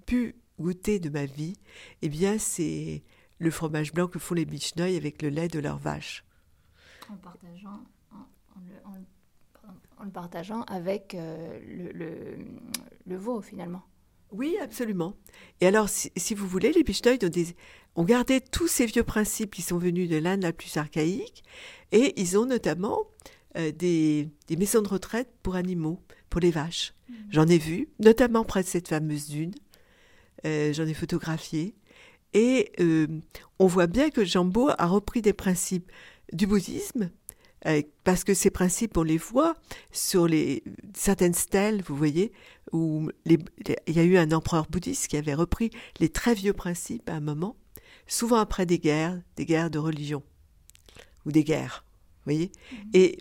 pu 0.05 0.35
goûter 0.59 0.99
de 0.99 1.09
ma 1.09 1.25
vie, 1.25 1.53
eh 2.03 2.09
bien, 2.09 2.37
c'est 2.37 3.03
le 3.41 3.49
fromage 3.49 3.91
blanc 3.91 4.07
que 4.07 4.19
font 4.19 4.35
les 4.35 4.45
Bichnoi 4.45 4.95
avec 4.95 5.23
le 5.23 5.29
lait 5.29 5.47
de 5.47 5.59
leur 5.59 5.79
vache. 5.79 6.23
En 7.09 7.15
partageant, 7.15 7.83
en, 8.11 10.05
le, 10.05 10.11
partageant 10.11 10.61
avec 10.63 11.15
euh, 11.15 11.59
le, 11.65 11.91
le, 11.91 12.37
le 13.07 13.15
veau, 13.15 13.41
finalement. 13.41 13.81
Oui, 14.31 14.57
absolument. 14.61 15.15
Et 15.59 15.65
alors, 15.65 15.89
si, 15.89 16.35
vous 16.35 16.47
voulez, 16.47 16.71
les 16.71 16.83
Bichnoi 16.83 17.13
ont, 17.95 18.03
gardé 18.03 18.41
tous 18.41 18.67
ces 18.67 18.85
vieux 18.85 19.03
principes 19.03 19.55
qui 19.55 19.63
sont 19.63 19.79
venus 19.79 20.07
de 20.07 20.17
l'Inde 20.17 20.43
la 20.43 20.53
plus 20.53 20.77
archaïque, 20.77 21.43
et 21.91 22.13
ils 22.21 22.37
ont 22.37 22.45
notamment 22.45 22.99
euh, 23.57 23.71
des, 23.71 24.29
maisons 24.55 24.83
de 24.83 24.87
retraite 24.87 25.33
pour 25.41 25.55
animaux, 25.55 25.99
pour 26.29 26.41
les 26.41 26.51
vaches. 26.51 26.93
Mmh. 27.09 27.13
J'en 27.31 27.47
ai 27.47 27.57
vu, 27.57 27.89
notamment 27.99 28.43
près 28.45 28.61
de 28.61 28.67
cette 28.67 28.87
fameuse 28.87 29.27
dune. 29.27 29.55
Euh, 30.45 30.73
j'en 30.73 30.85
ai 30.85 30.93
photographié. 30.93 31.75
Et 32.33 32.71
euh, 32.79 33.07
on 33.59 33.67
voit 33.67 33.87
bien 33.87 34.09
que 34.09 34.23
Jambo 34.23 34.69
a 34.77 34.87
repris 34.87 35.21
des 35.21 35.33
principes 35.33 35.91
du 36.31 36.47
bouddhisme, 36.47 37.09
euh, 37.67 37.81
parce 38.03 38.23
que 38.23 38.33
ces 38.33 38.49
principes, 38.49 38.97
on 38.97 39.03
les 39.03 39.17
voit 39.17 39.55
sur 39.91 40.27
les, 40.27 40.63
certaines 40.95 41.33
stèles, 41.33 41.83
vous 41.83 41.95
voyez, 41.95 42.31
où 42.71 43.09
il 43.25 43.43
y 43.87 43.99
a 43.99 44.03
eu 44.03 44.17
un 44.17 44.31
empereur 44.31 44.65
bouddhiste 44.69 45.07
qui 45.07 45.17
avait 45.17 45.33
repris 45.33 45.69
les 45.99 46.09
très 46.09 46.33
vieux 46.33 46.53
principes 46.53 47.09
à 47.09 47.13
un 47.13 47.19
moment, 47.19 47.55
souvent 48.07 48.37
après 48.37 48.65
des 48.65 48.79
guerres, 48.79 49.19
des 49.35 49.45
guerres 49.45 49.69
de 49.69 49.79
religion, 49.79 50.23
ou 51.25 51.31
des 51.31 51.43
guerres, 51.43 51.85
vous 52.25 52.33
voyez. 52.33 52.51
Mmh. 52.71 52.75
Et, 52.93 53.17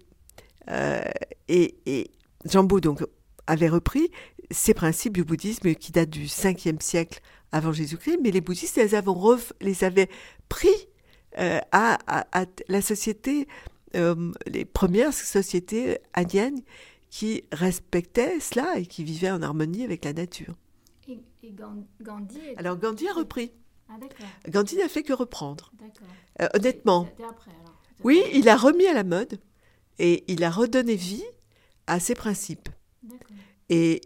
euh, 0.68 1.02
et, 1.48 1.76
et 1.86 2.10
Jambo, 2.46 2.80
donc, 2.80 3.04
avait 3.46 3.68
repris 3.68 4.10
ces 4.50 4.74
principes 4.74 5.12
du 5.12 5.24
bouddhisme 5.24 5.74
qui 5.74 5.92
datent 5.92 6.10
du 6.10 6.26
5e 6.26 6.80
siècle 6.80 7.20
avant 7.52 7.72
Jésus-Christ, 7.72 8.18
mais 8.22 8.30
les 8.30 8.40
bouddhistes 8.40 8.76
les, 8.76 9.00
les 9.60 9.84
avaient 9.84 10.08
pris 10.48 10.68
euh, 11.38 11.60
à, 11.72 11.98
à, 12.06 12.46
la 12.68 12.82
société 12.82 13.46
euh, 13.96 14.32
les 14.46 14.64
premières 14.64 15.12
sociétés 15.12 15.98
indiennes 16.14 16.60
qui 17.08 17.44
respectaient 17.52 18.38
cela 18.38 18.78
et 18.78 18.86
qui 18.86 19.02
vivaient 19.02 19.30
en 19.30 19.42
harmonie 19.42 19.84
avec 19.84 20.04
la 20.04 20.12
nature. 20.12 20.54
Et, 21.08 21.52
Gandhi 22.00 22.38
Alors 22.56 22.76
Gandhi 22.76 23.08
a 23.08 23.12
repris. 23.12 23.52
Ah, 23.88 23.94
Gandhi 24.48 24.76
n'a 24.76 24.88
fait 24.88 25.02
que 25.02 25.12
reprendre. 25.12 25.72
Euh, 26.40 26.48
honnêtement. 26.54 27.08
Après, 27.28 27.50
oui, 28.04 28.22
il 28.32 28.48
a 28.48 28.56
remis 28.56 28.86
à 28.86 28.94
la 28.94 29.04
mode 29.04 29.40
et 29.98 30.24
il 30.28 30.44
a 30.44 30.50
redonné 30.50 30.94
vie 30.94 31.24
à 31.86 31.98
ses 31.98 32.14
principes. 32.14 32.68
Et, 33.70 34.00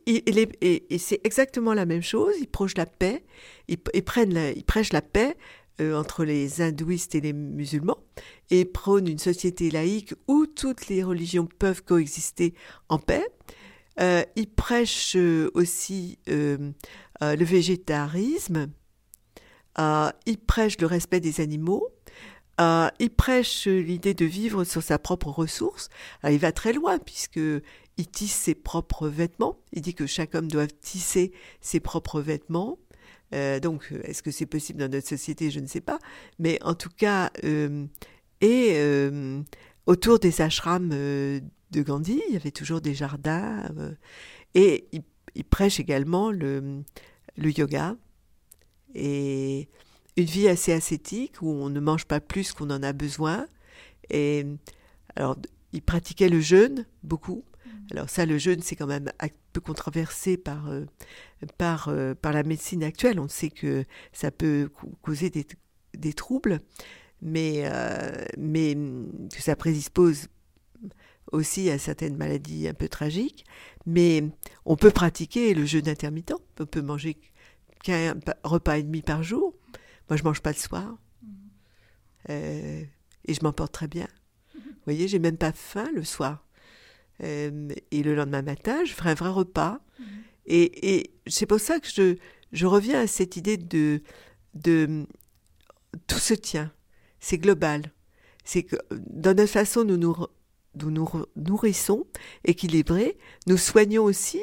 c'est 0.99 1.21
exactement 1.25 1.75
la 1.75 1.87
même 1.87 2.03
chose. 2.03 2.35
Il 2.39 2.47
prêche 2.47 2.77
la 2.77 2.87
paix. 2.87 3.25
Il, 3.69 3.79
il 3.95 4.65
prêche 4.65 4.93
la 4.93 5.03
paix 5.03 5.37
euh, 5.81 5.97
entre 5.97 6.25
les 6.25 6.61
hindouistes 6.61 7.17
et 7.17 7.21
les 7.21 7.33
musulmans 7.33 7.99
et 8.49 8.65
prône 8.65 9.09
une 9.09 9.19
société 9.19 9.73
laïque 9.73 10.15
où 10.29 10.47
toutes 10.47 10.87
les 10.87 11.03
religions 11.03 11.49
peuvent 11.59 11.83
coexister 11.83 12.55
en 12.89 12.99
paix. 12.99 13.27
Euh, 13.99 14.23
il 14.37 14.49
prêche 14.49 15.17
euh, 15.17 15.51
aussi 15.55 16.21
le 16.29 16.75
végétarisme, 17.21 18.69
il 19.79 20.39
prêche 20.47 20.79
le 20.79 20.87
respect 20.87 21.19
des 21.19 21.41
animaux, 21.41 21.89
il 22.59 23.11
prêche 23.11 23.67
l'idée 23.67 24.15
de 24.15 24.25
vivre 24.25 24.65
sur 24.65 24.83
sa 24.83 24.99
propre 24.99 25.29
ressource. 25.29 25.89
il 26.25 26.39
va 26.39 26.53
très 26.53 26.73
loin 26.73 26.99
puisque 26.99 27.41
il 27.97 28.09
tisse 28.09 28.35
ses 28.35 28.55
propres 28.55 29.09
vêtements. 29.09 29.59
Il 29.73 29.83
dit 29.83 29.95
que 29.95 30.07
chaque 30.07 30.35
homme 30.35 30.51
doit 30.51 30.67
tisser 30.67 31.33
ses 31.61 31.81
propres 31.81 32.21
vêtements. 32.21 32.79
Euh, 33.35 33.61
donc, 33.61 33.93
est-ce 34.05 34.23
que 34.23 34.31
c'est 34.31 34.47
possible 34.47 34.81
dans 34.81 34.91
notre 34.91 35.09
société? 35.09 35.51
Je 35.51 35.61
ne 35.61 35.67
sais 35.67 35.81
pas. 35.81 35.99
Mais 36.39 36.59
en 36.63 36.75
tout 36.75 36.91
cas, 36.91 37.31
euh, 37.45 37.87
et 38.41 38.73
euh, 38.75 39.43
autour 39.87 40.19
des 40.19 40.41
ashrams 40.41 40.89
de 40.91 41.43
Gandhi, 41.83 42.23
il 42.29 42.35
y 42.35 42.37
avait 42.37 42.51
toujours 42.51 42.81
des 42.81 42.95
jardins. 42.95 43.69
et 44.55 44.87
il, 44.93 45.45
prêche 45.45 45.81
également 45.81 46.31
le, 46.31 46.83
le 47.37 47.51
yoga 47.59 47.97
et 48.95 49.69
une 50.17 50.27
vie 50.27 50.49
assez 50.49 50.73
ascétique 50.73 51.43
où 51.43 51.49
on 51.49 51.69
ne 51.69 51.81
mange 51.81 52.05
pas 52.07 52.21
plus 52.21 52.53
qu'on 52.53 52.71
en 52.71 52.83
a 52.83 52.93
besoin. 52.93 53.47
Et 54.11 54.47
alors, 55.17 55.37
il 55.73 55.83
pratiquait 55.83 56.29
le 56.29 56.41
jeûne 56.41 56.87
beaucoup. 57.03 57.45
Alors 57.91 58.09
ça, 58.09 58.25
le 58.25 58.39
jeûne, 58.39 58.63
c'est 58.63 58.77
quand 58.77 58.87
même 58.87 59.11
un 59.21 59.29
peu 59.53 59.61
controversé 59.61 60.37
par, 60.37 60.69
euh, 60.69 60.85
par, 61.59 61.89
euh, 61.89 62.15
par 62.15 62.33
la 62.33 62.43
médecine 62.43 62.83
actuelle. 62.83 63.21
On 63.21 63.29
sait 63.29 63.51
que 63.51 63.85
ça 64.13 64.31
peut 64.31 64.71
causer 65.03 65.31
des, 65.31 65.47
des 65.95 66.13
troubles, 66.13 66.61
mais, 67.21 67.63
euh, 67.65 68.25
mais 68.39 68.75
que 68.75 69.43
ça 69.43 69.57
prédispose 69.57 70.29
aussi 71.33 71.71
à 71.71 71.79
certaines 71.79 72.17
maladies 72.17 72.69
un 72.69 72.75
peu 72.75 72.89
tragiques. 72.89 73.45
Mais 73.87 74.25
on 74.65 74.77
peut 74.77 74.91
pratiquer 74.91 75.53
le 75.55 75.67
jeûne 75.67 75.89
intermittent. 75.89 76.35
On 76.61 76.67
peut 76.67 76.83
manger 76.83 77.17
qu'un 77.83 78.15
repas 78.45 78.79
et 78.79 78.83
demi 78.83 79.03
par 79.03 79.23
jour. 79.23 79.55
Moi, 80.09 80.17
je 80.17 80.23
mange 80.23 80.41
pas 80.41 80.51
le 80.51 80.59
soir. 80.59 80.97
Mmh. 81.23 82.31
et 82.31 82.89
je 83.29 83.43
m'en 83.43 83.53
porte 83.53 83.73
très 83.73 83.89
bien. 83.89 84.09
Vous 84.55 84.93
voyez, 84.93 85.09
j'ai 85.09 85.19
même 85.19 85.39
pas 85.39 85.53
faim 85.53 85.89
le 85.95 86.05
soir. 86.05 86.45
Euh, 87.23 87.69
et 87.91 88.03
le 88.03 88.15
lendemain 88.15 88.43
matin, 88.43 88.85
je 88.85 88.93
ferai 88.93 89.11
un 89.11 89.15
vrai 89.15 89.31
repas. 89.31 89.81
Et, 90.47 91.13
c'est 91.27 91.47
pour 91.47 91.59
ça 91.59 91.81
que 91.81 91.89
je, 91.89 92.17
je, 92.53 92.67
reviens 92.67 93.01
à 93.01 93.07
cette 93.07 93.37
idée 93.37 93.57
de, 93.57 94.03
de 94.53 95.07
tout 96.07 96.19
se 96.19 96.35
tient, 96.35 96.71
c'est 97.21 97.39
global. 97.39 97.93
c'est 98.45 98.63
que 98.63 98.77
dans 98.91 99.35
notre 99.35 99.53
façon 99.53 99.85
de 99.85 99.97
nous, 99.97 100.15
nous, 100.75 100.91
nous 100.91 101.09
nourrissons, 101.37 102.07
équilibrés, 102.45 103.17
nous 103.47 103.57
soignons 103.57 104.05
aussi 104.05 104.41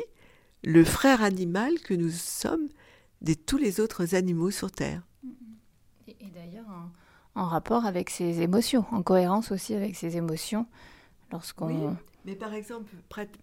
le 0.64 0.84
frère 0.84 1.22
animal 1.22 1.80
que 1.82 1.94
nous 1.94 2.10
sommes 2.10 2.68
de 3.22 3.36
tous 3.36 3.58
les 3.58 3.80
autres 3.80 4.16
animaux 4.16 4.50
sur 4.50 4.72
Terre. 4.72 5.04
Et, 6.20 6.28
d'ailleurs, 6.34 6.66
en, 7.36 7.46
rapport 7.46 7.86
avec 7.86 8.10
ses 8.10 8.42
émotions, 8.42 8.86
en 8.92 9.02
cohérence 9.02 9.52
aussi 9.52 9.74
avec 9.74 9.96
ses 9.96 10.18
émotions, 10.18 10.68
lorsqu'on... 11.32 11.96
mais 12.26 12.36
par 12.36 12.54
exemple, 12.54 12.92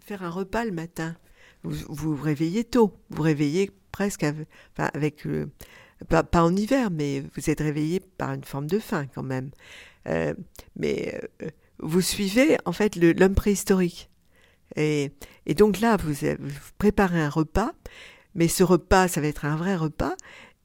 faire 0.00 0.22
un 0.22 0.30
repas 0.30 0.64
le 0.64 0.72
matin, 0.72 1.16
vous 1.62 1.76
vous, 1.88 2.16
réveillez 2.16 2.64
tôt, 2.64 2.94
vous 3.10 3.22
réveillez 3.22 3.70
presque 3.92 4.24
avec... 4.76 5.26
Euh, 5.26 5.50
pas, 6.08 6.24
en 6.34 6.54
hiver, 6.54 6.90
mais 6.90 7.24
vous 7.34 7.50
êtes 7.50 7.60
réveillé 7.60 8.00
par 8.00 8.32
une 8.32 8.44
forme 8.44 8.66
de 8.66 8.78
faim 8.78 9.06
quand 9.14 9.24
même. 9.24 9.50
Euh, 10.06 10.32
mais 10.76 11.20
euh, 11.42 11.48
vous 11.80 12.00
suivez 12.00 12.56
en 12.64 12.72
fait 12.72 12.94
l'homme 12.96 13.34
préhistorique. 13.34 14.08
Et, 14.76 15.10
et, 15.46 15.54
donc 15.54 15.80
là, 15.80 15.96
vous, 15.96 16.12
vous, 16.12 16.70
préparez 16.78 17.20
un 17.20 17.30
repas, 17.30 17.72
mais 18.34 18.46
ce 18.48 18.62
repas, 18.62 19.08
ça 19.08 19.20
va 19.20 19.26
être 19.26 19.44
un 19.44 19.56
vrai 19.56 19.74
repas, 19.74 20.14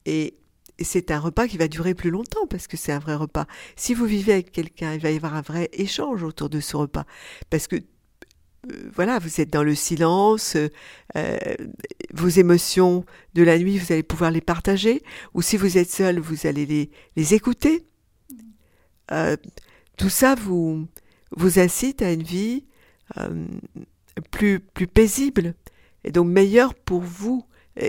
et, 0.05 0.35
c'est 0.79 1.11
un 1.11 1.19
repas 1.19 1.47
qui 1.47 1.57
va 1.57 1.67
durer 1.67 1.93
plus 1.93 2.09
longtemps 2.09 2.47
parce 2.47 2.67
que 2.67 2.77
c'est 2.77 2.91
un 2.91 2.99
vrai 2.99 3.15
repas. 3.15 3.45
Si 3.75 3.93
vous 3.93 4.05
vivez 4.05 4.33
avec 4.33 4.51
quelqu'un, 4.51 4.93
il 4.93 4.99
va 4.99 5.11
y 5.11 5.15
avoir 5.15 5.35
un 5.35 5.41
vrai 5.41 5.69
échange 5.73 6.23
autour 6.23 6.49
de 6.49 6.59
ce 6.59 6.75
repas, 6.75 7.05
parce 7.49 7.67
que 7.67 7.75
euh, 8.71 8.89
voilà, 8.93 9.19
vous 9.19 9.41
êtes 9.41 9.49
dans 9.51 9.63
le 9.63 9.75
silence, 9.75 10.55
euh, 11.15 11.37
vos 12.13 12.27
émotions 12.27 13.05
de 13.33 13.43
la 13.43 13.57
nuit, 13.57 13.77
vous 13.77 13.91
allez 13.91 14.03
pouvoir 14.03 14.31
les 14.31 14.41
partager, 14.41 15.03
ou 15.33 15.41
si 15.41 15.57
vous 15.57 15.77
êtes 15.77 15.91
seul, 15.91 16.19
vous 16.19 16.47
allez 16.47 16.65
les, 16.65 16.89
les 17.15 17.33
écouter. 17.33 17.85
Euh, 19.11 19.35
tout 19.97 20.09
ça 20.09 20.35
vous, 20.35 20.87
vous 21.35 21.59
incite 21.59 22.01
à 22.01 22.11
une 22.11 22.23
vie 22.23 22.65
plus, 24.31 24.59
plus 24.59 24.87
paisible 24.87 25.53
et 26.03 26.11
donc 26.11 26.27
meilleure 26.27 26.73
pour 26.73 27.01
vous. 27.01 27.45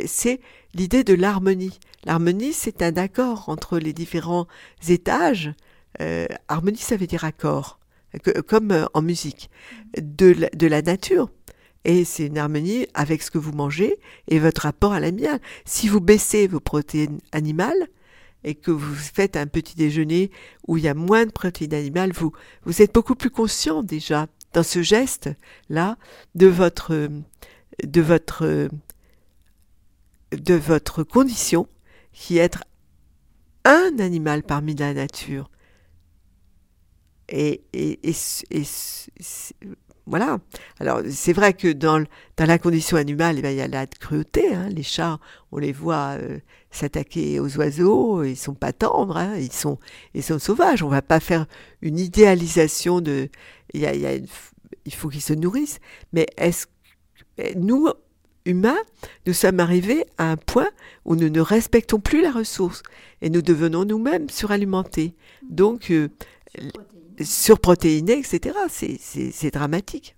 C'est 0.06 0.40
l'idée 0.74 1.04
de 1.04 1.14
l'harmonie. 1.14 1.78
L'harmonie, 2.04 2.52
c'est 2.52 2.82
un 2.82 2.96
accord 2.96 3.48
entre 3.48 3.78
les 3.78 3.92
différents 3.92 4.46
étages. 4.88 5.52
Euh, 6.00 6.26
harmonie, 6.48 6.78
ça 6.78 6.96
veut 6.96 7.06
dire 7.06 7.24
accord, 7.24 7.78
comme 8.46 8.72
euh, 8.72 8.86
en 8.94 9.02
musique, 9.02 9.50
de 9.96 10.66
la, 10.66 10.82
nature. 10.82 11.30
Et 11.84 12.04
c'est 12.04 12.26
une 12.26 12.38
harmonie 12.38 12.86
avec 12.94 13.22
ce 13.22 13.30
que 13.30 13.38
vous 13.38 13.52
mangez 13.52 13.98
et 14.28 14.38
votre 14.38 14.62
rapport 14.62 14.92
à 14.92 15.00
l'amiable. 15.00 15.40
Si 15.64 15.88
vous 15.88 16.00
baissez 16.00 16.46
vos 16.46 16.60
protéines 16.60 17.20
animales, 17.32 17.88
et 18.46 18.54
que 18.54 18.70
vous 18.70 18.94
faites 18.94 19.38
un 19.38 19.46
petit 19.46 19.74
déjeuner 19.74 20.30
où 20.68 20.76
il 20.76 20.84
y 20.84 20.88
a 20.88 20.94
moins 20.94 21.24
de 21.24 21.30
protéines 21.30 21.72
animales, 21.72 22.12
vous, 22.12 22.32
vous 22.64 22.82
êtes 22.82 22.92
beaucoup 22.92 23.14
plus 23.14 23.30
conscient 23.30 23.82
déjà 23.82 24.26
dans 24.52 24.62
ce 24.62 24.82
geste-là 24.82 25.96
de 26.34 26.46
votre, 26.46 27.08
de 27.82 28.00
votre, 28.02 28.68
de 30.34 30.54
votre 30.54 31.02
condition 31.02 31.68
qui 32.12 32.38
est 32.38 32.42
être 32.42 32.64
un 33.64 33.98
animal 33.98 34.42
parmi 34.42 34.74
la 34.74 34.94
nature. 34.94 35.50
Et, 37.28 37.64
et, 37.72 37.98
voilà. 40.06 40.38
Alors, 40.78 41.00
c'est 41.10 41.32
vrai 41.32 41.54
que 41.54 41.72
dans, 41.72 42.04
dans 42.36 42.44
la 42.44 42.58
condition 42.58 42.98
animale, 42.98 43.38
eh 43.38 43.42
ben, 43.42 43.50
il 43.50 43.56
y 43.56 43.62
a 43.62 43.68
la 43.68 43.86
cruauté. 43.86 44.54
Hein. 44.54 44.68
Les 44.68 44.82
chats, 44.82 45.18
on 45.50 45.58
les 45.58 45.72
voit 45.72 46.18
euh, 46.20 46.38
s'attaquer 46.70 47.40
aux 47.40 47.56
oiseaux, 47.56 48.22
ils 48.22 48.36
sont 48.36 48.54
pas 48.54 48.74
tendres, 48.74 49.16
hein. 49.16 49.36
ils, 49.38 49.52
sont, 49.52 49.78
ils 50.12 50.22
sont 50.22 50.38
sauvages. 50.38 50.82
On 50.82 50.88
va 50.88 51.00
pas 51.00 51.20
faire 51.20 51.46
une 51.80 51.98
idéalisation 51.98 53.00
de. 53.00 53.30
Il, 53.72 54.28
il, 54.84 54.94
faut 54.94 55.08
qu'ils 55.08 55.22
se 55.22 55.32
nourrissent. 55.32 55.80
Mais 56.12 56.26
est-ce 56.36 56.66
nous, 57.56 57.88
humains, 58.44 58.78
nous 59.26 59.32
sommes 59.32 59.60
arrivés 59.60 60.04
à 60.18 60.30
un 60.30 60.36
point 60.36 60.68
où 61.04 61.16
nous 61.16 61.28
ne 61.28 61.40
respectons 61.40 62.00
plus 62.00 62.22
la 62.22 62.30
ressource 62.30 62.82
et 63.22 63.30
nous 63.30 63.42
devenons 63.42 63.84
nous-mêmes 63.84 64.28
suralimentés. 64.28 65.14
Donc, 65.48 65.90
euh, 65.90 66.08
surprotéinés, 67.20 68.18
etc. 68.18 68.56
C'est 68.68 69.50
dramatique. 69.50 70.16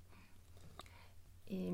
Et, 1.51 1.71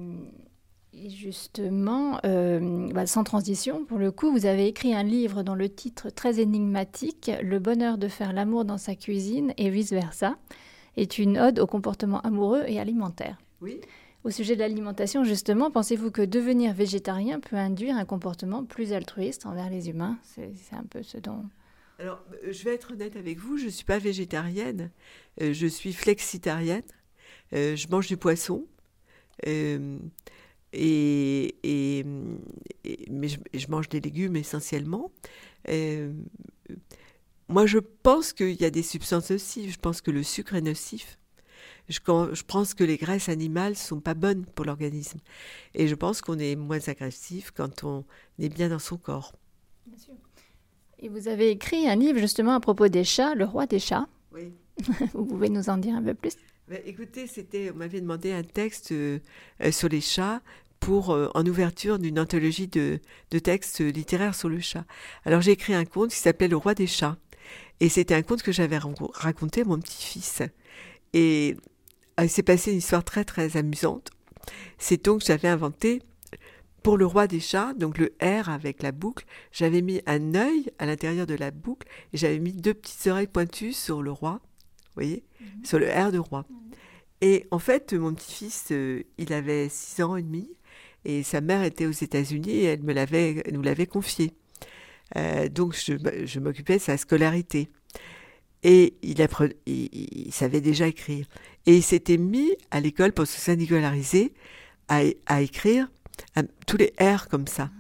justement, 1.09 2.21
euh, 2.25 2.89
bah, 2.93 3.07
sans 3.07 3.25
transition, 3.25 3.85
pour 3.85 3.99
le 3.99 4.13
coup, 4.13 4.31
vous 4.31 4.47
avez 4.47 4.69
écrit 4.69 4.95
un 4.95 5.03
livre 5.03 5.43
dont 5.43 5.55
le 5.55 5.69
titre 5.69 6.11
très 6.11 6.39
énigmatique, 6.39 7.31
Le 7.43 7.59
bonheur 7.59 7.99
de 7.99 8.09
faire 8.09 8.33
l'amour 8.33 8.65
dans 8.65 8.79
sa 8.79 8.95
cuisine 8.95 9.53
et 9.57 9.71
vice-versa, 9.71 10.37
est 10.97 11.19
une 11.19 11.39
ode 11.39 11.59
au 11.59 11.67
comportement 11.67 12.21
amoureux 12.21 12.65
et 12.67 12.79
alimentaire. 12.79 13.39
Oui. 13.61 13.81
Au 14.25 14.31
sujet 14.31 14.55
de 14.55 14.61
l'alimentation, 14.61 15.25
justement, 15.25 15.73
pensez-vous 15.73 16.13
que 16.13 16.23
devenir 16.23 16.73
végétarien 16.75 17.41
peut 17.41 17.57
induire 17.57 17.97
un 17.97 18.05
comportement 18.05 18.65
plus 18.65 18.93
altruiste 18.93 19.47
envers 19.47 19.69
les 19.69 19.89
humains? 19.89 20.17
C'est 20.35 20.53
un 20.73 20.85
peu 20.85 21.03
ce 21.03 21.19
dont... 21.19 21.45
Alors, 21.99 22.25
euh, 22.45 22.53
je 22.53 22.65
vais 22.65 22.75
être 22.75 22.93
honnête 22.93 23.17
avec 23.17 23.39
vous, 23.39 23.59
je 23.59 23.67
ne 23.67 23.71
suis 23.71 23.85
pas 23.85 23.99
végétarienne, 23.99 24.91
euh, 25.41 25.53
je 25.53 25.67
suis 25.67 25.93
flexitarienne, 25.93 26.83
euh, 27.53 27.77
je 27.77 27.89
mange 27.89 28.07
du 28.07 28.17
poisson, 28.17 28.67
et, 29.45 29.89
mais 33.11 33.29
je, 33.29 33.69
mange 33.69 33.89
des 33.89 34.01
légumes 34.01 34.37
essentiellement. 34.37 35.11
moi, 37.49 37.67
je 37.67 37.79
pense 37.79 38.33
qu'il 38.33 38.61
y 38.61 38.65
a 38.65 38.71
des 38.71 38.83
substances 38.83 39.31
nocives, 39.31 39.73
je 39.73 39.79
pense 39.79 40.01
que 40.01 40.13
le 40.13 40.23
sucre 40.23 40.55
est 40.55 40.61
nocif. 40.61 41.19
Je, 41.89 41.99
je 42.33 42.43
pense 42.43 42.75
que 42.75 42.85
les 42.85 42.97
graisses 42.97 43.29
animales 43.29 43.77
sont 43.77 44.01
pas 44.01 44.15
bonnes 44.15 44.47
pour 44.47 44.65
l'organisme. 44.65 45.19
Et 45.75 45.89
je 45.89 45.95
pense 45.95 46.21
qu'on 46.21 46.39
est 46.39 46.57
moins 46.57 46.81
agressif 46.87 47.51
quand 47.55 47.85
on 47.85 48.05
est 48.39 48.49
bien 48.49 48.69
dans 48.69 48.79
son 48.79 48.97
corps. 48.97 49.33
Bien 49.87 49.99
sûr. 49.99 50.15
Et 50.99 51.09
vous 51.09 51.27
avez 51.27 51.51
écrit 51.51 51.89
un 51.89 51.97
livre 51.97 52.19
justement 52.21 52.55
à 52.55 52.61
propos 52.61 52.89
des 52.89 53.05
chats, 53.05 53.35
Le 53.35 53.45
roi 53.45 53.67
des 53.67 53.81
chats. 53.81 54.07
Oui. 54.33 54.53
vous 55.15 55.27
pouvez 55.27 55.49
nous 55.49 55.69
en 55.69 55.77
dire 55.77 55.97
un 55.97 56.03
peu 56.03 56.15
plus? 56.15 56.37
Écoutez, 56.87 57.27
c'était, 57.27 57.71
on 57.75 57.77
m'avait 57.77 58.01
demandé 58.01 58.33
un 58.33 58.45
texte 58.45 58.93
euh, 58.93 59.19
sur 59.71 59.89
les 59.89 60.01
chats 60.01 60.41
pour 60.81 61.11
euh, 61.11 61.29
en 61.35 61.45
ouverture 61.45 61.99
d'une 61.99 62.19
anthologie 62.19 62.69
de, 62.69 63.01
de, 63.31 63.39
textes 63.39 63.81
littéraires 63.81 64.35
sur 64.35 64.49
le 64.49 64.61
chat. 64.61 64.85
Alors 65.25 65.43
j'ai 65.43 65.53
écrit 65.53 65.75
un 65.75 65.85
conte 65.85 66.11
qui 66.11 66.17
s'appelait 66.17 66.49
Le 66.49 66.57
roi 66.57 66.75
des 66.75 66.87
chats. 66.87 67.17
Et 67.81 67.89
c'était 67.89 68.15
un 68.15 68.23
conte 68.23 68.43
que 68.43 68.53
j'avais 68.53 68.79
raconté 68.79 69.63
à 69.63 69.65
mon 69.65 69.79
petit-fils. 69.79 70.43
Et 71.13 71.57
il 72.21 72.29
s'est 72.29 72.43
passé 72.43 72.73
une 72.73 72.79
histoire 72.79 73.05
très 73.05 73.25
très 73.25 73.57
amusante. 73.57 74.11
C'est 74.79 75.05
donc 75.05 75.21
que 75.21 75.27
j'avais 75.27 75.49
inventé 75.49 76.03
pour 76.83 76.97
le 76.97 77.07
roi 77.07 77.27
des 77.27 77.41
chats, 77.41 77.75
donc 77.75 77.97
le 77.99 78.13
R 78.21 78.49
avec 78.49 78.83
la 78.83 78.91
boucle, 78.93 79.25
j'avais 79.53 79.83
mis 79.83 80.03
un 80.07 80.35
œil 80.35 80.71
à 80.79 80.87
l'intérieur 80.87 81.27
de 81.27 81.35
la 81.35 81.51
boucle 81.51 81.87
et 82.13 82.17
j'avais 82.17 82.41
mis 82.41 82.53
deux 82.53 82.75
petites 82.75 83.07
oreilles 83.07 83.29
pointues 83.29 83.73
sur 83.73 84.03
le 84.03 84.11
roi, 84.11 84.41
vous 84.43 85.03
voyez, 85.03 85.25
mhm. 85.41 85.65
sur 85.65 85.79
le 85.79 85.89
R 85.89 86.11
de 86.11 86.19
roi. 86.19 86.45
Mhm. 86.51 86.57
Et 87.21 87.47
en 87.53 87.61
fait, 87.61 87.93
mon 87.93 88.13
petit-fils, 88.15 88.69
euh, 88.73 89.05
il 89.17 89.33
avait 89.33 89.69
six 89.69 90.03
ans 90.03 90.17
et 90.17 90.23
demi 90.23 90.51
et 91.05 91.23
sa 91.23 91.41
mère 91.41 91.63
était 91.63 91.87
aux 91.87 91.91
États-Unis 91.91 92.51
et 92.51 92.65
elle 92.65 92.83
me 92.83 92.93
l'avait, 92.93 93.43
nous 93.53 93.63
l'avait 93.63 93.87
confié. 93.87 94.33
Euh, 95.17 95.49
donc 95.49 95.75
je, 95.75 96.39
m'occupais 96.41 96.77
de 96.77 96.83
sa 96.83 96.97
scolarité. 96.97 97.69
Et 98.63 98.95
il, 99.03 99.27
il, 99.67 100.33
savait 100.33 100.61
déjà 100.61 100.87
écrire. 100.87 101.27
Et 101.67 101.77
il 101.77 101.83
s'était 101.83 102.17
mis 102.17 102.57
à 102.71 102.81
l'école 102.81 103.13
pour 103.13 103.27
se 103.27 103.41
singulariser 103.41 104.33
à, 104.89 105.01
à 105.27 105.43
écrire 105.43 105.91
tous 106.67 106.77
les 106.77 106.93
R 107.01 107.29
comme 107.29 107.47
ça. 107.47 107.71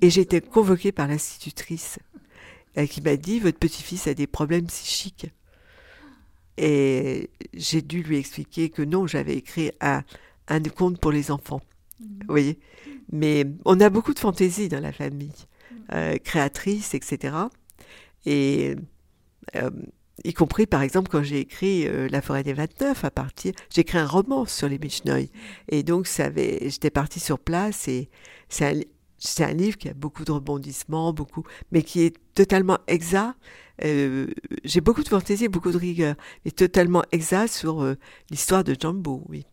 Et 0.00 0.10
j'ai 0.10 0.22
été 0.22 0.40
convoquée 0.40 0.92
par 0.92 1.08
l'institutrice 1.08 1.98
euh, 2.76 2.86
qui 2.86 3.00
m'a 3.00 3.16
dit 3.16 3.40
Votre 3.40 3.58
petit-fils 3.58 4.06
a 4.06 4.14
des 4.14 4.26
problèmes 4.26 4.66
psychiques. 4.66 5.28
Et 6.58 7.30
j'ai 7.54 7.80
dû 7.80 8.02
lui 8.02 8.18
expliquer 8.18 8.68
que 8.68 8.82
non, 8.82 9.06
j'avais 9.06 9.36
écrit 9.36 9.70
un, 9.80 10.02
un 10.48 10.62
conte 10.62 11.00
pour 11.00 11.12
les 11.12 11.30
enfants. 11.30 11.62
Vous 12.00 12.26
voyez? 12.28 12.58
Mais 13.10 13.46
on 13.64 13.80
a 13.80 13.90
beaucoup 13.90 14.12
de 14.12 14.18
fantaisie 14.18 14.68
dans 14.68 14.80
la 14.80 14.92
famille, 14.92 15.32
euh, 15.92 16.16
créatrice, 16.18 16.94
etc. 16.94 17.36
Et 18.26 18.74
euh, 19.56 19.70
y 20.24 20.32
compris 20.32 20.66
par 20.66 20.82
exemple 20.82 21.10
quand 21.10 21.22
j'ai 21.22 21.40
écrit 21.40 21.86
euh, 21.86 22.08
La 22.10 22.22
forêt 22.22 22.42
des 22.42 22.52
29 22.52 23.04
à 23.04 23.10
partir, 23.10 23.52
j'ai 23.70 23.82
écrit 23.82 23.98
un 23.98 24.06
roman 24.06 24.44
sur 24.44 24.68
les 24.68 24.78
Michnoi 24.78 25.28
et 25.68 25.82
donc 25.82 26.06
j'étais 26.06 26.90
partie 26.90 27.20
sur 27.20 27.38
place 27.38 27.88
et 27.88 28.08
c'est 28.48 28.66
un, 28.66 28.80
c'est 29.18 29.44
un 29.44 29.52
livre 29.52 29.78
qui 29.78 29.88
a 29.88 29.94
beaucoup 29.94 30.24
de 30.24 30.32
rebondissements, 30.32 31.12
beaucoup, 31.12 31.44
mais 31.70 31.82
qui 31.82 32.02
est 32.02 32.16
totalement 32.34 32.78
exact. 32.86 33.34
Euh, 33.84 34.26
j'ai 34.64 34.80
beaucoup 34.80 35.02
de 35.02 35.08
fantaisie, 35.08 35.48
beaucoup 35.48 35.72
de 35.72 35.78
rigueur, 35.78 36.14
et 36.44 36.50
totalement 36.50 37.02
exact 37.10 37.48
sur 37.48 37.82
euh, 37.82 37.96
l'histoire 38.30 38.64
de 38.64 38.76
Jumbo, 38.78 39.24
oui. 39.28 39.46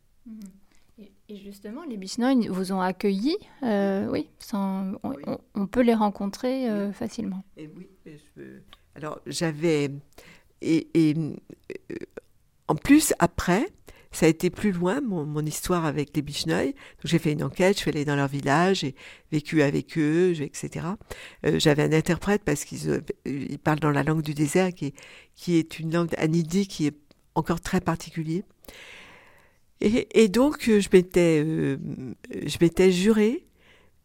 Et 1.32 1.38
justement, 1.38 1.84
les 1.84 1.98
Michnoi 1.98 2.34
vous 2.50 2.72
ont 2.72 2.82
accueillis, 2.82 3.38
oui, 3.62 4.30
sans, 4.40 4.94
on, 5.04 5.68
peut 5.68 5.82
les 5.82 5.94
rencontrer 5.94 6.68
facilement. 6.92 7.44
Et 7.56 7.70
oui, 7.78 7.88
alors 8.96 9.22
j'avais 9.28 9.92
et, 10.62 11.16
en 12.68 12.76
plus, 12.76 13.14
après, 13.20 13.66
ça 14.12 14.26
a 14.26 14.30
été 14.30 14.50
plus 14.50 14.72
loin, 14.72 15.02
mon, 15.02 15.46
histoire 15.46 15.86
avec 15.86 16.16
les 16.16 16.22
Bichneuil. 16.22 16.74
J'ai 17.04 17.20
fait 17.20 17.32
une 17.32 17.44
enquête, 17.44 17.76
je 17.78 17.82
suis 17.82 17.90
allée 17.90 18.06
dans 18.06 18.16
leur 18.16 18.28
village, 18.28 18.80
j'ai 18.80 18.96
vécu 19.32 19.62
avec 19.62 19.98
eux, 19.98 20.34
etc. 20.42 20.88
Euh, 21.46 21.60
j'avais 21.60 21.84
un 21.84 21.94
interprète 21.94 22.44
parce 22.44 22.66
qu'ils 22.66 22.90
euh, 22.90 23.58
parlent 23.64 23.80
dans 23.80 23.92
la 23.92 24.04
langue 24.04 24.22
du 24.22 24.34
désert, 24.34 24.72
qui 24.74 24.94
est, 25.56 25.80
une 25.80 25.94
langue 25.94 26.14
anidi 26.18 26.68
qui 26.68 26.88
est 26.88 26.96
encore 27.36 27.62
très 27.62 27.82
particulier. 27.82 28.44
Et, 29.82 30.28
donc, 30.28 30.64
je 30.66 30.90
m'étais, 30.92 31.42
euh, 31.42 32.92
juré 32.92 33.46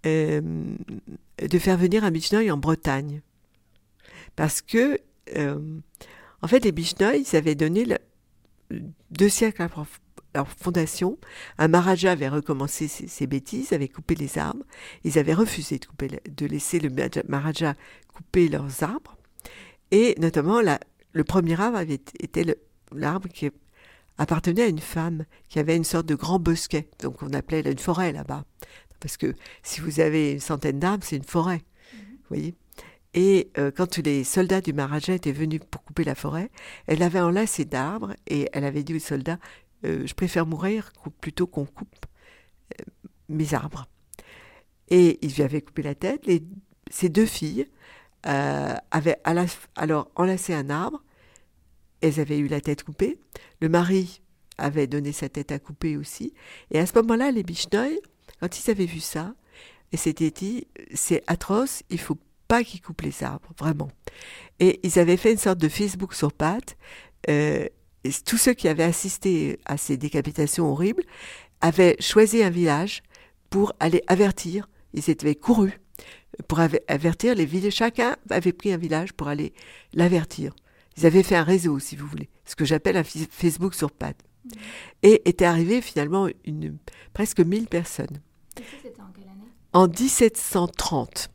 de 0.04 1.58
faire 1.58 1.76
venir 1.76 2.04
un 2.04 2.10
Bichneuil 2.12 2.50
en 2.50 2.58
Bretagne. 2.58 3.22
Parce 4.36 4.62
que, 4.62 5.00
en 6.44 6.46
fait, 6.46 6.62
les 6.62 6.72
Bichneuil, 6.72 7.24
ils 7.26 7.36
avaient 7.36 7.54
donné 7.54 7.86
deux 9.10 9.30
siècles 9.30 9.62
après 9.62 9.80
leur 10.34 10.46
fondation, 10.46 11.16
un 11.56 11.68
Maharaja 11.68 12.10
avait 12.12 12.28
recommencé 12.28 12.86
ses, 12.86 13.26
bêtises, 13.26 13.72
avait 13.72 13.88
coupé 13.88 14.14
les 14.14 14.36
arbres. 14.36 14.64
Ils 15.04 15.18
avaient 15.18 15.32
refusé 15.32 15.78
de, 15.78 15.86
couper, 15.86 16.20
de 16.28 16.46
laisser 16.46 16.80
le 16.80 16.90
Maharaja 17.28 17.74
couper 18.12 18.50
leurs 18.50 18.82
arbres. 18.82 19.16
Et 19.90 20.16
notamment, 20.18 20.60
le 20.60 21.24
premier 21.24 21.58
arbre 21.58 21.78
avait 21.78 22.00
été 22.20 22.44
l'arbre 22.92 23.28
qui 23.30 23.50
appartenait 24.18 24.64
à 24.64 24.68
une 24.68 24.80
femme 24.80 25.24
qui 25.48 25.60
avait 25.60 25.76
une 25.76 25.84
sorte 25.84 26.04
de 26.04 26.14
grand 26.14 26.38
bosquet. 26.38 26.90
Donc 27.00 27.22
on 27.22 27.32
appelait 27.32 27.60
une 27.60 27.78
forêt 27.78 28.12
là-bas. 28.12 28.44
Parce 29.00 29.16
que 29.16 29.34
si 29.62 29.80
vous 29.80 29.98
avez 30.00 30.32
une 30.32 30.40
centaine 30.40 30.78
d'arbres, 30.78 31.04
c'est 31.06 31.16
une 31.16 31.24
forêt. 31.24 31.62
Mmh. 31.62 31.96
Vous 31.96 32.28
voyez 32.28 32.54
et 33.14 33.52
euh, 33.58 33.70
quand 33.70 33.96
les 33.98 34.24
soldats 34.24 34.60
du 34.60 34.72
Maharaja 34.72 35.14
étaient 35.14 35.32
venus 35.32 35.60
pour 35.70 35.84
couper 35.84 36.02
la 36.02 36.16
forêt, 36.16 36.50
elle 36.86 37.02
avait 37.02 37.20
enlacé 37.20 37.64
d'arbres 37.64 38.14
et 38.26 38.48
elle 38.52 38.64
avait 38.64 38.82
dit 38.82 38.94
aux 38.94 38.98
soldats 38.98 39.38
euh, 39.86 40.04
Je 40.04 40.14
préfère 40.14 40.46
mourir 40.46 40.92
plutôt 41.20 41.46
qu'on 41.46 41.64
coupe 41.64 42.06
euh, 42.80 42.84
mes 43.28 43.54
arbres. 43.54 43.86
Et 44.88 45.18
ils 45.22 45.32
lui 45.32 45.42
avaient 45.42 45.62
coupé 45.62 45.82
la 45.82 45.94
tête. 45.94 46.28
Ces 46.90 47.08
deux 47.08 47.26
filles 47.26 47.66
avaient 48.24 49.20
alors 49.76 50.10
enlacé 50.16 50.52
un 50.52 50.68
arbre. 50.68 51.02
Elles 52.00 52.20
avaient 52.20 52.38
eu 52.38 52.48
la 52.48 52.60
tête 52.60 52.82
coupée. 52.82 53.18
Le 53.60 53.68
mari 53.68 54.20
avait 54.58 54.86
donné 54.86 55.12
sa 55.12 55.28
tête 55.28 55.52
à 55.52 55.58
couper 55.58 55.96
aussi. 55.96 56.34
Et 56.70 56.78
à 56.78 56.86
ce 56.86 56.94
moment-là, 56.96 57.30
les 57.30 57.42
Bichneuil, 57.42 57.98
quand 58.40 58.58
ils 58.58 58.70
avaient 58.70 58.86
vu 58.86 59.00
ça, 59.00 59.34
et 59.92 59.96
s'étaient 59.96 60.30
dit 60.30 60.66
C'est 60.92 61.22
atroce, 61.26 61.82
il 61.88 62.00
faut 62.00 62.18
pas 62.54 62.62
qu'ils 62.62 62.80
coupent 62.80 63.02
les 63.02 63.24
arbres, 63.24 63.48
vraiment. 63.58 63.90
Et 64.60 64.78
ils 64.84 65.00
avaient 65.00 65.16
fait 65.16 65.32
une 65.32 65.38
sorte 65.38 65.58
de 65.58 65.68
Facebook 65.68 66.14
sur 66.14 66.32
pattes. 66.32 66.76
Euh, 67.28 67.66
tous 68.24 68.38
ceux 68.38 68.54
qui 68.54 68.68
avaient 68.68 68.84
assisté 68.84 69.58
à 69.64 69.76
ces 69.76 69.96
décapitations 69.96 70.70
horribles 70.70 71.02
avaient 71.60 71.96
choisi 71.98 72.44
un 72.44 72.50
village 72.50 73.02
pour 73.50 73.72
aller 73.80 74.04
avertir. 74.06 74.68
Ils 74.92 75.10
étaient 75.10 75.34
courus 75.34 75.72
pour 76.46 76.60
avertir 76.60 77.34
les 77.34 77.44
villes. 77.44 77.72
Chacun 77.72 78.14
avait 78.30 78.52
pris 78.52 78.72
un 78.72 78.76
village 78.76 79.12
pour 79.14 79.26
aller 79.26 79.52
l'avertir. 79.92 80.54
Ils 80.96 81.06
avaient 81.06 81.24
fait 81.24 81.34
un 81.34 81.42
réseau, 81.42 81.80
si 81.80 81.96
vous 81.96 82.06
voulez, 82.06 82.28
ce 82.44 82.54
que 82.54 82.64
j'appelle 82.64 82.96
un 82.96 83.02
Facebook 83.02 83.74
sur 83.74 83.90
pattes. 83.90 84.22
Mmh. 84.44 84.48
Et 85.02 85.28
était 85.28 85.44
arrivé 85.44 85.80
finalement 85.80 86.28
une, 86.44 86.78
presque 87.14 87.40
1000 87.40 87.66
personnes. 87.66 88.20
En 88.56 89.10
quelle 89.12 89.24
année? 89.24 89.50
En 89.72 89.88
1730. 89.88 91.33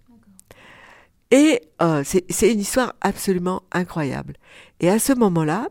Et 1.32 1.62
euh, 1.82 2.04
c'est 2.04 2.52
une 2.52 2.60
histoire 2.60 2.96
absolument 3.02 3.64
incroyable. 3.72 4.36
Et 4.80 4.90
à 4.90 4.98
ce 4.98 5.14
moment-là, 5.14 5.70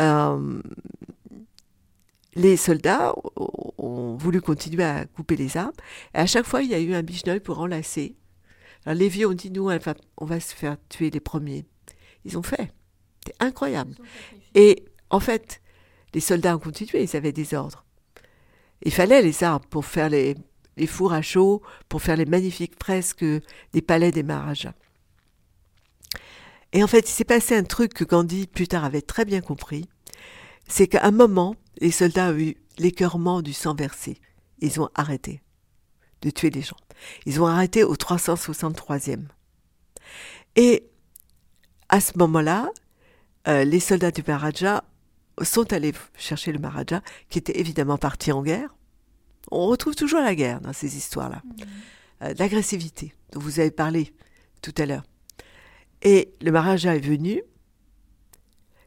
euh, 0.00 0.60
les 2.34 2.56
soldats 2.56 3.14
ont 3.78 4.16
voulu 4.16 4.40
continuer 4.40 4.84
à 4.84 5.04
couper 5.06 5.36
les 5.36 5.56
arbres. 5.56 5.80
Et 6.14 6.18
à 6.18 6.26
chaque 6.26 6.46
fois, 6.46 6.62
il 6.62 6.70
y 6.70 6.74
a 6.74 6.80
eu 6.80 6.94
un 6.94 7.02
bichenol 7.02 7.40
pour 7.40 7.60
enlacer. 7.60 8.16
Alors 8.84 8.98
les 8.98 9.08
vieux 9.08 9.28
ont 9.28 9.34
dit, 9.34 9.50
nous, 9.50 9.70
on 10.16 10.24
va 10.24 10.40
se 10.40 10.54
faire 10.54 10.76
tuer 10.88 11.10
les 11.10 11.20
premiers. 11.20 11.64
Ils 12.24 12.36
ont 12.36 12.42
fait. 12.42 12.72
C'est 13.24 13.34
incroyable. 13.40 13.94
Et 14.54 14.84
en 15.10 15.20
fait, 15.20 15.60
les 16.14 16.20
soldats 16.20 16.56
ont 16.56 16.60
continué, 16.60 17.02
ils 17.02 17.16
avaient 17.16 17.32
des 17.32 17.54
ordres. 17.54 17.84
Il 18.82 18.92
fallait 18.92 19.22
les 19.22 19.44
arbres 19.44 19.66
pour 19.66 19.84
faire 19.84 20.08
les, 20.08 20.36
les 20.78 20.86
fours 20.86 21.12
à 21.12 21.22
chaud 21.22 21.62
pour 21.88 22.02
faire 22.02 22.16
les 22.16 22.24
magnifiques 22.24 22.74
fresques 22.80 23.24
des 23.72 23.82
palais 23.82 24.12
des 24.12 24.22
Maharajas. 24.22 24.74
Et 26.72 26.82
en 26.82 26.86
fait, 26.86 27.08
il 27.08 27.12
s'est 27.12 27.24
passé 27.24 27.56
un 27.56 27.64
truc 27.64 27.94
que 27.94 28.04
Gandhi 28.04 28.46
plus 28.46 28.68
tard 28.68 28.84
avait 28.84 29.02
très 29.02 29.24
bien 29.24 29.40
compris, 29.40 29.86
c'est 30.68 30.86
qu'à 30.86 31.04
un 31.04 31.10
moment, 31.10 31.56
les 31.80 31.90
soldats 31.90 32.30
ont 32.30 32.38
eu 32.38 32.56
l'écœurement 32.78 33.42
du 33.42 33.52
sang 33.52 33.74
versé. 33.74 34.18
Ils 34.60 34.80
ont 34.80 34.90
arrêté 34.94 35.40
de 36.22 36.30
tuer 36.30 36.50
les 36.50 36.62
gens. 36.62 36.76
Ils 37.26 37.40
ont 37.40 37.46
arrêté 37.46 37.84
au 37.84 37.94
363e. 37.94 39.26
Et 40.56 40.90
à 41.88 42.00
ce 42.00 42.18
moment-là, 42.18 42.70
euh, 43.46 43.64
les 43.64 43.80
soldats 43.80 44.10
du 44.10 44.22
Maharaja 44.26 44.84
sont 45.42 45.72
allés 45.72 45.94
chercher 46.16 46.52
le 46.52 46.58
Maharaja, 46.58 47.02
qui 47.30 47.38
était 47.38 47.58
évidemment 47.58 47.96
parti 47.96 48.32
en 48.32 48.42
guerre, 48.42 48.74
on 49.50 49.66
retrouve 49.66 49.94
toujours 49.94 50.20
la 50.20 50.34
guerre 50.34 50.60
dans 50.60 50.72
ces 50.72 50.96
histoires-là. 50.96 51.42
Mmh. 51.44 51.62
Euh, 52.22 52.34
l'agressivité 52.38 53.14
dont 53.32 53.40
vous 53.40 53.60
avez 53.60 53.70
parlé 53.70 54.12
tout 54.62 54.74
à 54.78 54.86
l'heure. 54.86 55.04
Et 56.02 56.34
le 56.40 56.50
Maharaja 56.50 56.96
est 56.96 57.00
venu, 57.00 57.42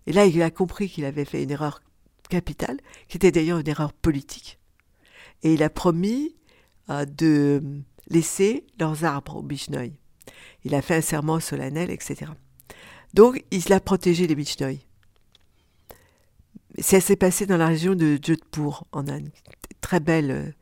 et 0.05 0.13
là 0.13 0.25
il 0.25 0.41
a 0.41 0.51
compris 0.51 0.89
qu'il 0.89 1.05
avait 1.05 1.25
fait 1.25 1.43
une 1.43 1.51
erreur 1.51 1.81
capitale, 2.29 2.77
qui 3.07 3.17
était 3.17 3.31
d'ailleurs 3.31 3.59
une 3.59 3.67
erreur 3.67 3.93
politique. 3.93 4.59
Et 5.43 5.53
il 5.53 5.63
a 5.63 5.69
promis 5.69 6.35
euh, 6.89 7.05
de 7.05 7.61
laisser 8.07 8.65
leurs 8.79 9.03
arbres 9.03 9.37
au 9.37 9.41
Bichnoi. 9.41 9.91
Il 10.63 10.75
a 10.75 10.81
fait 10.81 10.95
un 10.95 11.01
serment 11.01 11.39
solennel, 11.39 11.89
etc. 11.89 12.31
Donc 13.13 13.43
il 13.51 13.71
a 13.73 13.79
protégé 13.79 14.27
les 14.27 14.35
Bichnoi. 14.35 14.79
Ça 16.79 17.01
s'est 17.01 17.17
passé 17.17 17.45
dans 17.45 17.57
la 17.57 17.67
région 17.67 17.95
de 17.95 18.17
Jodhpur, 18.21 18.85
en 18.93 19.07
Inde, 19.09 19.29
très 19.81 19.99
belle, 19.99 20.55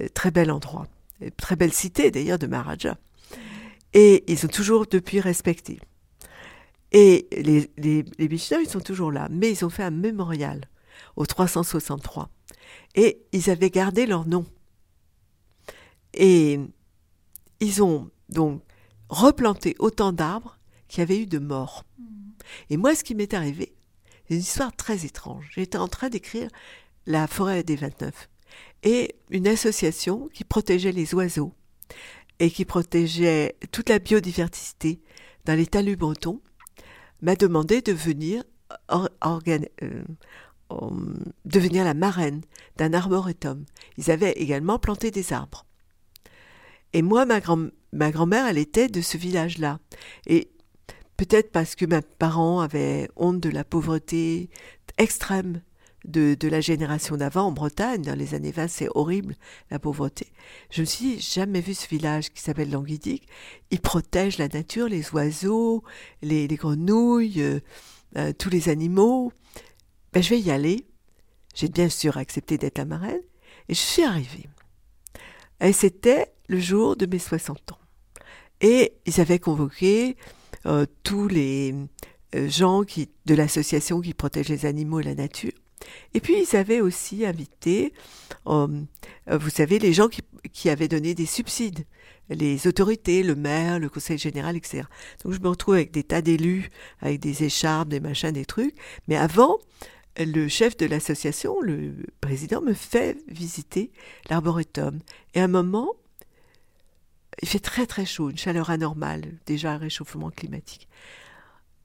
euh, 0.00 0.08
très 0.14 0.30
bel 0.30 0.50
endroit, 0.50 0.86
très 1.36 1.56
belle 1.56 1.72
cité 1.72 2.10
d'ailleurs 2.10 2.38
de 2.38 2.46
Maharaja. 2.46 2.98
Et 3.94 4.24
ils 4.30 4.44
ont 4.44 4.48
toujours 4.48 4.86
depuis 4.86 5.20
respecté. 5.20 5.80
Et 6.92 7.28
les, 7.32 7.70
les, 7.78 8.04
les 8.18 8.26
ils 8.26 8.68
sont 8.68 8.80
toujours 8.80 9.10
là, 9.10 9.28
mais 9.30 9.50
ils 9.50 9.64
ont 9.64 9.70
fait 9.70 9.82
un 9.82 9.90
mémorial 9.90 10.68
au 11.16 11.26
363. 11.26 12.30
Et 12.94 13.22
ils 13.32 13.50
avaient 13.50 13.70
gardé 13.70 14.06
leur 14.06 14.26
nom. 14.26 14.44
Et 16.14 16.60
ils 17.60 17.82
ont 17.82 18.10
donc 18.28 18.62
replanté 19.08 19.76
autant 19.78 20.12
d'arbres 20.12 20.58
qu'il 20.88 21.00
y 21.00 21.02
avait 21.02 21.18
eu 21.18 21.26
de 21.26 21.38
morts. 21.38 21.84
Hmm. 21.98 22.32
Et 22.70 22.76
moi, 22.76 22.94
ce 22.94 23.04
qui 23.04 23.14
m'est 23.14 23.34
arrivé, 23.34 23.74
c'est 24.28 24.34
une 24.34 24.40
histoire 24.40 24.74
très 24.74 25.04
étrange. 25.04 25.50
J'étais 25.54 25.78
en 25.78 25.88
train 25.88 26.08
d'écrire 26.08 26.50
La 27.06 27.26
forêt 27.26 27.62
des 27.62 27.76
29 27.76 28.28
et 28.82 29.14
une 29.30 29.48
association 29.48 30.28
qui 30.32 30.44
protégeait 30.44 30.92
les 30.92 31.14
oiseaux 31.14 31.52
et 32.38 32.50
qui 32.50 32.64
protégeait 32.64 33.56
toute 33.72 33.88
la 33.88 33.98
biodiversité 33.98 35.00
dans 35.44 35.54
les 35.54 35.66
talus 35.66 35.96
bretons 35.96 36.40
m'a 37.22 37.36
demandé 37.36 37.80
de 37.80 37.92
venir 37.92 38.44
euh, 38.90 39.08
devenir 41.44 41.84
la 41.84 41.94
marraine 41.94 42.42
d'un 42.76 42.92
arboretum. 42.92 43.64
Ils 43.96 44.10
avaient 44.10 44.32
également 44.32 44.78
planté 44.78 45.12
des 45.12 45.32
arbres. 45.32 45.64
Et 46.92 47.02
moi, 47.02 47.24
ma, 47.24 47.40
grand, 47.40 47.68
ma 47.92 48.10
grand-mère, 48.10 48.46
elle 48.46 48.58
était 48.58 48.88
de 48.88 49.00
ce 49.00 49.16
village-là. 49.16 49.78
Et 50.26 50.50
peut-être 51.16 51.52
parce 51.52 51.76
que 51.76 51.86
mes 51.86 52.00
parents 52.00 52.60
avaient 52.60 53.08
honte 53.14 53.40
de 53.40 53.50
la 53.50 53.62
pauvreté 53.62 54.50
extrême 54.98 55.62
de, 56.06 56.48
la 56.48 56.60
génération 56.60 57.16
d'avant 57.16 57.46
en 57.46 57.52
Bretagne, 57.52 58.02
dans 58.02 58.14
les 58.14 58.34
années 58.34 58.52
20, 58.52 58.68
c'est 58.68 58.88
horrible, 58.94 59.34
la 59.70 59.78
pauvreté. 59.78 60.32
Je 60.70 60.80
me 60.80 60.86
suis 60.86 61.20
jamais 61.20 61.60
vu 61.60 61.74
ce 61.74 61.88
village 61.88 62.30
qui 62.30 62.40
s'appelle 62.40 62.70
Languidic. 62.70 63.26
Il 63.70 63.80
protège 63.80 64.38
la 64.38 64.48
nature, 64.48 64.88
les 64.88 65.10
oiseaux, 65.10 65.82
les, 66.22 66.46
grenouilles, 66.48 67.42
euh, 67.42 67.60
euh, 68.16 68.32
tous 68.32 68.50
les 68.50 68.68
animaux. 68.68 69.32
Ben, 70.12 70.22
je 70.22 70.30
vais 70.30 70.40
y 70.40 70.50
aller. 70.50 70.86
J'ai 71.54 71.68
bien 71.68 71.88
sûr 71.88 72.16
accepté 72.16 72.58
d'être 72.58 72.78
la 72.78 72.84
marraine. 72.84 73.22
Et 73.68 73.74
je 73.74 73.80
suis 73.80 74.02
arrivée. 74.02 74.48
Et 75.60 75.72
c'était 75.72 76.32
le 76.48 76.60
jour 76.60 76.96
de 76.96 77.06
mes 77.06 77.18
60 77.18 77.72
ans. 77.72 77.78
Et 78.60 78.94
ils 79.06 79.20
avaient 79.20 79.38
convoqué 79.38 80.16
euh, 80.66 80.86
tous 81.02 81.28
les 81.28 81.74
gens 82.32 82.84
qui, 82.84 83.08
de 83.24 83.34
l'association 83.34 84.00
qui 84.00 84.14
protège 84.14 84.48
les 84.48 84.66
animaux 84.66 85.00
et 85.00 85.04
la 85.04 85.14
nature. 85.14 85.52
Et 86.14 86.20
puis 86.20 86.34
ils 86.42 86.56
avaient 86.56 86.80
aussi 86.80 87.24
invité, 87.24 87.92
euh, 88.46 88.66
vous 89.30 89.50
savez, 89.50 89.78
les 89.78 89.92
gens 89.92 90.08
qui, 90.08 90.70
avaient 90.70 90.88
donné 90.88 91.14
des 91.14 91.26
subsides 91.26 91.84
les 92.28 92.66
autorités, 92.66 93.22
le 93.22 93.36
maire, 93.36 93.78
le 93.78 93.88
conseil 93.88 94.18
général, 94.18 94.56
etc. 94.56 94.82
Donc 95.22 95.32
je 95.32 95.38
me 95.38 95.48
retrouve 95.48 95.74
avec 95.74 95.92
des 95.92 96.02
tas 96.02 96.22
d'élus, 96.22 96.70
avec 97.00 97.20
des 97.20 97.44
écharpes, 97.44 97.88
des 97.88 98.00
machins, 98.00 98.32
des 98.32 98.44
trucs. 98.44 98.74
Mais 99.06 99.16
avant, 99.16 99.58
le 100.18 100.48
chef 100.48 100.76
de 100.76 100.86
l'association, 100.86 101.60
le 101.60 101.94
président, 102.20 102.60
me 102.62 102.72
fait 102.72 103.18
visiter 103.28 103.92
l'arboretum. 104.28 104.98
Et 105.34 105.40
à 105.40 105.44
un 105.44 105.48
moment, 105.48 105.94
il 107.42 107.48
fait 107.48 107.60
très 107.60 107.86
très 107.86 108.06
chaud, 108.06 108.30
une 108.30 108.38
chaleur 108.38 108.70
anormale, 108.70 109.34
déjà 109.46 109.72
un 109.72 109.78
réchauffement 109.78 110.30
climatique. 110.30 110.88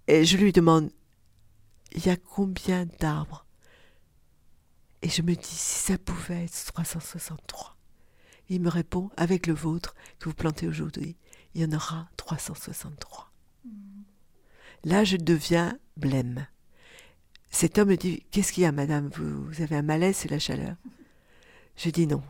Et 0.07 0.25
je 0.25 0.37
lui 0.37 0.51
demande, 0.51 0.91
il 1.93 2.05
y 2.05 2.09
a 2.09 2.15
combien 2.15 2.87
d'arbres? 2.99 3.45
Et 5.01 5.09
je 5.09 5.21
me 5.21 5.35
dis, 5.35 5.43
si 5.43 5.79
ça 5.91 5.97
pouvait 5.97 6.45
être 6.45 6.65
363. 6.65 7.75
il 8.49 8.61
me 8.61 8.69
répond, 8.69 9.09
avec 9.17 9.47
le 9.47 9.53
vôtre 9.53 9.95
que 10.19 10.29
vous 10.29 10.35
plantez 10.35 10.67
aujourd'hui, 10.67 11.15
il 11.55 11.61
y 11.61 11.65
en 11.65 11.71
aura 11.71 12.09
363. 12.17 13.31
Mm. 13.65 13.69
Là, 14.83 15.03
je 15.03 15.17
deviens 15.17 15.77
blême. 15.97 16.47
Cet 17.49 17.77
homme 17.77 17.89
me 17.89 17.97
dit, 17.97 18.25
qu'est-ce 18.31 18.53
qu'il 18.53 18.63
y 18.63 18.65
a, 18.65 18.71
madame? 18.71 19.09
Vous, 19.09 19.61
avez 19.61 19.75
un 19.75 19.81
malaise, 19.81 20.17
c'est 20.17 20.31
la 20.31 20.39
chaleur. 20.39 20.75
Je 21.75 21.89
dis 21.89 22.07
non. 22.07 22.23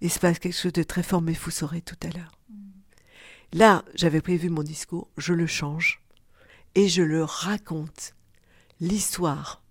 Il 0.00 0.10
se 0.10 0.18
passe 0.18 0.38
quelque 0.38 0.56
chose 0.56 0.72
de 0.72 0.82
très 0.82 1.02
fort, 1.02 1.22
mais 1.22 1.32
vous 1.32 1.50
saurez 1.50 1.80
tout 1.80 1.96
à 2.02 2.08
l'heure. 2.08 2.32
Là, 3.52 3.84
j'avais 3.94 4.20
prévu 4.20 4.50
mon 4.50 4.64
discours, 4.64 5.08
je 5.16 5.32
le 5.32 5.46
change 5.46 6.02
et 6.74 6.88
je 6.88 7.02
le 7.02 7.22
raconte 7.22 8.14
l'histoire 8.80 9.62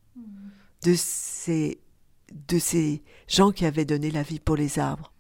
de 0.84 0.96
ces, 0.96 1.82
de 2.34 2.60
ces 2.60 3.04
gens 3.28 3.52
qui 3.52 3.66
avaient 3.66 3.86
donné 3.86 4.12
la 4.12 4.24
vie 4.24 4.40
pour 4.40 4.56
les 4.56 4.80
arbres. 4.80 5.14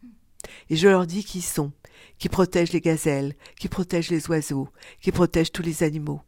Et 0.69 0.75
je 0.75 0.87
leur 0.87 1.07
dis 1.07 1.23
qui 1.23 1.41
sont, 1.41 1.71
qui 2.17 2.29
protègent 2.29 2.73
les 2.73 2.81
gazelles, 2.81 3.35
qui 3.59 3.69
protègent 3.69 4.11
les 4.11 4.29
oiseaux, 4.29 4.69
qui 4.99 5.11
protègent 5.11 5.51
tous 5.51 5.61
les 5.61 5.83
animaux. 5.83 6.21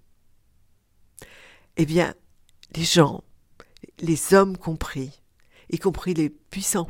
Eh 1.78 1.86
bien, 1.86 2.14
les 2.76 2.84
gens, 2.84 3.24
les 4.00 4.34
hommes 4.34 4.58
compris, 4.58 5.22
y 5.70 5.78
compris 5.78 6.14
les 6.14 6.30
puissants, 6.30 6.90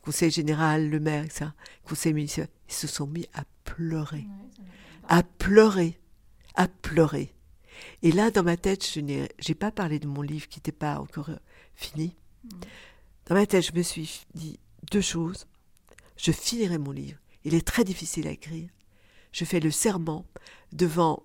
conseil 0.00 0.30
général, 0.30 0.88
le 0.88 1.00
maire, 1.00 1.26
ça, 1.30 1.54
conseil 1.84 2.14
municipal, 2.14 2.48
ils 2.68 2.74
se 2.74 2.86
sont 2.86 3.06
mis 3.06 3.26
à 3.34 3.44
pleurer, 3.64 4.26
à 5.08 5.22
pleurer, 5.22 5.98
à 6.54 6.68
pleurer. 6.68 7.34
Et 8.02 8.12
là, 8.12 8.30
dans 8.30 8.42
ma 8.42 8.56
tête, 8.56 8.86
je 8.86 9.00
n'ai 9.00 9.54
pas 9.58 9.70
parlé 9.70 9.98
de 9.98 10.06
mon 10.06 10.22
livre 10.22 10.48
qui 10.48 10.58
n'était 10.58 10.72
pas 10.72 10.98
encore 10.98 11.30
fini. 11.74 12.16
Mm. 12.44 12.48
Dans 13.26 13.34
ma 13.34 13.46
tête, 13.46 13.66
je 13.66 13.76
me 13.76 13.82
suis 13.82 14.26
dit 14.34 14.58
deux 14.90 15.00
choses. 15.00 15.46
Je 16.16 16.32
finirai 16.32 16.78
mon 16.78 16.92
livre. 16.92 17.18
Il 17.44 17.54
est 17.54 17.66
très 17.66 17.84
difficile 17.84 18.26
à 18.28 18.30
écrire. 18.30 18.68
Je 19.32 19.44
fais 19.44 19.60
le 19.60 19.70
serment 19.70 20.26
devant. 20.72 21.24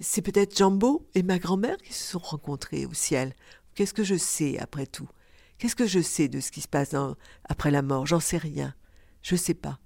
C'est 0.00 0.22
peut-être 0.22 0.56
Jambo 0.56 1.06
et 1.14 1.22
ma 1.22 1.38
grand-mère 1.38 1.76
qui 1.78 1.92
se 1.92 2.12
sont 2.12 2.18
rencontrés 2.18 2.86
au 2.86 2.94
ciel. 2.94 3.34
Qu'est-ce 3.74 3.94
que 3.94 4.04
je 4.04 4.16
sais 4.16 4.58
après 4.58 4.86
tout? 4.86 5.08
Qu'est-ce 5.58 5.76
que 5.76 5.86
je 5.86 6.00
sais 6.00 6.28
de 6.28 6.40
ce 6.40 6.50
qui 6.50 6.60
se 6.60 6.68
passe 6.68 6.94
après 7.44 7.70
la 7.70 7.82
mort? 7.82 8.06
J'en 8.06 8.20
sais 8.20 8.38
rien. 8.38 8.74
Je 9.22 9.34
ne 9.34 9.40
sais 9.40 9.54
pas. 9.54 9.78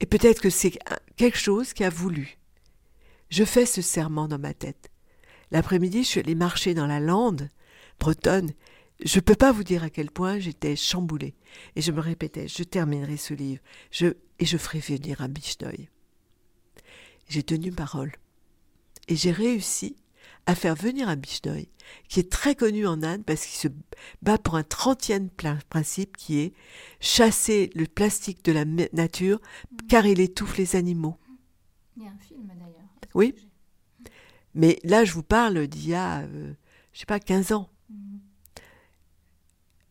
Et 0.00 0.06
peut-être 0.06 0.40
que 0.40 0.50
c'est 0.50 0.78
quelque 1.16 1.38
chose 1.38 1.72
qui 1.72 1.84
a 1.84 1.90
voulu 1.90 2.38
je 3.30 3.44
fais 3.44 3.66
ce 3.66 3.82
serment 3.82 4.28
dans 4.28 4.38
ma 4.38 4.54
tête. 4.54 4.90
L'après-midi, 5.50 6.02
je 6.02 6.08
suis 6.08 6.20
allée 6.20 6.34
marcher 6.34 6.74
dans 6.74 6.86
la 6.86 7.00
lande 7.00 7.48
bretonne. 7.98 8.52
Je 9.04 9.18
ne 9.18 9.20
peux 9.20 9.34
pas 9.34 9.52
vous 9.52 9.64
dire 9.64 9.84
à 9.84 9.90
quel 9.90 10.10
point 10.10 10.38
j'étais 10.38 10.74
chamboulée. 10.74 11.34
Et 11.76 11.82
je 11.82 11.92
me 11.92 12.00
répétais, 12.00 12.48
je 12.48 12.62
terminerai 12.64 13.16
ce 13.16 13.34
livre, 13.34 13.62
je, 13.90 14.06
et 14.38 14.44
je 14.44 14.58
ferai 14.58 14.80
venir 14.80 15.20
un 15.20 15.28
bichneuil. 15.28 15.88
J'ai 17.28 17.42
tenu 17.42 17.70
parole. 17.70 18.12
Et 19.06 19.16
j'ai 19.16 19.30
réussi 19.30 19.96
à 20.46 20.54
faire 20.54 20.74
venir 20.74 21.08
un 21.08 21.16
bichneuil, 21.16 21.68
qui 22.08 22.20
est 22.20 22.30
très 22.30 22.54
connu 22.54 22.86
en 22.86 23.02
Inde 23.02 23.24
parce 23.24 23.44
qu'il 23.44 23.58
se 23.58 23.68
bat 24.22 24.38
pour 24.38 24.56
un 24.56 24.62
trentième 24.62 25.28
principe 25.68 26.16
qui 26.16 26.38
est 26.38 26.54
chasser 27.00 27.70
le 27.74 27.86
plastique 27.86 28.44
de 28.44 28.52
la 28.52 28.64
nature 28.64 29.40
car 29.88 30.06
il 30.06 30.20
étouffe 30.20 30.56
les 30.56 30.74
animaux. 30.74 31.16
Il 31.96 32.04
y 32.04 32.06
a 32.06 32.10
un 32.10 32.18
film 32.18 32.46
d'ailleurs. 32.46 32.88
Oui. 33.14 33.34
Mais 34.54 34.78
là, 34.84 35.04
je 35.04 35.12
vous 35.12 35.22
parle 35.22 35.66
d'il 35.66 35.88
y 35.88 35.94
a, 35.94 36.20
euh, 36.20 36.54
je 36.92 37.00
sais 37.00 37.06
pas, 37.06 37.20
15 37.20 37.52
ans. 37.52 37.70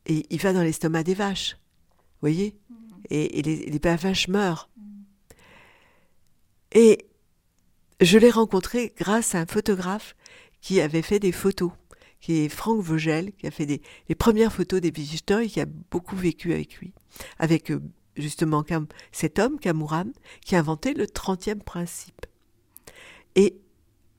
Et 0.08 0.26
il 0.30 0.42
va 0.42 0.54
dans 0.54 0.64
l'estomac 0.64 1.04
des 1.04 1.14
vaches. 1.14 1.58
Vous 1.58 2.22
voyez? 2.22 2.58
Mm-hmm. 2.72 2.78
Et, 3.12 3.42
les, 3.42 3.80
vaches 3.80 4.28
meurent. 4.28 4.70
Mm-hmm. 4.80 5.38
Et 6.72 7.06
je 8.02 8.18
l'ai 8.18 8.32
rencontré 8.32 8.94
grâce 8.98 9.36
à 9.36 9.40
un 9.40 9.46
photographe 9.46 10.16
qui 10.62 10.82
avait 10.82 11.02
fait 11.02 11.20
des 11.20 11.32
photos, 11.32 11.72
qui 12.20 12.40
est 12.40 12.50
Franck 12.50 12.82
Vogel, 12.82 13.34
qui 13.34 13.48
a 13.48 13.52
fait 13.52 13.66
des, 13.66 13.82
les 14.10 14.16
premières 14.16 14.52
photos 14.52 14.82
des 14.82 14.92
visiteurs 14.92 15.42
et 15.42 15.48
qui 15.48 15.62
a 15.62 15.66
beaucoup 15.92 16.16
vécu 16.16 16.54
avec 16.54 16.78
lui. 16.78 16.94
Avec 17.38 17.70
euh, 17.72 17.82
justement 18.16 18.66
cet 19.12 19.40
homme, 19.40 19.60
Kamuram, 19.60 20.12
qui 20.42 20.56
a 20.56 20.60
inventé 20.60 20.94
le 20.94 21.06
30e 21.06 21.62
principe. 21.62 22.26
Et 23.36 23.60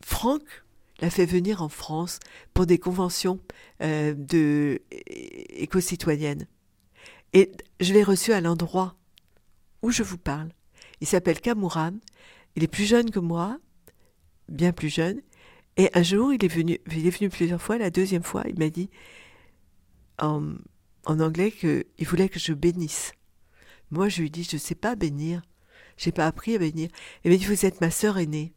Franck 0.05 0.43
l'a 1.01 1.11
fait 1.11 1.27
venir 1.27 1.63
en 1.63 1.69
France 1.69 2.19
pour 2.55 2.67
des 2.67 2.79
conventions 2.79 3.41
euh, 3.83 4.15
de 4.15 4.83
éco-citoyennes. 4.91 6.47
Et 7.33 7.53
je 7.81 7.93
l'ai 7.93 8.03
reçu 8.03 8.33
à 8.33 8.41
l'endroit 8.41 8.97
où 9.83 9.91
je 9.91 10.03
vous 10.03 10.19
parle. 10.19 10.49
Il 11.01 11.07
s'appelle 11.07 11.41
Kamuram. 11.41 11.99
Il 12.57 12.65
est 12.65 12.69
plus 12.69 12.85
jeune 12.85 13.11
que 13.11 13.21
moi, 13.21 13.59
bien 14.49 14.73
plus 14.73 14.89
jeune. 14.89 15.21
Et 15.77 15.91
un 15.95 16.03
jour, 16.03 16.33
il 16.33 16.45
est 16.45 16.49
venu, 16.49 16.79
il 16.91 17.11
venu 17.11 17.29
plusieurs 17.29 17.63
fois. 17.63 17.79
La 17.79 17.91
deuxième 17.91 18.25
fois, 18.25 18.43
il 18.49 18.59
m'a 18.59 18.71
dit 18.71 18.91
en, 20.19 20.55
en 21.05 21.21
anglais 21.21 21.53
qu'il 21.53 21.85
voulait 22.07 22.29
que 22.29 22.41
je 22.41 22.53
bénisse. 22.53 23.13
Moi, 23.91 24.09
je 24.09 24.23
lui 24.23 24.31
dit, 24.31 24.43
je 24.43 24.57
ne 24.57 24.61
sais 24.61 24.75
pas 24.75 24.97
bénir. 24.97 25.43
J'ai 25.97 26.13
pas 26.13 26.27
appris 26.27 26.57
à 26.57 26.59
bénir. 26.59 26.91
Il 27.25 27.31
m'a 27.31 27.37
dit, 27.37 27.45
vous 27.45 27.65
êtes 27.65 27.81
ma 27.81 27.91
sœur 27.91 28.19
aînée 28.19 28.53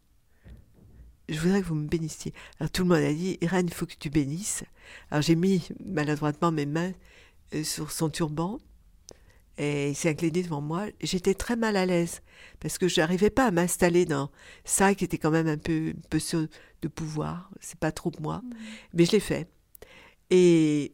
je 1.32 1.40
voudrais 1.40 1.62
que 1.62 1.68
vous 1.68 1.76
me 1.76 1.88
bénissiez. 1.88 2.34
Alors 2.60 2.70
tout 2.70 2.84
le 2.84 2.90
monde 2.90 3.04
a 3.04 3.14
dit, 3.14 3.38
Irène, 3.42 3.68
il 3.68 3.74
faut 3.74 3.86
que 3.86 3.96
tu 3.98 4.10
bénisses. 4.10 4.64
Alors 5.10 5.22
j'ai 5.22 5.36
mis 5.36 5.68
maladroitement 5.84 6.52
mes 6.52 6.66
mains 6.66 6.92
euh, 7.54 7.64
sur 7.64 7.92
son 7.92 8.10
turban 8.10 8.60
et 9.58 9.90
il 9.90 9.96
s'est 9.96 10.10
incliné 10.10 10.44
devant 10.44 10.62
moi. 10.62 10.88
J'étais 11.02 11.34
très 11.34 11.56
mal 11.56 11.78
à 11.78 11.86
l'aise 11.86 12.22
parce 12.60 12.78
que 12.78 12.88
je 12.88 13.00
n'arrivais 13.00 13.30
pas 13.30 13.46
à 13.46 13.52
m'installer 13.52 14.06
dans 14.06 14.30
ça 14.66 14.94
qui 14.94 15.06
était 15.06 15.18
quand 15.18 15.32
même 15.32 15.48
un 15.48 15.58
peu, 15.58 15.94
un 15.96 16.02
peu 16.10 16.20
de 16.82 16.88
pouvoir. 16.88 17.50
C'est 17.62 17.80
pas 17.80 17.92
trop 17.92 18.12
moi, 18.20 18.38
mmh. 18.38 18.50
mais 18.94 19.06
je 19.06 19.12
l'ai 19.14 19.20
fait. 19.20 19.48
Et 20.30 20.94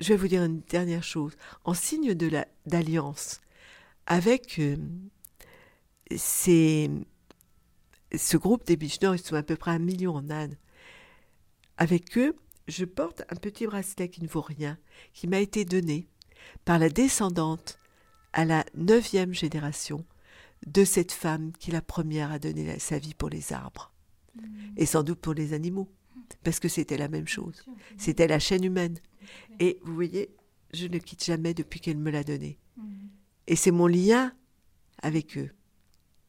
je 0.00 0.08
vais 0.08 0.16
vous 0.16 0.28
dire 0.28 0.42
une 0.42 0.60
dernière 0.68 1.04
chose. 1.04 1.36
En 1.64 1.74
signe 1.74 2.14
de 2.14 2.30
d'alliance 2.66 3.40
avec 4.06 4.58
euh, 4.58 4.76
ces 6.16 6.90
ce 8.14 8.36
groupe 8.36 8.66
des 8.66 8.76
Bicheneurs, 8.76 9.14
ils 9.14 9.22
sont 9.22 9.36
à 9.36 9.42
peu 9.42 9.56
près 9.56 9.70
un 9.70 9.78
million 9.78 10.14
en 10.14 10.30
Inde. 10.30 10.56
Avec 11.76 12.16
eux, 12.18 12.36
je 12.68 12.84
porte 12.84 13.22
un 13.30 13.36
petit 13.36 13.66
bracelet 13.66 14.08
qui 14.08 14.22
ne 14.22 14.28
vaut 14.28 14.40
rien, 14.40 14.78
qui 15.12 15.26
m'a 15.26 15.40
été 15.40 15.64
donné 15.64 16.06
par 16.64 16.78
la 16.78 16.88
descendante 16.88 17.78
à 18.32 18.44
la 18.44 18.64
neuvième 18.74 19.34
génération 19.34 20.04
de 20.66 20.84
cette 20.84 21.12
femme 21.12 21.52
qui 21.58 21.70
la 21.70 21.82
première 21.82 22.32
a 22.32 22.38
donné 22.38 22.78
sa 22.78 22.98
vie 22.98 23.14
pour 23.14 23.30
les 23.30 23.52
arbres, 23.52 23.92
mmh. 24.34 24.42
et 24.76 24.86
sans 24.86 25.02
doute 25.02 25.20
pour 25.20 25.34
les 25.34 25.52
animaux, 25.52 25.88
parce 26.44 26.60
que 26.60 26.68
c'était 26.68 26.98
la 26.98 27.08
même 27.08 27.26
chose, 27.26 27.64
c'était 27.96 28.26
la 28.28 28.38
chaîne 28.38 28.64
humaine. 28.64 28.98
Et 29.58 29.78
vous 29.82 29.94
voyez, 29.94 30.30
je 30.72 30.86
ne 30.86 30.98
quitte 30.98 31.24
jamais 31.24 31.54
depuis 31.54 31.80
qu'elle 31.80 31.98
me 31.98 32.10
l'a 32.10 32.24
donné. 32.24 32.58
Mmh. 32.76 32.82
Et 33.46 33.56
c'est 33.56 33.70
mon 33.70 33.86
lien 33.86 34.32
avec 35.02 35.36
eux. 35.38 35.50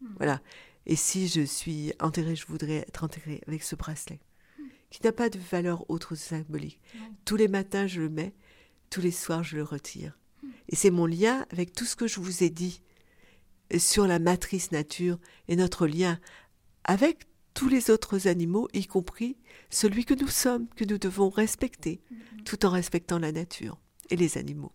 Mmh. 0.01 0.07
Voilà. 0.17 0.41
Et 0.85 0.95
si 0.95 1.27
je 1.27 1.41
suis 1.41 1.93
enterrée, 1.99 2.35
je 2.35 2.45
voudrais 2.47 2.77
être 2.77 3.03
enterrée 3.03 3.41
avec 3.47 3.63
ce 3.63 3.75
bracelet, 3.75 4.19
qui 4.89 5.01
n'a 5.03 5.11
pas 5.11 5.29
de 5.29 5.39
valeur 5.39 5.89
autre 5.89 6.15
symbolique. 6.15 6.81
Tous 7.25 7.35
les 7.35 7.47
matins, 7.47 7.87
je 7.87 8.01
le 8.01 8.09
mets, 8.09 8.33
tous 8.89 9.01
les 9.01 9.11
soirs, 9.11 9.43
je 9.43 9.57
le 9.57 9.63
retire. 9.63 10.17
Et 10.69 10.75
c'est 10.75 10.89
mon 10.89 11.05
lien 11.05 11.45
avec 11.51 11.73
tout 11.73 11.85
ce 11.85 11.95
que 11.95 12.07
je 12.07 12.19
vous 12.19 12.43
ai 12.43 12.49
dit 12.49 12.81
sur 13.77 14.07
la 14.07 14.19
matrice 14.19 14.71
nature 14.71 15.17
et 15.47 15.55
notre 15.55 15.87
lien 15.87 16.19
avec 16.83 17.27
tous 17.53 17.69
les 17.69 17.89
autres 17.89 18.27
animaux, 18.27 18.67
y 18.73 18.85
compris 18.85 19.37
celui 19.69 20.05
que 20.05 20.13
nous 20.13 20.29
sommes, 20.29 20.67
que 20.69 20.85
nous 20.85 20.97
devons 20.97 21.29
respecter, 21.29 22.01
mm-hmm. 22.11 22.43
tout 22.43 22.65
en 22.65 22.69
respectant 22.69 23.19
la 23.19 23.31
nature 23.31 23.77
et 24.09 24.15
les 24.15 24.37
animaux. 24.37 24.71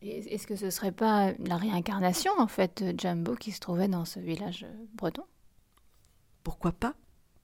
Est-ce 0.00 0.46
que 0.46 0.56
ce 0.56 0.66
ne 0.66 0.70
serait 0.70 0.92
pas 0.92 1.32
la 1.44 1.56
réincarnation, 1.56 2.32
en 2.38 2.46
fait, 2.46 2.82
de 2.82 2.98
Jumbo 2.98 3.34
qui 3.34 3.50
se 3.50 3.60
trouvait 3.60 3.88
dans 3.88 4.04
ce 4.04 4.20
village 4.20 4.66
breton? 4.94 5.24
Pourquoi 6.44 6.72
pas? 6.72 6.94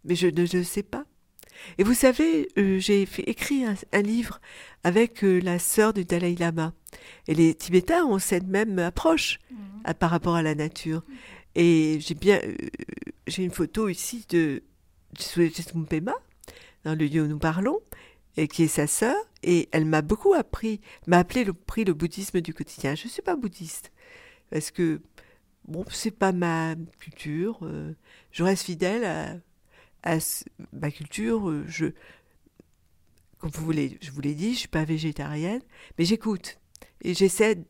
Mais 0.04 0.14
je 0.14 0.28
ne 0.28 0.62
sais 0.62 0.82
pas. 0.82 1.04
Et 1.78 1.84
vous 1.84 1.94
savez, 1.94 2.48
euh, 2.58 2.78
j'ai 2.78 3.02
écrit 3.02 3.64
un, 3.64 4.02
livre 4.02 4.40
avec 4.82 5.24
euh, 5.24 5.40
la 5.40 5.58
sœur 5.58 5.92
du 5.92 6.04
Dalai 6.04 6.34
Lama. 6.34 6.72
Et 7.28 7.34
les 7.34 7.54
Tibétains 7.54 8.04
ont 8.04 8.18
cette 8.18 8.46
même 8.46 8.78
approche 8.78 9.38
mhm. 9.50 9.94
par 9.94 10.10
rapport 10.10 10.34
à 10.34 10.42
la 10.42 10.54
nature. 10.54 11.02
Et 11.54 11.98
j'ai 12.00 12.14
bien, 12.14 12.40
euh, 12.44 12.56
j'ai 13.26 13.44
une 13.44 13.50
photo 13.50 13.88
ici 13.88 14.26
de 14.28 14.62
Pema, 15.88 16.14
dans 16.84 16.98
le 16.98 17.06
lieu 17.06 17.22
où 17.22 17.26
nous 17.26 17.38
parlons, 17.38 17.80
et 18.36 18.48
qui 18.48 18.64
est 18.64 18.68
sa 18.68 18.86
sœur, 18.86 19.16
et 19.42 19.68
elle 19.72 19.84
m'a 19.84 20.02
beaucoup 20.02 20.34
appris, 20.34 20.80
m'a 21.06 21.18
appelé 21.18 21.44
le 21.44 21.52
prix 21.52 21.84
le 21.84 21.94
bouddhisme 21.94 22.40
du 22.40 22.54
quotidien. 22.54 22.94
Je 22.94 23.04
ne 23.04 23.10
suis 23.10 23.22
pas 23.22 23.36
bouddhiste, 23.36 23.92
parce 24.50 24.70
que, 24.70 25.00
bon, 25.66 25.84
c'est 25.90 26.10
pas 26.10 26.32
ma 26.32 26.74
culture, 26.98 27.60
je 28.32 28.42
reste 28.42 28.64
fidèle 28.64 29.40
à, 30.02 30.18
ma 30.72 30.90
culture. 30.90 31.48
Euh, 31.48 31.64
je, 31.66 31.86
comme 33.38 33.50
vous 33.50 33.64
voulez, 33.64 33.98
je 34.00 34.10
vous 34.10 34.20
l'ai 34.20 34.34
dit, 34.34 34.54
je 34.54 34.60
suis 34.60 34.68
pas 34.68 34.84
végétarienne, 34.84 35.62
mais 35.98 36.04
j'écoute 36.04 36.58
et 37.02 37.14
j'essaie 37.14 37.64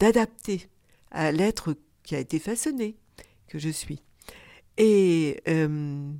d'adapter 0.00 0.68
à 1.10 1.30
l'être 1.30 1.76
qui 2.02 2.16
a 2.16 2.18
été 2.18 2.38
façonné 2.38 2.96
que 3.46 3.58
je 3.58 3.68
suis. 3.68 4.02
Et 4.76 5.40
euh, 5.48 6.12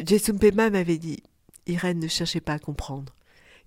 Jason 0.00 0.38
Pema 0.38 0.70
m'avait 0.70 0.98
dit, 0.98 1.22
Irène, 1.68 2.00
ne 2.00 2.08
cherchez 2.08 2.40
pas 2.40 2.54
à 2.54 2.58
comprendre. 2.58 3.14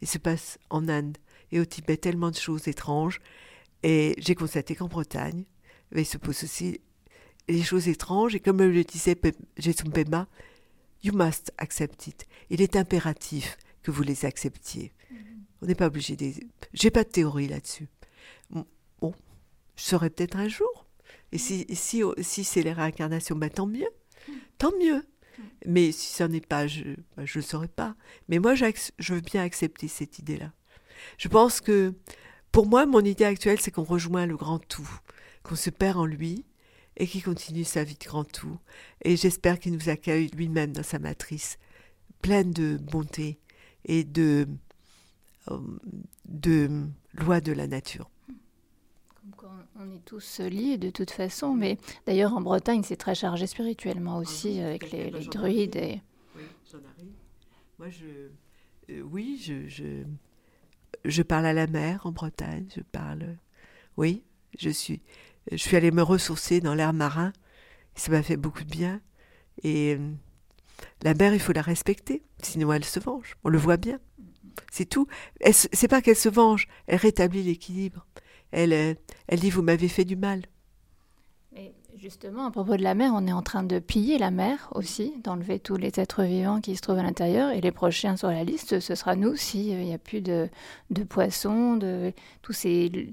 Il 0.02 0.08
se 0.08 0.18
passe 0.18 0.60
en 0.70 0.90
Inde 0.90 1.18
et 1.52 1.60
au 1.60 1.66
Tibet 1.66 1.98
tellement 1.98 2.32
de 2.32 2.36
choses 2.36 2.68
étranges. 2.68 3.20
Et 3.84 4.16
j'ai 4.18 4.36
constaté 4.36 4.76
qu'en 4.76 4.88
Bretagne, 4.88 5.46
il 5.96 6.06
se 6.06 6.18
pose 6.18 6.44
aussi 6.44 6.82
les 7.48 7.64
choses 7.64 7.88
étranges, 7.88 8.36
et 8.36 8.40
comme 8.40 8.62
le 8.62 8.84
disait 8.84 9.20
Jason 9.58 9.90
Pema, 9.90 10.28
you 11.04 11.14
must 11.14 11.52
accept 11.58 12.08
it. 12.08 12.28
Il 12.50 12.62
est 12.62 12.76
impératif 12.76 13.58
que 13.82 13.92
vous 13.92 14.04
les 14.04 14.26
acceptiez. 14.26 14.94
Mm-hmm. 15.12 15.18
On 15.62 15.66
n'est 15.66 15.76
pas 15.76 15.88
obligé 15.88 16.16
de... 16.16 16.32
J'ai 16.74 16.92
pas 16.92 17.04
de 17.04 17.10
théorie 17.10 17.48
là-dessus. 17.48 17.88
Bon, 18.50 18.66
je 19.76 19.84
saurai 19.84 20.10
peut-être 20.12 20.38
un 20.38 20.48
jour. 20.48 20.86
Et 21.32 21.38
si, 21.38 21.66
si, 21.74 22.04
si 22.22 22.44
c'est 22.44 22.62
les 22.62 22.74
réincarnations, 22.74 23.36
ben 23.36 23.50
tant 23.50 23.66
mieux. 23.66 23.90
Mm. 24.28 24.32
Tant 24.58 24.72
mieux. 24.80 25.04
Mais 25.66 25.92
si 25.92 26.14
ça 26.14 26.28
n'est 26.28 26.42
pas, 26.42 26.68
je 26.68 26.84
ne 26.84 26.96
ben, 27.18 27.26
le 27.34 27.42
saurais 27.42 27.68
pas. 27.68 27.96
Mais 28.30 28.40
moi, 28.40 28.56
je 28.56 29.14
veux 29.14 29.22
bien 29.22 29.44
accepter 29.44 29.88
cette 29.88 30.20
idée-là. 30.20 30.52
Je 31.18 31.28
pense 31.28 31.62
que, 31.62 31.94
pour 32.52 32.68
moi, 32.68 32.86
mon 32.86 33.04
idée 33.04 33.26
actuelle, 33.26 33.60
c'est 33.60 33.72
qu'on 33.72 33.84
rejoint 33.84 34.26
le 34.26 34.38
grand 34.38 34.60
tout, 34.60 34.90
qu'on 35.44 35.56
se 35.56 35.70
perd 35.70 35.98
en 35.98 36.06
lui, 36.06 36.46
et 36.98 37.08
qui 37.08 37.22
continue 37.22 37.64
sa 37.64 37.84
vie 37.84 37.96
de 37.96 38.06
grand 38.06 38.26
tout. 38.26 38.60
Et 39.04 39.16
j'espère 39.16 39.60
qu'il 39.60 39.74
nous 39.74 39.90
accueille 39.90 40.28
lui-même 40.28 40.72
dans 40.72 40.84
sa 40.84 41.00
matrice, 41.00 41.58
pleine 42.22 42.52
de 42.52 42.78
bonté 42.78 43.40
et 43.86 44.04
de, 44.04 44.48
euh, 45.50 45.60
de 46.26 46.70
de 47.18 47.52
la 47.52 47.68
nature. 47.68 48.11
On 49.80 49.92
est 49.92 50.04
tous 50.06 50.40
liés 50.40 50.78
de 50.78 50.90
toute 50.90 51.12
façon, 51.12 51.54
mais 51.54 51.78
d'ailleurs 52.06 52.34
en 52.34 52.42
Bretagne 52.42 52.84
c'est 52.84 52.98
très 52.98 53.16
chargé 53.16 53.48
spirituellement 53.48 54.18
aussi 54.18 54.60
avec 54.60 54.92
les, 54.92 55.12
druides. 55.12 55.76
Et... 55.76 56.02
Oui, 56.36 56.44
j'en 56.72 56.78
arrive. 56.78 57.14
Moi 57.80 57.90
je, 57.90 58.94
euh, 58.94 59.02
oui, 59.02 59.42
je, 59.44 59.68
je, 59.68 60.04
je 61.06 61.22
parle 61.24 61.46
à 61.46 61.54
la 61.54 61.68
mer 61.68 62.06
en 62.06 62.12
Bretagne, 62.12 62.68
je 62.76 62.82
parle, 62.82 63.38
oui, 63.98 64.24
je 64.60 64.70
suis, 64.70 65.02
je 65.52 65.58
suis 65.58 65.76
allée 65.76 65.92
me 65.92 66.04
ressourcer 66.04 66.62
dans 66.62 66.76
l'air 66.76 66.94
marin. 66.94 67.34
Ça 67.96 68.12
m'a 68.12 68.24
fait 68.24 68.38
beaucoup 68.38 68.64
de 68.64 68.70
bien. 68.70 69.02
Et 69.64 69.96
euh, 69.96 70.12
la 71.04 71.14
mer, 71.14 71.34
il 71.34 71.40
faut 71.40 71.54
la 71.54 71.62
respecter, 71.62 72.24
sinon 72.42 72.72
elle 72.72 72.86
se 72.86 73.00
venge. 73.00 73.36
On 73.44 73.50
le 73.50 73.58
voit 73.58 73.78
bien. 73.78 74.00
C'est 74.72 74.86
tout. 74.86 75.08
C'est 75.52 75.88
pas 75.88 76.02
qu'elle 76.02 76.16
se 76.16 76.30
venge, 76.30 76.68
elle 76.88 76.98
rétablit 76.98 77.44
l'équilibre. 77.44 78.06
Elle, 78.52 78.74
euh, 78.74 78.94
elle 79.28 79.40
dit 79.40 79.50
Vous 79.50 79.62
m'avez 79.62 79.88
fait 79.88 80.06
du 80.06 80.16
mal. 80.16 80.42
Mais 81.54 81.74
justement, 81.98 82.46
à 82.46 82.52
propos 82.52 82.78
de 82.78 82.84
la 82.84 82.96
mer, 82.96 83.12
on 83.16 83.28
est 83.28 83.34
en 83.34 83.42
train 83.42 83.64
de 83.64 83.80
piller 83.80 84.18
la 84.18 84.32
mer 84.32 84.70
aussi, 84.74 85.14
d'enlever 85.24 85.60
tous 85.60 85.76
les 85.76 86.00
êtres 86.00 86.24
vivants 86.24 86.62
qui 86.62 86.76
se 86.76 86.82
trouvent 86.82 87.00
à 87.00 87.04
l'intérieur. 87.04 87.52
Et 87.52 87.62
les 87.62 87.72
prochains 87.72 88.16
sur 88.16 88.30
la 88.30 88.44
liste, 88.44 88.80
ce 88.80 88.96
sera 88.96 89.16
nous 89.16 89.36
s'il 89.36 89.78
n'y 89.78 89.94
a 89.94 89.98
plus 89.98 90.22
de, 90.22 90.50
de, 90.90 91.04
poissons, 91.04 91.76
de 91.76 92.14
tous 92.42 92.54
ces, 92.54 93.12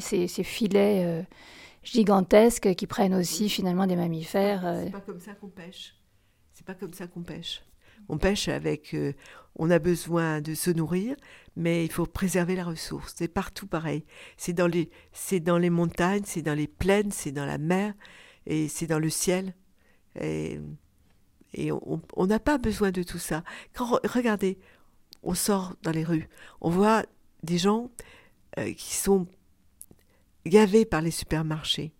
ces, 0.00 0.28
ces, 0.28 0.44
filets. 0.44 1.04
Euh, 1.04 1.22
gigantesques 1.82 2.74
qui 2.74 2.86
prennent 2.86 3.14
aussi 3.14 3.48
finalement 3.48 3.86
des 3.86 3.96
mammifères. 3.96 4.60
C'est 4.60 4.88
euh. 4.88 4.90
pas 4.90 5.00
comme 5.00 5.20
ça 5.20 5.32
qu'on 5.34 5.48
pêche. 5.48 5.96
C'est 6.52 6.66
pas 6.66 6.74
comme 6.74 6.92
ça 6.92 7.06
qu'on 7.06 7.22
pêche. 7.22 7.62
On 8.08 8.18
pêche 8.18 8.48
avec. 8.48 8.94
Euh, 8.94 9.12
on 9.56 9.70
a 9.70 9.78
besoin 9.78 10.40
de 10.40 10.54
se 10.54 10.70
nourrir, 10.70 11.16
mais 11.56 11.84
il 11.84 11.92
faut 11.92 12.06
préserver 12.06 12.56
la 12.56 12.64
ressource. 12.64 13.14
C'est 13.16 13.28
partout 13.28 13.66
pareil. 13.66 14.04
C'est 14.36 14.52
dans 14.52 14.66
les, 14.66 14.90
c'est 15.12 15.40
dans 15.40 15.58
les 15.58 15.70
montagnes, 15.70 16.22
c'est 16.24 16.42
dans 16.42 16.54
les 16.54 16.68
plaines, 16.68 17.10
c'est 17.10 17.32
dans 17.32 17.44
la 17.44 17.58
mer, 17.58 17.92
et 18.46 18.68
c'est 18.68 18.86
dans 18.86 18.98
le 18.98 19.10
ciel. 19.10 19.54
Et, 20.16 20.58
on 22.16 22.26
n'a 22.26 22.38
pas 22.38 22.58
besoin 22.58 22.90
de 22.92 23.02
tout 23.02 23.18
ça. 23.18 23.42
Regardez, 23.76 24.58
on 25.22 25.34
sort 25.34 25.74
dans 25.82 25.90
les 25.90 26.04
rues, 26.04 26.28
on 26.60 26.70
voit 26.70 27.04
des 27.42 27.58
gens 27.58 27.90
euh, 28.58 28.72
qui 28.72 28.94
sont 28.94 29.26
gavé 30.46 30.84
par 30.84 31.02
les 31.02 31.10
supermarchés. 31.10 31.92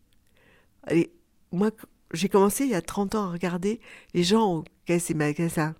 Et 0.91 1.13
moi, 1.53 1.71
j'ai 2.13 2.29
commencé 2.29 2.65
il 2.65 2.71
y 2.71 2.75
a 2.75 2.83
30 2.83 3.17
ans 3.17 3.25
à 3.25 3.33
regarder 3.33 3.81
les 4.15 4.23
gens 4.23 4.55
au 4.55 4.65
caisses 4.87 5.11
et 5.11 5.15
magasins 5.15 5.75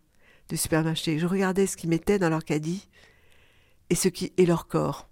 de 0.51 0.57
supermarchés. 0.57 1.19
Je 1.19 1.27
regardais 1.27 1.67
ce 1.67 1.77
qu'ils 1.77 1.89
mettaient 1.89 2.19
dans 2.19 2.29
leur 2.29 2.45
caddie 2.45 2.89
et, 3.89 3.95
ce 3.95 4.09
qui, 4.09 4.33
et 4.37 4.45
leur 4.45 4.69
corps. 4.69 5.09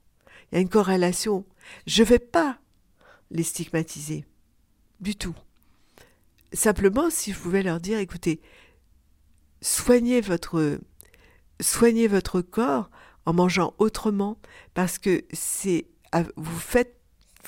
Il 0.51 0.57
y 0.57 0.59
a 0.59 0.61
une 0.61 0.69
corrélation. 0.69 1.47
Je 1.87 2.03
ne 2.03 2.09
vais 2.09 2.19
pas 2.19 2.59
les 3.31 3.43
stigmatiser. 3.43 4.25
Du 5.01 5.17
tout. 5.17 5.35
Simplement, 6.53 7.09
si 7.11 7.33
je 7.33 7.39
pouvais 7.39 7.63
leur 7.63 7.81
dire, 7.81 7.99
écoutez, 7.99 8.41
soignez 9.63 10.21
votre, 10.21 10.79
soignez 11.61 12.09
votre 12.09 12.41
corps 12.41 12.91
en 13.27 13.33
mangeant 13.33 13.75
autrement 13.79 14.39
parce 14.75 14.99
que 14.99 15.25
c'est, 15.33 15.87
vous 16.37 16.59
faites 16.59 16.99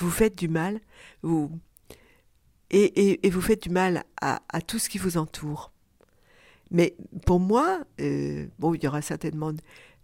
vous 0.01 0.11
faites 0.11 0.37
du 0.37 0.49
mal, 0.49 0.81
vous, 1.23 1.51
et, 2.71 3.21
vous 3.31 3.41
faites 3.41 3.63
du 3.63 3.71
mal 3.71 4.05
à, 4.21 4.41
tout 4.67 4.79
ce 4.79 4.89
qui 4.89 4.99
vous 4.99 5.17
entoure. 5.17 5.73
Mais 6.71 6.97
pour 7.27 7.41
moi, 7.41 7.81
euh, 8.01 8.47
bon, 8.59 8.75
il 8.75 8.83
y 8.83 8.87
aura 8.87 9.03
certainement 9.03 9.53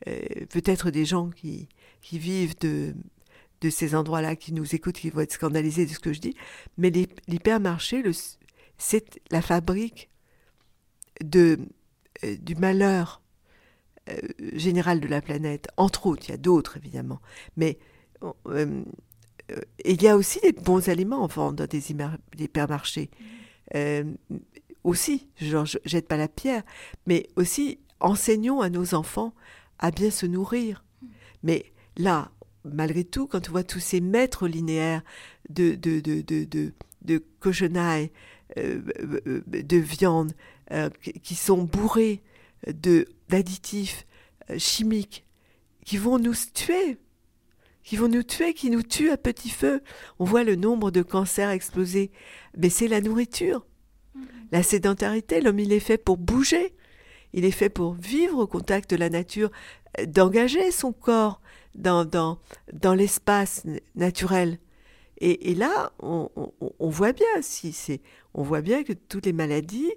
euh, 0.09 0.21
peut-être 0.51 0.91
des 0.91 1.05
gens 1.05 1.31
qui, 1.31 1.69
qui 2.01 2.19
vivent 2.19 2.59
de, 2.59 2.95
de 3.61 3.71
ces 3.71 3.95
endroits-là, 3.95 4.37
qui 4.37 4.53
nous 4.53 4.75
écoutent, 4.75 4.99
qui 4.99 5.11
vont 5.11 5.21
être 5.21 5.33
scandalisés 5.33 5.87
de 5.87 5.93
ce 5.93 5.99
que 5.99 6.13
je 6.13 6.21
dis, 6.21 6.35
mais 6.77 6.91
l'hypermarché, 7.29 8.03
c'est 8.79 9.21
la 9.31 9.43
fabrique 9.43 10.11
de, 11.23 11.59
euh, 12.25 12.37
du 12.37 12.55
malheur 12.55 13.23
général 14.53 15.01
de 15.01 15.09
la 15.09 15.21
planète, 15.21 15.67
entre 15.77 16.07
autres, 16.07 16.29
il 16.29 16.31
y 16.31 16.35
a 16.35 16.37
d'autres 16.37 16.77
évidemment, 16.77 17.21
mais 17.57 17.77
il 19.85 20.01
y 20.01 20.07
a 20.07 20.17
aussi 20.17 20.39
des 20.43 20.53
bons 20.53 20.89
aliments 20.89 21.25
en 21.25 21.27
vente 21.27 21.57
dans 21.57 21.67
des, 21.67 21.91
hypermarchés. 22.39 23.11
Euh, 23.75 24.05
aussi, 24.87 25.29
je 25.37 25.59
jette 25.85 26.09
pas 26.09 26.17
la 26.17 26.29
pierre, 26.29 26.63
mais 27.07 27.29
aussi 27.37 27.79
enseignons 28.01 28.61
à 28.61 28.71
nos 28.71 28.95
enfants 28.95 29.35
à 29.79 29.91
bien 29.91 30.11
se 30.11 30.27
nourrir. 30.27 30.85
Mais 31.43 31.73
là, 31.97 32.31
malgré 32.65 33.05
tout, 33.05 33.27
quand 33.27 33.49
on 33.49 33.53
voit 33.53 33.65
tous 33.65 33.81
ces 33.81 34.01
maîtres 34.01 34.49
linéaires 34.49 35.03
de, 35.51 35.75
de, 35.75 36.01
de, 36.01 36.21
de, 36.23 36.45
de, 36.45 36.73
de 37.03 37.25
cochonailles, 37.41 38.11
euh, 38.59 38.81
de 39.47 39.77
viande, 39.77 40.33
qui 41.23 41.35
sont 41.35 41.63
bourrés 41.63 42.23
d'additifs 43.29 44.07
chimiques, 44.57 45.25
qui 45.85 45.97
vont 45.97 46.19
nous 46.19 46.35
tuer 46.55 46.99
qui 47.87 47.97
vont 47.97 48.09
nous 48.09 48.25
tuer, 48.25 48.53
qui 48.53 48.69
nous 48.69 48.83
tuent 48.83 49.13
à 49.13 49.17
petit 49.17 49.49
feu. 49.49 49.81
On 50.19 50.25
voit 50.25 50.43
le 50.43 50.57
nombre 50.57 50.91
de 50.91 51.03
cancers 51.03 51.51
exploser. 51.51 52.11
Mais 52.59 52.69
c'est 52.69 52.89
la 52.89 53.01
nourriture. 53.01 53.65
La 54.53 54.63
sédentarité, 54.63 55.41
l'homme, 55.41 55.59
il 55.59 55.73
est 55.73 55.81
fait 55.81 55.99
pour 55.99 56.17
bouger. 56.17 56.75
Il 57.33 57.45
est 57.45 57.51
fait 57.51 57.69
pour 57.69 57.95
vivre 57.95 58.39
au 58.39 58.47
contact 58.47 58.91
de 58.91 58.97
la 58.97 59.11
nature, 59.11 59.51
euh, 59.99 60.07
d'engager 60.07 60.71
son 60.71 60.93
corps 60.93 61.41
dans, 61.75 62.05
dans, 62.05 62.39
dans 62.73 62.95
l'espace 62.95 63.65
naturel. 63.95 64.59
Et, 65.19 65.55
là, 65.55 65.93
on, 65.99 66.29
voit 66.81 67.13
bien, 67.13 67.41
si 67.41 67.73
c'est, 67.73 68.03
on 68.35 68.43
voit 68.43 68.61
bien 68.61 68.85
que 68.85 68.93
toutes 68.93 69.25
les 69.25 69.33
maladies, 69.33 69.91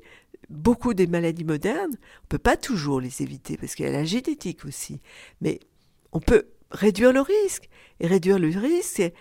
beaucoup 0.49 0.93
des 0.93 1.07
maladies 1.07 1.43
modernes, 1.43 1.97
on 2.24 2.28
peut 2.30 2.38
pas 2.38 2.55
toujours 2.55 3.01
les 3.01 3.22
éviter 3.22 3.57
parce 3.57 3.76
qu'il 3.76 3.86
y 3.86 3.89
a 3.89 3.91
la 3.91 4.05
génétique 4.05 4.63
aussi. 4.63 5.01
Mais 5.41 5.59
on 6.13 6.22
peut 6.22 6.47
réduire 6.72 7.11
le 7.11 7.20
risque. 7.20 7.70
Et 7.99 8.07
réduire 8.07 8.39
le 8.39 8.47
risque, 8.47 8.93
c'est 8.95 9.13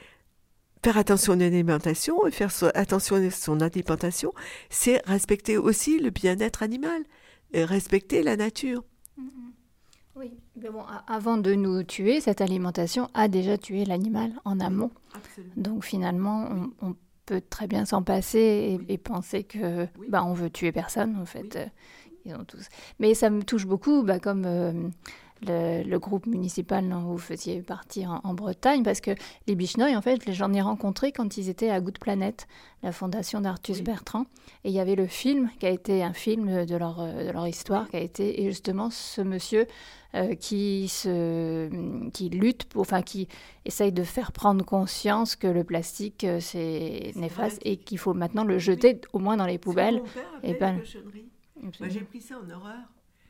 faire 0.82 0.96
attention 0.96 1.34
à 1.34 1.36
l'alimentation 1.36 2.26
et 2.26 2.30
faire 2.30 2.50
attention 2.74 3.16
à 3.16 3.30
son 3.30 3.60
alimentation, 3.60 4.32
c'est 4.70 5.02
respecter 5.06 5.56
aussi 5.56 5.98
le 5.98 6.10
bien-être 6.10 6.62
animal. 6.62 7.02
respecter 7.54 8.22
la 8.22 8.36
nature. 8.36 8.84
Oui, 10.18 10.32
mais 10.56 10.68
bon, 10.68 10.82
avant 11.06 11.36
de 11.36 11.54
nous 11.54 11.84
tuer, 11.84 12.20
cette 12.20 12.40
alimentation 12.40 13.08
a 13.14 13.28
déjà 13.28 13.56
tué 13.56 13.84
l'animal 13.84 14.32
en 14.44 14.58
amont. 14.58 14.90
Donc 15.56 15.84
finalement, 15.84 16.48
on, 16.82 16.96
peut 17.24 17.42
très 17.42 17.66
bien 17.66 17.84
s'en 17.84 18.02
passer 18.02 18.80
et, 18.88 18.98
penser 18.98 19.44
que 19.44 19.86
bah, 20.08 20.24
on 20.24 20.32
veut 20.32 20.48
tuer 20.48 20.72
personne 20.72 21.14
en 21.20 21.26
fait. 21.26 21.56
Euh, 21.56 21.66
ils 22.24 22.34
ont 22.34 22.44
tous. 22.44 22.68
Mais 22.98 23.12
ça 23.12 23.28
me 23.28 23.42
touche 23.42 23.66
beaucoup, 23.66 24.02
bah, 24.02 24.18
comme 24.18 24.44
euh, 24.46 24.72
le, 25.42 25.98
groupe 25.98 26.26
municipal 26.26 26.88
dont 26.88 27.00
vous 27.00 27.18
faisiez 27.18 27.62
partie 27.62 28.06
en, 28.06 28.34
Bretagne, 28.34 28.82
parce 28.82 29.00
que 29.00 29.12
les 29.46 29.54
Bichenois, 29.54 29.96
en 29.96 30.02
fait, 30.02 30.30
j'en 30.32 30.52
ai 30.52 30.60
rencontré 30.60 31.12
quand 31.12 31.36
ils 31.36 31.48
étaient 31.48 31.70
à 31.70 31.80
Good 31.80 31.98
Planet, 31.98 32.46
la 32.82 32.92
fondation 32.92 33.40
d'Artus 33.40 33.82
Bertrand. 33.82 34.26
Et 34.64 34.68
il 34.68 34.74
y 34.74 34.80
avait 34.80 34.94
le 34.94 35.06
film, 35.06 35.50
qui 35.58 35.66
a 35.66 35.70
été 35.70 36.02
un 36.02 36.12
film 36.12 36.64
de 36.64 36.76
leur, 36.76 37.04
de 37.04 37.30
leur 37.30 37.46
histoire, 37.46 37.88
qui 37.88 37.96
a 37.96 38.00
été, 38.00 38.42
et 38.42 38.46
justement, 38.46 38.90
ce 38.90 39.20
monsieur 39.20 39.66
euh, 40.14 40.34
qui, 40.34 40.88
se, 40.88 41.68
qui 42.12 42.30
lutte, 42.30 42.64
pour, 42.64 42.80
enfin, 42.80 43.02
qui 43.02 43.28
essaye 43.66 43.92
de 43.92 44.02
faire 44.04 44.32
prendre 44.32 44.64
conscience 44.64 45.36
que 45.36 45.46
le 45.46 45.64
plastique, 45.64 46.24
euh, 46.24 46.40
c'est 46.40 47.12
néfaste 47.14 47.58
et 47.62 47.76
qu'il 47.76 47.98
faut 47.98 48.14
maintenant 48.14 48.44
le 48.44 48.58
jeter 48.58 49.02
au 49.12 49.18
moins 49.18 49.36
dans 49.36 49.44
les 49.44 49.58
poubelles. 49.58 50.02
et 50.42 50.54
ben... 50.54 50.80
Moi, 51.60 51.88
j'ai 51.88 52.00
pris 52.00 52.22
ça 52.22 52.36
en 52.38 52.50
horreur. 52.50 52.78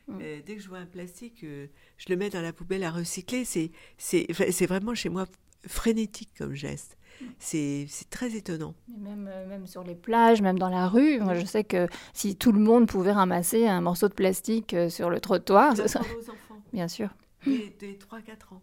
Mm. 0.09 0.19
Euh, 0.21 0.41
dès 0.45 0.55
que 0.55 0.61
je 0.61 0.69
vois 0.69 0.79
un 0.79 0.85
plastique, 0.85 1.43
euh, 1.43 1.67
je 1.97 2.05
le 2.09 2.15
mets 2.15 2.29
dans 2.29 2.41
la 2.41 2.53
poubelle 2.53 2.83
à 2.83 2.91
recycler. 2.91 3.45
C'est, 3.45 3.71
c'est, 3.97 4.27
c'est 4.51 4.65
vraiment 4.65 4.95
chez 4.95 5.09
moi 5.09 5.25
frénétique 5.67 6.31
comme 6.37 6.53
geste. 6.53 6.97
Mm. 7.21 7.25
C'est, 7.37 7.85
c'est 7.87 8.09
très 8.09 8.35
étonnant. 8.35 8.73
même, 8.97 9.29
euh, 9.31 9.47
même 9.47 9.67
sur 9.67 9.83
les 9.83 9.95
plages, 9.95 10.41
même 10.41 10.59
dans 10.59 10.69
la 10.69 10.87
rue, 10.87 11.19
moi 11.19 11.35
je 11.35 11.45
sais 11.45 11.63
que 11.63 11.87
si 12.13 12.35
tout 12.35 12.51
le 12.51 12.59
monde 12.59 12.87
pouvait 12.87 13.11
ramasser 13.11 13.67
un 13.67 13.81
morceau 13.81 14.09
de 14.09 14.13
plastique 14.13 14.75
sur 14.89 15.09
le 15.09 15.19
trottoir, 15.19 15.75
ça 15.77 15.87
serait... 15.87 16.05
enfants. 16.21 16.61
Bien 16.73 16.87
sûr. 16.87 17.09
Des, 17.45 17.73
3-4 17.79 18.53
ans. 18.53 18.61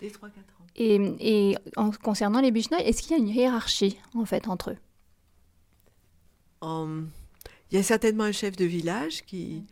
Des 0.00 0.10
3-4 0.10 0.26
ans. 0.26 0.32
Et, 0.76 0.96
et 1.20 1.56
en 1.76 1.90
concernant 1.90 2.40
les 2.40 2.50
bichenois, 2.50 2.80
est-ce 2.80 3.02
qu'il 3.02 3.12
y 3.12 3.14
a 3.14 3.18
une 3.18 3.28
hiérarchie 3.28 3.98
en 4.14 4.24
fait 4.24 4.48
entre 4.48 4.70
eux? 4.72 4.76
Il 7.70 7.76
y 7.76 7.80
a 7.80 7.82
certainement 7.82 8.24
un 8.24 8.32
chef 8.32 8.56
de 8.56 8.64
village 8.64 9.24
qui, 9.24 9.66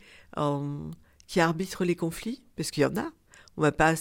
qui 1.27 1.39
arbitre 1.39 1.85
les 1.85 1.95
conflits, 1.95 2.43
parce 2.55 2.71
qu'il 2.71 2.83
y 2.83 2.85
en 2.85 2.97
a. 2.97 3.11
On 3.57 3.61
va 3.61 3.71
pas 3.71 3.95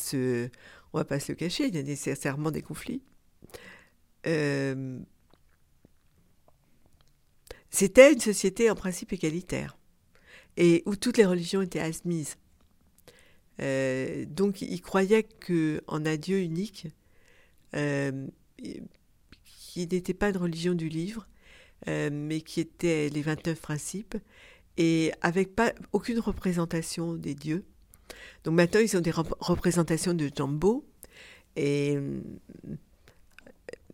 on 0.93 0.99
va 0.99 1.05
pas 1.05 1.20
se 1.20 1.33
le 1.33 1.37
cacher, 1.37 1.66
il 1.66 1.75
y 1.75 1.79
a 1.79 1.83
nécessairement 1.83 2.51
des 2.51 2.62
conflits. 2.62 3.03
Euh, 4.27 4.99
c'était 7.70 8.12
une 8.12 8.20
société 8.20 8.70
en 8.70 8.75
principe 8.75 9.12
égalitaire 9.12 9.77
et 10.57 10.83
où 10.87 10.97
toutes 10.97 11.16
les 11.16 11.25
religions 11.25 11.62
étaient 11.62 11.81
admises. 11.81 12.37
Euh, 13.61 14.25
donc 14.27 14.61
il 14.61 14.81
croyait 14.81 15.25
qu'en 15.25 16.05
un 16.05 16.16
Dieu 16.16 16.41
unique, 16.41 16.89
euh, 17.75 18.27
qui 18.59 19.87
n'était 19.87 20.14
pas 20.14 20.29
une 20.29 20.37
religion 20.37 20.75
du 20.75 20.89
livre, 20.89 21.27
mais 21.87 22.43
qui 22.43 22.61
était 22.61 23.09
les 23.09 23.23
29 23.23 23.61
principes, 23.61 24.16
et 24.77 25.12
avec 25.20 25.55
pas 25.55 25.73
aucune 25.93 26.18
représentation 26.18 27.14
des 27.14 27.35
dieux. 27.35 27.64
Donc 28.45 28.55
maintenant, 28.55 28.81
ils 28.81 28.97
ont 28.97 29.01
des 29.01 29.12
représentations 29.12 30.14
de 30.14 30.31
Jambo 30.35 30.85
et 31.57 31.97
euh, 31.97 32.20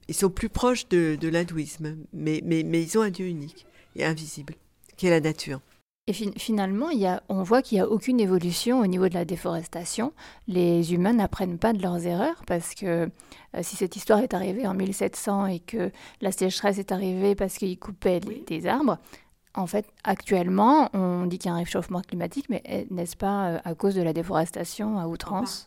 ils 0.09 0.15
sont 0.15 0.31
plus 0.31 0.49
proches 0.49 0.89
de, 0.89 1.17
de 1.21 1.29
l'hindouisme, 1.29 1.97
mais, 2.13 2.41
mais, 2.45 2.63
mais, 2.63 2.83
ils 2.83 2.99
ont 2.99 3.03
un 3.03 3.11
dieu 3.11 3.27
unique 3.27 3.67
et 3.95 4.05
invisible, 4.05 4.55
qui 4.97 5.07
est 5.07 5.11
la 5.11 5.21
nature. 5.21 5.61
Et 6.07 6.15
finalement, 6.15 6.89
il 6.89 7.01
y 7.01 7.07
a, 7.07 7.23
on 7.29 7.43
voit 7.43 7.61
qu'il 7.61 7.77
n'y 7.77 7.83
a 7.83 7.89
aucune 7.89 8.19
évolution 8.19 8.81
au 8.81 8.87
niveau 8.87 9.11
de 9.11 9.15
la 9.15 9.27
déforestation. 9.27 10.15
Les 10.47 10.95
humains 10.95 11.13
n'apprennent 11.13 11.59
pas 11.59 11.75
de 11.75 11.83
leurs 11.83 12.07
erreurs 12.07 12.43
parce 12.47 12.75
que 12.75 13.11
euh, 13.55 13.61
si 13.61 13.77
cette 13.77 13.95
histoire 13.95 14.21
est 14.21 14.33
arrivée 14.33 14.67
en 14.67 14.73
1700 14.73 15.47
et 15.49 15.59
que 15.59 15.91
la 16.23 16.33
sécheresse 16.33 16.79
est 16.79 16.93
arrivée 16.93 17.35
parce 17.35 17.59
qu'ils 17.59 17.79
coupaient 17.79 18.21
des 18.21 18.67
arbres, 18.67 18.97
en 19.59 19.67
fait, 19.67 19.87
actuellement, 20.05 20.89
on 20.95 21.27
dit 21.27 21.39
qu'il 21.39 21.51
y 21.51 21.53
a 21.53 21.55
un 21.55 21.59
réchauffement 21.59 22.01
climatique, 22.01 22.47
mais 22.49 22.87
n'est-ce 22.91 23.17
pas 23.17 23.51
euh, 23.51 23.59
à 23.65 23.75
cause 23.75 23.95
de 23.95 24.03
la 24.03 24.13
déforestation 24.13 24.99
à 24.99 25.09
outrance? 25.09 25.67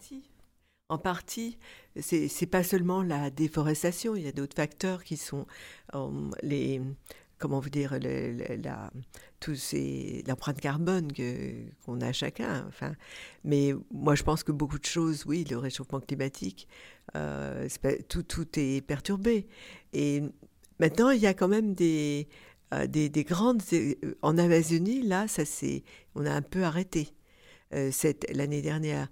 En 0.90 0.98
partie. 0.98 1.58
Ce 2.00 2.28
c'est 2.28 2.46
pas 2.46 2.64
seulement 2.64 3.04
la 3.04 3.30
déforestation, 3.30 4.16
il 4.16 4.24
y 4.24 4.28
a 4.28 4.32
d'autres 4.32 4.56
facteurs 4.56 5.04
qui 5.04 5.18
sont 5.18 5.46
euh, 5.94 6.30
les 6.42 6.82
comment 7.38 7.60
vous 7.60 7.70
dire 7.70 7.98
la, 8.00 8.92
tous 9.40 9.74
l'empreinte 10.28 10.62
carbone 10.62 11.12
qu'on 11.86 12.00
a 12.02 12.12
chacun 12.14 12.66
enfin. 12.68 12.94
Mais 13.44 13.74
moi 13.92 14.16
je 14.16 14.24
pense 14.24 14.44
que 14.44 14.52
beaucoup 14.52 14.78
de 14.78 14.86
choses 14.86 15.26
oui 15.26 15.44
le 15.50 15.58
réchauffement 15.58 16.00
climatique 16.00 16.68
euh, 17.16 17.68
tout 18.08 18.24
tout 18.24 18.48
est 18.58 18.86
perturbé. 18.86 19.48
Et 19.94 20.22
maintenant 20.80 21.10
il 21.10 21.20
y 21.20 21.28
a 21.28 21.34
quand 21.34 21.48
même 21.48 21.74
des 21.74 22.28
euh, 22.74 22.88
des, 22.88 23.10
grandes. 23.24 23.62
Euh, 23.74 23.96
en 24.22 24.38
Amazonie, 24.38 25.02
là, 25.02 25.28
ça 25.28 25.44
c'est, 25.44 25.84
on 26.16 26.26
a 26.26 26.32
un 26.32 26.42
peu 26.42 26.64
arrêté. 26.64 27.10
Euh, 27.74 27.92
l'année 28.34 28.62
dernière, 28.62 29.08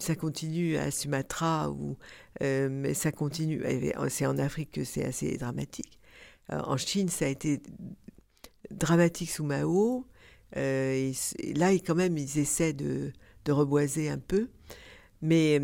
ça 0.00 0.16
continue 0.16 0.76
à 0.76 0.90
Sumatra, 0.90 1.70
ou, 1.70 1.96
ça 2.40 3.12
continue. 3.12 3.62
C'est 4.08 4.26
en 4.26 4.38
Afrique 4.38 4.72
que 4.72 4.82
c'est 4.82 5.04
assez 5.04 5.36
dramatique. 5.36 6.00
en 6.48 6.76
Chine, 6.76 7.08
ça 7.08 7.26
a 7.26 7.28
été 7.28 7.60
dramatique 8.72 9.30
sous 9.30 9.44
Mao. 9.44 10.04
Là, 10.52 11.72
quand 11.86 11.94
même, 11.94 12.18
ils 12.18 12.38
essaient 12.40 12.72
de, 12.72 13.12
reboiser 13.48 14.08
un 14.08 14.18
peu. 14.18 14.48
Mais 15.22 15.60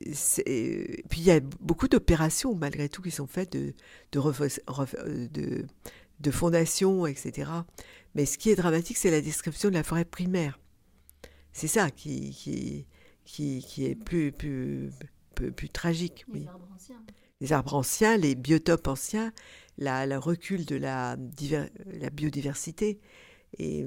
puis 0.00 1.20
il 1.20 1.24
y 1.24 1.30
a 1.30 1.40
beaucoup 1.60 1.88
d'opérations 1.88 2.54
malgré 2.54 2.88
tout 2.88 3.02
qui 3.02 3.10
sont 3.10 3.26
faites 3.26 3.52
de, 3.52 3.74
de, 4.12 5.28
de, 5.28 5.66
de 6.20 6.30
fondations, 6.30 7.06
etc. 7.06 7.50
Mais 8.14 8.26
ce 8.26 8.38
qui 8.38 8.50
est 8.50 8.56
dramatique, 8.56 8.96
c'est 8.96 9.10
la 9.10 9.20
description 9.20 9.68
de 9.68 9.74
la 9.74 9.82
forêt 9.82 10.04
primaire. 10.04 10.58
C'est 11.52 11.68
ça 11.68 11.90
qui, 11.90 12.30
qui, 13.24 13.62
qui, 13.62 13.86
est 13.86 13.94
plus, 13.94 14.32
plus, 14.32 14.90
plus, 15.34 15.68
tragique. 15.68 16.26
Les 16.32 16.46
arbres 16.46 16.68
anciens. 16.74 17.02
Les 17.40 17.52
arbres 17.52 17.74
anciens, 17.74 18.16
les 18.16 18.34
biotopes 18.34 18.88
anciens, 18.88 19.32
la, 19.78 20.06
le 20.06 20.18
recul 20.18 20.64
de 20.66 20.76
la, 20.76 21.16
la 21.86 22.10
biodiversité. 22.10 23.00
Et, 23.58 23.86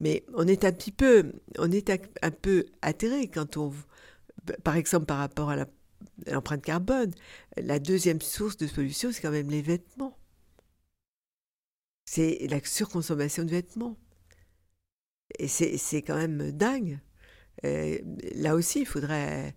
mais 0.00 0.24
on 0.34 0.48
est 0.48 0.64
un 0.64 0.72
petit 0.72 0.90
peu, 0.90 1.32
on 1.58 1.70
est 1.70 1.90
un, 1.90 2.30
peu 2.30 2.66
atterré 2.80 3.28
quand 3.28 3.56
on, 3.56 3.72
par 4.64 4.76
exemple, 4.76 5.06
par 5.06 5.18
rapport 5.18 5.50
à 5.50 5.66
l'empreinte 6.26 6.62
carbone, 6.62 7.12
la 7.56 7.78
deuxième 7.78 8.20
source 8.20 8.56
de 8.56 8.66
pollution, 8.66 9.12
c'est 9.12 9.20
quand 9.20 9.30
même 9.30 9.50
les 9.50 9.62
vêtements 9.62 10.16
c'est 12.14 12.46
la 12.50 12.62
surconsommation 12.62 13.42
de 13.42 13.50
vêtements. 13.50 13.96
Et 15.38 15.48
c'est 15.48 16.02
quand 16.02 16.16
même 16.16 16.52
dingue. 16.52 17.00
Euh, 17.64 17.98
là 18.34 18.54
aussi, 18.54 18.80
il 18.80 18.86
faudrait. 18.86 19.56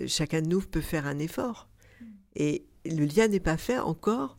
Euh, 0.00 0.06
chacun 0.06 0.40
de 0.40 0.46
nous 0.46 0.60
peut 0.60 0.80
faire 0.80 1.06
un 1.06 1.18
effort. 1.18 1.68
Mm. 2.00 2.04
Et 2.36 2.66
le 2.84 3.04
lien 3.04 3.26
n'est 3.26 3.40
pas 3.40 3.56
fait 3.56 3.80
encore. 3.80 4.38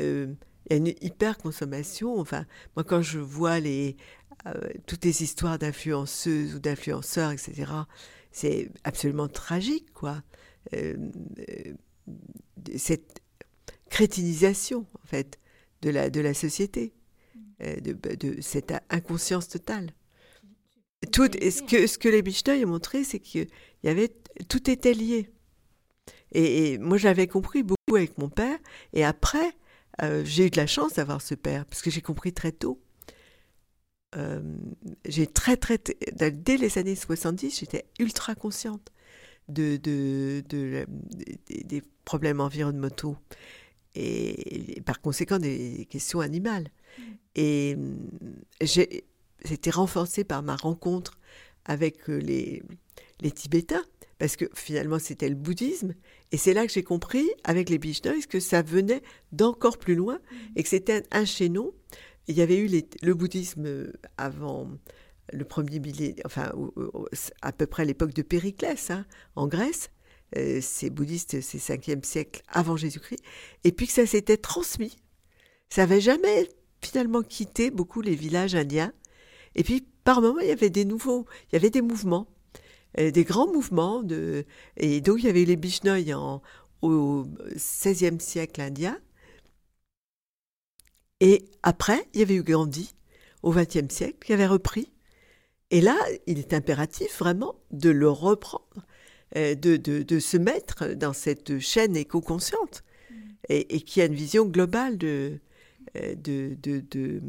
Euh, 0.00 0.34
il 0.68 0.72
y 0.72 0.74
a 0.74 0.76
une 0.78 0.94
hyper 1.00 1.38
consommation. 1.38 2.18
Enfin, 2.18 2.44
moi, 2.74 2.82
quand 2.82 3.02
je 3.02 3.20
vois 3.20 3.60
les, 3.60 3.96
toutes 4.88 5.04
les 5.04 5.22
histoires 5.22 5.60
d'influenceuses 5.60 6.56
ou 6.56 6.58
d'influenceurs, 6.58 7.30
etc., 7.30 7.70
c'est 8.32 8.68
absolument 8.82 9.28
tragique, 9.28 9.92
quoi. 9.92 10.24
cette 12.74 13.22
crétinisation, 13.90 14.86
en 15.00 15.06
fait, 15.06 15.38
de 15.82 15.90
la, 15.90 16.10
de 16.10 16.20
la 16.20 16.34
société, 16.34 16.95
de, 17.60 17.92
de, 17.92 18.40
cette 18.40 18.72
inconscience 18.90 19.48
totale. 19.48 19.90
Tout, 21.12 21.30
ce, 21.32 21.62
que, 21.62 21.86
ce 21.86 21.98
que 21.98 22.08
les 22.08 22.22
Bichneuil 22.22 22.64
ont 22.64 22.68
montré, 22.68 23.04
c'est 23.04 23.18
que 23.18 23.46
y 23.82 23.88
avait, 23.88 24.12
tout 24.48 24.70
était 24.70 24.92
lié. 24.92 25.30
Et, 26.32 26.78
moi, 26.78 26.98
j'avais 26.98 27.26
compris 27.26 27.62
beaucoup 27.62 27.96
avec 27.96 28.18
mon 28.18 28.28
père. 28.28 28.58
Et 28.92 29.04
après, 29.04 29.52
euh, 30.02 30.24
j'ai 30.24 30.46
eu 30.46 30.50
de 30.50 30.56
la 30.56 30.66
chance 30.66 30.94
d'avoir 30.94 31.22
ce 31.22 31.34
père, 31.34 31.64
parce 31.66 31.82
que 31.82 31.90
j'ai 31.90 32.02
compris 32.02 32.32
très 32.32 32.52
tôt. 32.52 32.80
Euh, 34.16 34.42
j'ai 35.04 35.26
très, 35.26 35.56
très, 35.56 35.78
dès 36.12 36.56
les 36.56 36.78
années 36.78 36.96
70, 36.96 37.58
j'étais 37.58 37.86
ultra 37.98 38.34
consciente 38.34 38.92
de, 39.48 39.76
de, 39.76 40.42
de, 40.48 40.86
des 41.48 41.82
problèmes 42.04 42.40
environnementaux 42.40 43.16
et, 43.94 44.80
par 44.84 45.00
conséquent 45.00 45.38
des 45.38 45.86
questions 45.90 46.20
animales. 46.20 46.68
Et 47.34 47.76
c'était 49.44 49.70
renforcé 49.70 50.24
par 50.24 50.42
ma 50.42 50.56
rencontre 50.56 51.18
avec 51.64 52.08
euh, 52.08 52.16
les, 52.16 52.62
les 53.20 53.30
Tibétains, 53.30 53.84
parce 54.18 54.36
que 54.36 54.46
finalement 54.54 54.98
c'était 54.98 55.28
le 55.28 55.34
bouddhisme, 55.34 55.94
et 56.32 56.36
c'est 56.36 56.54
là 56.54 56.66
que 56.66 56.72
j'ai 56.72 56.82
compris, 56.82 57.28
avec 57.44 57.68
les 57.68 57.78
Bishnois, 57.78 58.22
que 58.28 58.40
ça 58.40 58.62
venait 58.62 59.02
d'encore 59.32 59.78
plus 59.78 59.94
loin, 59.94 60.18
et 60.54 60.62
que 60.62 60.68
c'était 60.68 61.02
un 61.10 61.24
chaînon. 61.24 61.72
Il 62.28 62.36
y 62.36 62.42
avait 62.42 62.58
eu 62.58 62.82
le 63.02 63.14
bouddhisme 63.14 63.92
avant, 64.16 64.70
le 65.32 65.44
premier 65.44 65.78
millénaire, 65.78 66.22
enfin 66.24 66.52
à 67.42 67.52
peu 67.52 67.66
près 67.66 67.84
l'époque 67.84 68.14
de 68.14 68.22
Périclès, 68.22 68.90
hein, 68.90 69.06
en 69.34 69.46
Grèce. 69.46 69.90
Euh, 70.36 70.58
c'est 70.60 70.90
bouddhiste, 70.90 71.40
c'est 71.40 71.58
5e 71.58 72.04
siècle 72.04 72.42
avant 72.48 72.76
Jésus-Christ. 72.76 73.22
Et 73.62 73.70
puis 73.70 73.86
que 73.86 73.92
ça 73.92 74.06
s'était 74.06 74.36
transmis. 74.36 74.98
Ça 75.68 75.82
n'avait 75.82 76.00
jamais 76.00 76.48
finalement 76.86 77.22
quitté 77.22 77.70
beaucoup 77.70 78.00
les 78.00 78.14
villages 78.14 78.54
indiens. 78.54 78.92
Et 79.54 79.62
puis 79.64 79.86
par 80.04 80.20
moments, 80.20 80.40
il 80.40 80.48
y 80.48 80.52
avait 80.52 80.70
des 80.70 80.84
nouveaux, 80.84 81.26
il 81.50 81.54
y 81.54 81.56
avait 81.56 81.70
des 81.70 81.82
mouvements, 81.82 82.28
euh, 83.00 83.10
des 83.10 83.24
grands 83.24 83.52
mouvements. 83.52 84.02
De, 84.02 84.44
et 84.76 85.00
donc 85.00 85.18
il 85.18 85.26
y 85.26 85.28
avait 85.28 85.44
les 85.44 85.56
Bishnoï 85.56 86.14
en, 86.14 86.42
au 86.82 87.26
16e 87.56 88.20
siècle 88.20 88.60
indien. 88.60 88.98
Et 91.20 91.46
après, 91.62 92.06
il 92.14 92.20
y 92.20 92.22
avait 92.22 92.34
eu 92.34 92.42
Gandhi 92.42 92.94
au 93.42 93.52
XXe 93.52 93.92
siècle 93.92 94.18
qui 94.24 94.32
avait 94.32 94.46
repris. 94.46 94.92
Et 95.70 95.80
là, 95.80 95.96
il 96.26 96.38
est 96.38 96.54
impératif 96.54 97.18
vraiment 97.18 97.56
de 97.72 97.90
le 97.90 98.08
reprendre, 98.08 98.86
euh, 99.36 99.54
de, 99.54 99.76
de, 99.76 100.18
se 100.20 100.36
mettre 100.36 100.94
dans 100.94 101.12
cette 101.12 101.58
chaîne 101.58 101.96
éco-consciente 101.96 102.84
et, 103.48 103.74
et, 103.74 103.80
qui 103.80 104.00
a 104.00 104.04
une 104.04 104.14
vision 104.14 104.44
globale 104.44 104.98
de, 104.98 105.40
de, 106.16 106.56
de, 106.62 106.80
de, 106.90 107.22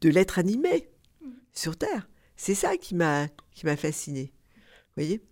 de 0.00 0.08
l'être 0.08 0.38
animé 0.38 0.88
sur 1.52 1.76
Terre. 1.76 2.08
C'est 2.36 2.54
ça 2.54 2.76
qui 2.76 2.94
m'a 2.94 3.28
fasciné. 3.76 4.32
Vous 4.96 5.02
voyez? 5.02 5.22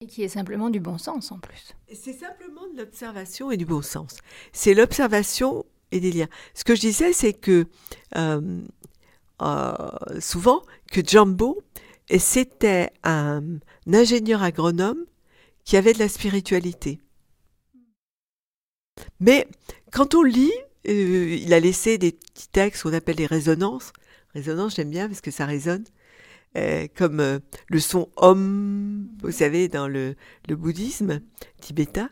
Et 0.00 0.06
qui 0.06 0.22
est 0.22 0.28
simplement 0.28 0.68
du 0.68 0.80
bon 0.80 0.98
sens 0.98 1.32
en 1.32 1.38
plus. 1.38 1.74
C'est 1.92 2.12
simplement 2.12 2.66
de 2.68 2.76
l'observation 2.76 3.50
et 3.50 3.56
du 3.56 3.64
bon 3.64 3.80
sens. 3.80 4.18
C'est 4.52 4.74
l'observation 4.74 5.64
et 5.90 6.00
des 6.00 6.12
liens. 6.12 6.28
Ce 6.54 6.64
que 6.64 6.74
je 6.74 6.80
disais, 6.80 7.12
c'est 7.12 7.32
que 7.32 7.66
euh, 8.16 8.60
euh, 9.40 10.20
souvent 10.20 10.62
que 10.92 11.00
Jumbo, 11.06 11.62
c'était 12.18 12.92
un, 13.04 13.58
ingénieur 13.90 14.42
agronome 14.42 15.04
qui 15.64 15.76
avait 15.76 15.92
de 15.92 15.98
la 15.98 16.08
spiritualité. 16.08 17.00
Mais 19.20 19.48
quand 19.92 20.14
on 20.14 20.22
lit, 20.22 20.52
euh, 20.88 21.36
il 21.40 21.52
a 21.52 21.60
laissé 21.60 21.98
des 21.98 22.12
petits 22.12 22.48
textes 22.48 22.82
qu'on 22.82 22.92
appelle 22.92 23.16
des 23.16 23.26
résonances. 23.26 23.92
Résonance, 24.34 24.76
j'aime 24.76 24.90
bien 24.90 25.08
parce 25.08 25.20
que 25.20 25.30
ça 25.30 25.46
résonne. 25.46 25.84
Euh, 26.56 26.86
comme 26.94 27.20
euh, 27.20 27.38
le 27.68 27.80
son 27.80 28.08
Om, 28.16 29.08
vous 29.22 29.30
savez, 29.30 29.68
dans 29.68 29.88
le, 29.88 30.16
bouddhisme 30.48 31.20
tibétain, 31.60 32.10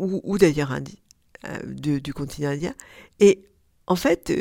ou, 0.00 0.38
d'ailleurs 0.38 0.76
du 1.66 2.12
continent 2.12 2.50
indien. 2.50 2.74
Et 3.18 3.44
en 3.86 3.96
fait, 3.96 4.32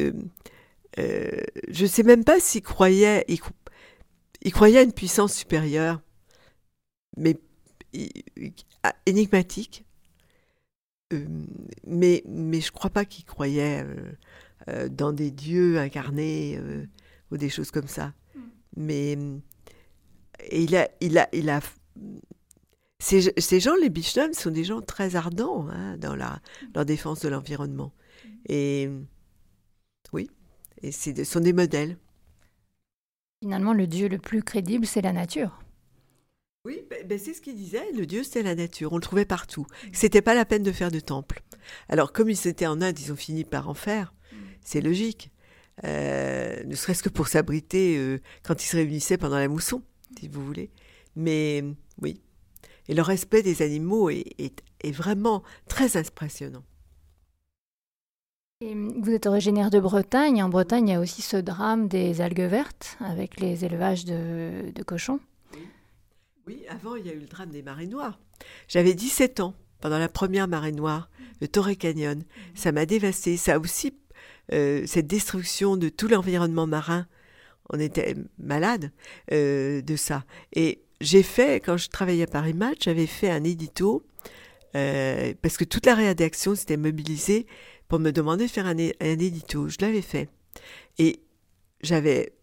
je 0.97 1.81
ne 1.81 1.87
sais 1.87 2.03
même 2.03 2.23
pas 2.23 2.39
s'il 2.39 2.61
croyait, 2.61 3.25
il, 3.27 4.51
croyait 4.51 4.79
à 4.79 4.83
une 4.83 4.93
puissance 4.93 5.33
supérieure, 5.33 6.01
mais 7.17 7.37
énigmatique. 9.05 9.85
Mais, 11.85 12.23
mais 12.27 12.61
je 12.61 12.67
ne 12.67 12.71
crois 12.71 12.89
pas 12.89 13.05
qu'il 13.05 13.25
croyait 13.25 13.85
dans 14.91 15.11
des 15.11 15.31
dieux 15.31 15.79
incarnés 15.79 16.59
ou 17.31 17.37
des 17.37 17.49
choses 17.49 17.71
comme 17.71 17.87
ça. 17.87 18.13
Mais 18.75 19.17
il 20.51 20.75
a, 20.75 20.89
il 21.01 21.17
a, 21.17 21.27
il 21.33 21.49
a. 21.49 21.59
Ces, 23.01 23.33
ces 23.37 23.59
gens, 23.59 23.75
les 23.75 23.89
Bichnum, 23.89 24.33
sont 24.33 24.51
des 24.51 24.63
gens 24.63 24.81
très 24.81 25.15
ardents 25.15 25.67
hein, 25.69 25.97
dans 25.97 26.15
la, 26.15 26.41
leur 26.75 26.85
défense 26.85 27.21
de 27.21 27.29
l'environnement. 27.29 27.93
Et 28.47 28.89
oui, 30.11 30.29
et 30.81 30.91
ce 30.91 31.23
sont 31.23 31.39
des 31.39 31.53
modèles. 31.53 31.97
Finalement, 33.41 33.73
le 33.73 33.87
Dieu 33.87 34.09
le 34.09 34.17
plus 34.17 34.43
crédible, 34.43 34.85
c'est 34.85 35.01
la 35.01 35.13
nature. 35.13 35.59
Oui, 36.65 36.81
ben, 36.89 37.07
ben 37.07 37.17
c'est 37.17 37.33
ce 37.33 37.41
qu'il 37.41 37.55
disait. 37.55 37.91
Le 37.93 38.05
Dieu, 38.05 38.23
c'était 38.23 38.43
la 38.43 38.55
nature. 38.55 38.91
On 38.91 38.97
le 38.97 39.01
trouvait 39.01 39.25
partout. 39.25 39.65
C'était 39.93 40.21
pas 40.21 40.33
la 40.33 40.45
peine 40.45 40.63
de 40.63 40.71
faire 40.71 40.91
de 40.91 40.99
temple. 40.99 41.41
Alors, 41.87 42.11
comme 42.11 42.29
ils 42.29 42.47
étaient 42.47 42.67
en 42.67 42.81
Inde, 42.81 42.99
ils 42.99 43.11
ont 43.11 43.15
fini 43.15 43.45
par 43.45 43.69
en 43.69 43.73
faire. 43.73 44.13
C'est 44.61 44.81
logique. 44.81 45.31
Euh, 45.85 46.61
ne 46.65 46.75
serait-ce 46.75 47.03
que 47.03 47.09
pour 47.09 47.27
s'abriter 47.27 47.97
euh, 47.97 48.19
quand 48.43 48.61
ils 48.61 48.67
se 48.67 48.75
réunissaient 48.75 49.17
pendant 49.17 49.37
la 49.37 49.47
mousson, 49.47 49.81
si 50.19 50.27
vous 50.27 50.45
voulez. 50.45 50.71
Mais 51.15 51.63
oui. 52.01 52.21
Et 52.89 52.93
le 52.93 53.01
respect 53.01 53.41
des 53.41 53.61
animaux 53.61 54.09
est, 54.09 54.25
est, 54.37 54.91
vraiment 54.91 55.43
très 55.67 55.95
impressionnant. 55.95 56.63
Et 58.61 58.73
vous 58.75 59.11
êtes 59.11 59.27
originaire 59.27 59.69
de 59.69 59.79
Bretagne. 59.79 60.43
En 60.43 60.49
Bretagne, 60.49 60.89
il 60.89 60.91
y 60.91 60.95
a 60.95 60.99
aussi 60.99 61.21
ce 61.21 61.37
drame 61.37 61.87
des 61.87 62.19
algues 62.19 62.41
vertes 62.41 62.97
avec 62.99 63.39
les 63.39 63.63
élevages 63.63 64.05
de, 64.05 64.71
de 64.73 64.83
cochons. 64.83 65.19
Oui. 66.49 66.65
avant, 66.67 66.95
il 66.95 67.05
y 67.05 67.09
a 67.09 67.13
eu 67.13 67.19
le 67.19 67.27
drame 67.27 67.51
des 67.51 67.61
marées 67.61 67.85
noires. 67.85 68.19
J'avais 68.67 68.95
17 68.95 69.39
ans 69.39 69.53
pendant 69.81 69.99
la 69.99 70.09
première 70.09 70.47
marée 70.47 70.71
noire, 70.71 71.09
le 71.41 71.47
Torrey 71.47 71.75
Canyon. 71.75 72.23
Ça 72.55 72.71
m'a 72.71 72.87
dévasté. 72.87 73.37
Ça 73.37 73.55
a 73.55 73.59
aussi 73.59 73.93
euh, 74.51 74.83
cette 74.87 75.05
destruction 75.05 75.77
de 75.77 75.89
tout 75.89 76.07
l'environnement 76.07 76.65
marin. 76.65 77.05
On 77.69 77.79
était 77.79 78.15
malade 78.39 78.91
euh, 79.31 79.83
de 79.83 79.95
ça. 79.95 80.25
Et 80.53 80.81
j'ai 81.01 81.21
fait, 81.21 81.59
quand 81.63 81.77
je 81.77 81.87
travaillais 81.87 82.23
à 82.23 82.27
Paris 82.27 82.55
Match, 82.55 82.79
j'avais 82.81 83.05
fait 83.05 83.29
un 83.29 83.43
édito, 83.43 84.03
euh, 84.75 85.35
parce 85.43 85.55
que 85.55 85.65
toute 85.65 85.85
la 85.85 85.93
rédaction 85.93 86.55
s'était 86.55 86.77
mobilisée 86.77 87.45
pour 87.87 87.99
me 87.99 88.09
demander 88.09 88.47
de 88.47 88.51
faire 88.51 88.65
un, 88.65 88.75
un 88.75 89.19
édito. 89.19 89.69
Je 89.69 89.77
l'avais 89.81 90.01
fait. 90.01 90.29
Et 90.97 91.21
j'avais 91.81 92.33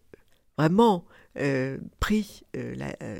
vraiment 0.57 1.05
euh, 1.39 1.77
pris 1.99 2.43
euh, 2.55 2.73
la 2.75 2.95
euh, 3.03 3.19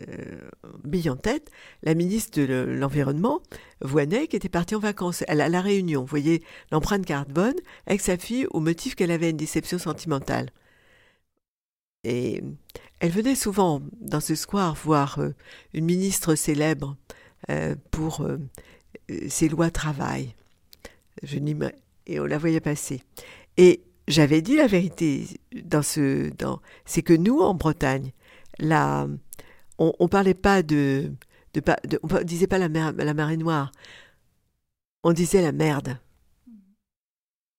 bille 0.84 1.10
en 1.10 1.16
tête 1.16 1.52
la 1.84 1.94
ministre 1.94 2.40
de 2.40 2.54
l'Environnement, 2.64 3.42
Voinet, 3.82 4.28
qui 4.28 4.36
était 4.36 4.50
partie 4.50 4.76
en 4.76 4.80
vacances 4.80 5.24
à 5.28 5.36
la, 5.36 5.62
Réunion. 5.62 6.02
Vous 6.02 6.08
voyez 6.08 6.44
l'empreinte 6.72 7.06
carbone 7.06 7.56
avec 7.86 8.02
sa 8.02 8.18
fille 8.18 8.48
au 8.52 8.60
motif 8.60 8.96
qu'elle 8.96 9.12
avait 9.12 9.30
une 9.30 9.38
déception 9.38 9.78
sentimentale. 9.78 10.50
Et 12.04 12.44
elle 13.00 13.12
venait 13.12 13.36
souvent 13.36 13.82
dans 14.00 14.22
ce 14.22 14.36
square 14.36 14.76
voir 14.76 15.20
une 15.74 15.86
ministre 15.86 16.36
célèbre 16.36 16.96
pour 17.92 18.26
ses 19.28 19.50
lois 19.50 19.70
travail. 19.70 20.36
Je 21.24 21.38
et 22.08 22.20
on 22.20 22.26
la 22.26 22.38
voyait 22.38 22.62
passer. 22.62 23.04
Et 23.58 23.82
j'avais 24.08 24.42
dit 24.42 24.56
la 24.56 24.68
vérité 24.68 25.28
dans 25.64 25.82
ce, 25.82 26.30
dans, 26.36 26.62
c'est 26.86 27.02
que 27.02 27.14
nous 27.14 27.40
en 27.40 27.54
Bretagne, 27.54 28.12
on, 28.62 29.94
on 30.00 30.08
parlait 30.08 30.34
pas 30.34 30.64
de, 30.64 31.12
de, 31.54 31.62
de, 31.88 32.00
on 32.04 32.24
disait 32.24 32.48
pas 32.48 32.58
la, 32.58 32.70
mer, 32.70 32.94
la 32.94 33.14
marée 33.14 33.38
noire, 33.38 33.72
on 35.04 35.14
disait 35.14 35.42
la 35.42 35.52
merde. 35.52 36.00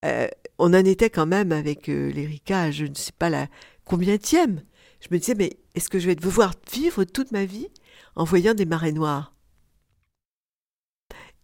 Euh, 0.04 0.28
on 0.58 0.74
en 0.74 0.84
était 0.84 1.10
quand 1.10 1.26
même 1.26 1.52
avec 1.52 1.88
euh, 1.88 2.10
l'Erika, 2.12 2.70
je 2.70 2.84
ne 2.84 2.94
sais 2.94 3.12
pas 3.12 3.30
la 3.30 3.48
combienième. 3.84 4.62
Je 5.00 5.08
me 5.10 5.18
disais, 5.18 5.34
mais 5.34 5.58
est-ce 5.74 5.88
que 5.88 5.98
je 5.98 6.06
vais 6.06 6.14
devoir 6.14 6.52
vivre 6.72 7.04
toute 7.04 7.32
ma 7.32 7.44
vie 7.44 7.68
en 8.16 8.24
voyant 8.24 8.54
des 8.54 8.64
marées 8.64 8.92
noires? 8.92 9.34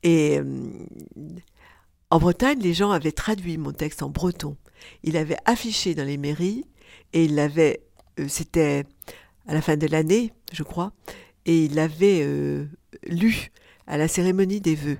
Et 0.03 0.39
euh, 0.39 0.71
en 2.11 2.19
Bretagne, 2.19 2.61
les 2.61 2.75
gens 2.75 2.91
avaient 2.91 3.13
traduit 3.13 3.59
mon 3.59 3.73
texte 3.73 4.03
en 4.03 4.11
breton. 4.11 4.57
Il 5.03 5.17
avait 5.17 5.37
affiché 5.45 5.95
dans 5.95 6.05
les 6.05 6.17
mairies 6.17 6.65
et 7.13 7.25
il 7.25 7.35
l'avait, 7.35 7.81
euh, 8.21 8.27
c'était 8.29 8.85
à 9.47 9.55
la 9.55 9.63
fin 9.63 9.77
de 9.77 9.87
l'année, 9.87 10.33
je 10.53 10.63
crois, 10.63 10.93
et 11.47 11.65
il 11.65 11.75
l'avait 11.75 12.21
euh, 12.23 12.67
lu 13.07 13.51
à 13.87 13.97
la 13.97 14.09
cérémonie 14.09 14.61
des 14.61 14.75
vœux. 14.75 14.99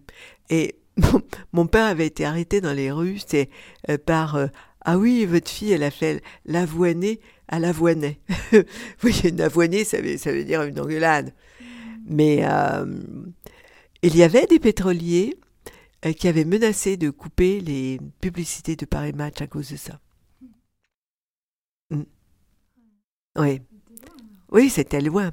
Et 0.51 0.77
mon, 1.53 1.67
père 1.67 1.87
avait 1.87 2.07
été 2.07 2.25
arrêté 2.25 2.61
dans 2.61 2.73
les 2.73 2.91
rues, 2.91 3.19
c'est 3.27 3.49
euh, 3.89 3.99
par 3.99 4.39
ah 4.87 4.99
oui, 4.99 5.25
votre 5.25 5.51
fille, 5.51 5.73
elle 5.73 5.83
a 5.83 5.91
fait 5.91 6.23
l'avoiner 6.45 7.21
à 7.49 7.59
l'avoinet. 7.59 8.21
Vous 8.53 8.63
voyez, 9.01 9.31
une 9.31 9.41
avoinée, 9.41 9.85
ça 9.85 10.01
veut, 10.01 10.19
ça 10.19 10.31
veut 10.31 10.45
dire 10.45 10.63
une 10.63 10.79
engueulade. 10.79 11.33
Mais 12.07 12.45
il 14.03 14.15
y 14.15 14.23
avait 14.23 14.47
des 14.47 14.59
pétroliers 14.59 15.39
qui 16.13 16.29
avait 16.29 16.45
menacé 16.45 16.97
de 16.97 17.11
couper 17.11 17.61
les 17.61 17.99
publicités 18.21 18.77
de 18.77 18.85
Paris 18.85 19.13
Match 19.13 19.41
à 19.41 19.47
cause 19.47 19.71
de 19.71 19.77
ça. 19.77 20.01
Mm. 21.91 22.03
Oui. 23.39 23.61
Oui, 24.51 24.71
c'était 24.71 25.01
loin. 25.01 25.33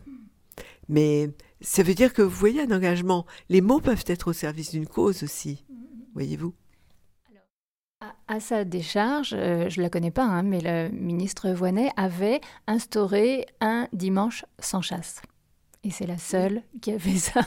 Mais 0.87 1.29
ça 1.61 1.83
veut 1.83 1.93
dire 1.93 2.13
que 2.13 2.21
vous 2.21 2.35
voyez 2.35 2.61
un 2.61 2.71
engagement. 2.71 3.25
Les 3.49 3.61
mots 3.61 3.79
peuvent 3.79 4.03
être 4.07 4.29
au 4.29 4.33
service 4.33 4.71
d'une 4.71 4.87
cause 4.87 5.23
aussi, 5.23 5.63
voyez-vous. 6.13 6.53
À 8.27 8.39
sa 8.39 8.63
décharge, 8.63 9.33
euh, 9.33 9.69
je 9.69 9.79
ne 9.79 9.83
la 9.83 9.89
connais 9.89 10.09
pas, 10.09 10.23
hein, 10.23 10.41
mais 10.41 10.61
le 10.61 10.89
ministre 10.89 11.51
Voinet 11.51 11.91
avait 11.97 12.41
instauré 12.65 13.45
un 13.59 13.87
dimanche 13.93 14.45
sans 14.59 14.81
chasse. 14.81 15.21
Et 15.83 15.91
c'est 15.91 16.07
la 16.07 16.17
seule 16.17 16.63
qui 16.81 16.91
a 16.91 16.99
fait 16.99 17.17
ça. 17.17 17.41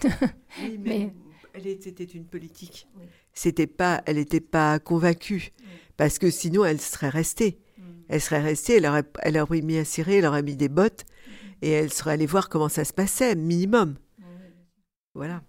mais 0.80 1.12
c'était 1.80 2.04
une 2.04 2.24
politique. 2.24 2.88
C'était 3.32 3.66
pas, 3.66 4.02
elle 4.06 4.16
n'était 4.16 4.40
pas 4.40 4.78
convaincue, 4.78 5.52
parce 5.96 6.18
que 6.18 6.30
sinon 6.30 6.64
elle 6.64 6.80
serait 6.80 7.08
restée. 7.08 7.58
Mm. 7.76 7.82
Elle 8.08 8.20
serait 8.20 8.42
restée, 8.42 8.76
elle 8.76 8.86
aurait, 8.86 9.04
elle 9.22 9.38
aurait 9.38 9.62
mis 9.62 9.78
un 9.78 9.84
ciré, 9.84 10.16
elle 10.16 10.26
aurait 10.26 10.42
mis 10.42 10.56
des 10.56 10.68
bottes 10.68 11.04
et 11.62 11.70
elle 11.70 11.92
serait 11.92 12.12
allée 12.12 12.26
voir 12.26 12.48
comment 12.48 12.68
ça 12.68 12.84
se 12.84 12.92
passait, 12.92 13.34
minimum. 13.34 13.96
Voilà. 15.14 15.42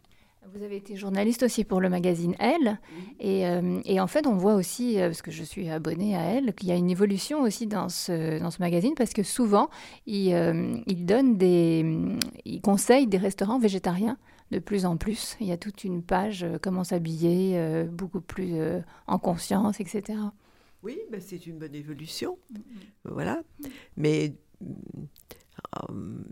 Vous 0.56 0.64
avez 0.64 0.78
été 0.78 0.96
journaliste 0.96 1.44
aussi 1.44 1.66
pour 1.66 1.82
le 1.82 1.90
magazine 1.90 2.34
Elle. 2.40 2.80
Et, 3.20 3.46
euh, 3.46 3.82
et, 3.86 4.00
en 4.00 4.08
fait, 4.08 4.26
on 4.26 4.38
voit 4.38 4.56
aussi, 4.56 5.00
euh, 5.00 5.08
parce 5.10 5.22
que 5.22 5.30
je 5.30 5.44
suis 5.44 5.70
abonnée 5.70 6.16
à 6.16 6.22
Elle, 6.22 6.54
qu'il 6.56 6.70
y 6.70 6.72
a 6.72 6.76
une 6.76 6.90
évolution 6.90 7.42
aussi 7.42 7.68
dans 7.68 7.90
ce, 7.90 8.40
dans 8.40 8.50
ce 8.50 8.60
magazine, 8.60 8.94
parce 8.96 9.14
que 9.14 9.24
souvent, 9.24 9.70
il, 10.06 10.34
euh, 10.34 10.78
il 10.88 11.06
donne 11.06 11.38
des. 11.38 11.86
Il 12.46 12.62
conseille 12.62 13.08
des 13.08 13.18
restaurants 13.18 13.60
végétariens 13.60 14.18
de 14.52 14.60
plus 14.60 14.86
en 14.86 14.98
plus. 14.98 15.36
Il 15.40 15.48
y 15.48 15.52
a 15.52 15.58
toute 15.58 15.84
une 15.84 16.04
page 16.04 16.46
comment 16.62 16.84
s'habiller, 16.84 17.86
beaucoup 17.92 18.22
plus 18.22 18.56
en 19.08 19.20
conscience, 19.20 19.80
etc. 19.80 20.20
Oui, 20.84 20.98
ben 21.12 21.20
c'est 21.20 21.48
une 21.48 21.58
bonne 21.58 21.76
évolution. 21.76 22.38
Voilà. 23.04 23.42
Mais 23.98 24.36
euh, 24.64 24.68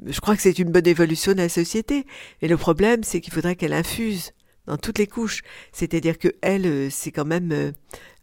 je 0.06 0.20
crois 0.20 0.36
que 0.36 0.42
c'est 0.42 0.60
une 0.60 0.72
bonne 0.72 0.88
évolution 0.88 1.34
de 1.34 1.38
la 1.38 1.50
société. 1.50 2.06
Et 2.42 2.48
le 2.48 2.58
problème, 2.58 3.04
c'est 3.04 3.22
qu'il 3.22 3.34
faudrait 3.34 3.56
qu'elle 3.56 3.74
infuse 3.74 4.34
dans 4.66 4.78
toutes 4.78 4.98
les 4.98 5.08
couches. 5.08 5.42
C'est-à-dire 5.72 6.18
que 6.18 6.30
elle, 6.42 6.66
euh, 6.66 6.90
c'est 6.90 7.12
quand 7.12 7.26
même 7.26 7.52
euh, 7.52 7.72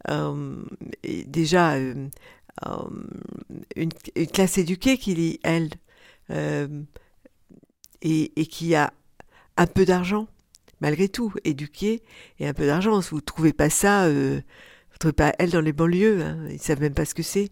euh 0.09 0.63
déjà 1.03 1.75
euh, 1.75 2.09
une, 3.75 3.89
une, 4.15 4.27
classe 4.27 4.57
éduquée 4.57 4.97
qui 4.97 5.15
lit 5.15 5.39
elle 5.43 5.69
et, 6.29 8.31
et, 8.35 8.45
qui 8.45 8.75
a 8.75 8.93
un 9.57 9.67
peu 9.67 9.85
d'argent 9.85 10.27
malgré 10.81 11.07
tout, 11.07 11.33
éduquée 11.45 12.03
et 12.39 12.47
un 12.47 12.53
peu 12.53 12.65
d'argent. 12.65 12.99
Vous 12.99 13.21
trouvez 13.21 13.53
pas 13.53 13.69
ça, 13.69 14.09
vous 14.09 14.41
trouvez 14.99 15.13
pas 15.13 15.33
elle 15.39 15.51
dans 15.51 15.61
les 15.61 15.71
banlieues. 15.71 16.21
Hein, 16.21 16.49
ils 16.49 16.59
savent 16.59 16.81
même 16.81 16.93
pas 16.93 17.05
ce 17.05 17.15
que 17.15 17.23
c'est. 17.23 17.51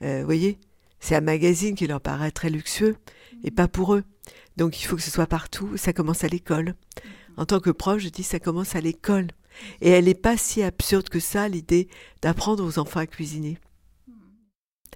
Vous 0.00 0.24
voyez 0.24 0.58
c'est 1.02 1.16
un 1.16 1.20
magazine 1.20 1.74
qui 1.74 1.88
leur 1.88 2.00
paraît 2.00 2.30
très 2.30 2.48
luxueux 2.48 2.96
et 3.42 3.50
pas 3.50 3.66
pour 3.66 3.94
eux. 3.94 4.04
Donc 4.56 4.80
il 4.80 4.86
faut 4.86 4.94
que 4.94 5.02
ce 5.02 5.10
soit 5.10 5.26
partout. 5.26 5.76
Ça 5.76 5.92
commence 5.92 6.22
à 6.22 6.28
l'école. 6.28 6.76
En 7.36 7.44
tant 7.44 7.58
que 7.58 7.70
prof, 7.70 7.98
je 7.98 8.08
dis 8.08 8.22
ça 8.22 8.38
commence 8.38 8.76
à 8.76 8.80
l'école. 8.80 9.26
Et 9.80 9.90
elle 9.90 10.04
n'est 10.04 10.14
pas 10.14 10.36
si 10.36 10.62
absurde 10.62 11.08
que 11.08 11.18
ça, 11.18 11.48
l'idée 11.48 11.88
d'apprendre 12.22 12.64
aux 12.64 12.78
enfants 12.78 13.00
à 13.00 13.06
cuisiner. 13.06 13.58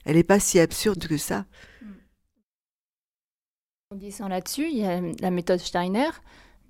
Elle 0.05 0.15
n'est 0.15 0.23
pas 0.23 0.39
si 0.39 0.61
absurde 0.61 1.05
que 1.09 1.17
ça. 1.17 1.45
En 3.93 3.95
disant 3.95 4.27
là-dessus, 4.27 4.69
il 4.69 4.79
y 4.79 4.85
a 4.85 5.01
la 5.21 5.31
méthode 5.31 5.61
Steiner, 5.61 6.09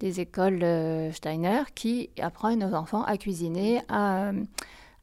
des 0.00 0.20
écoles 0.20 0.62
euh, 0.62 1.10
Steiner 1.12 1.62
qui 1.74 2.10
apprennent 2.20 2.62
aux 2.62 2.74
enfants 2.74 3.04
à 3.04 3.16
cuisiner, 3.16 3.80
à, 3.88 4.32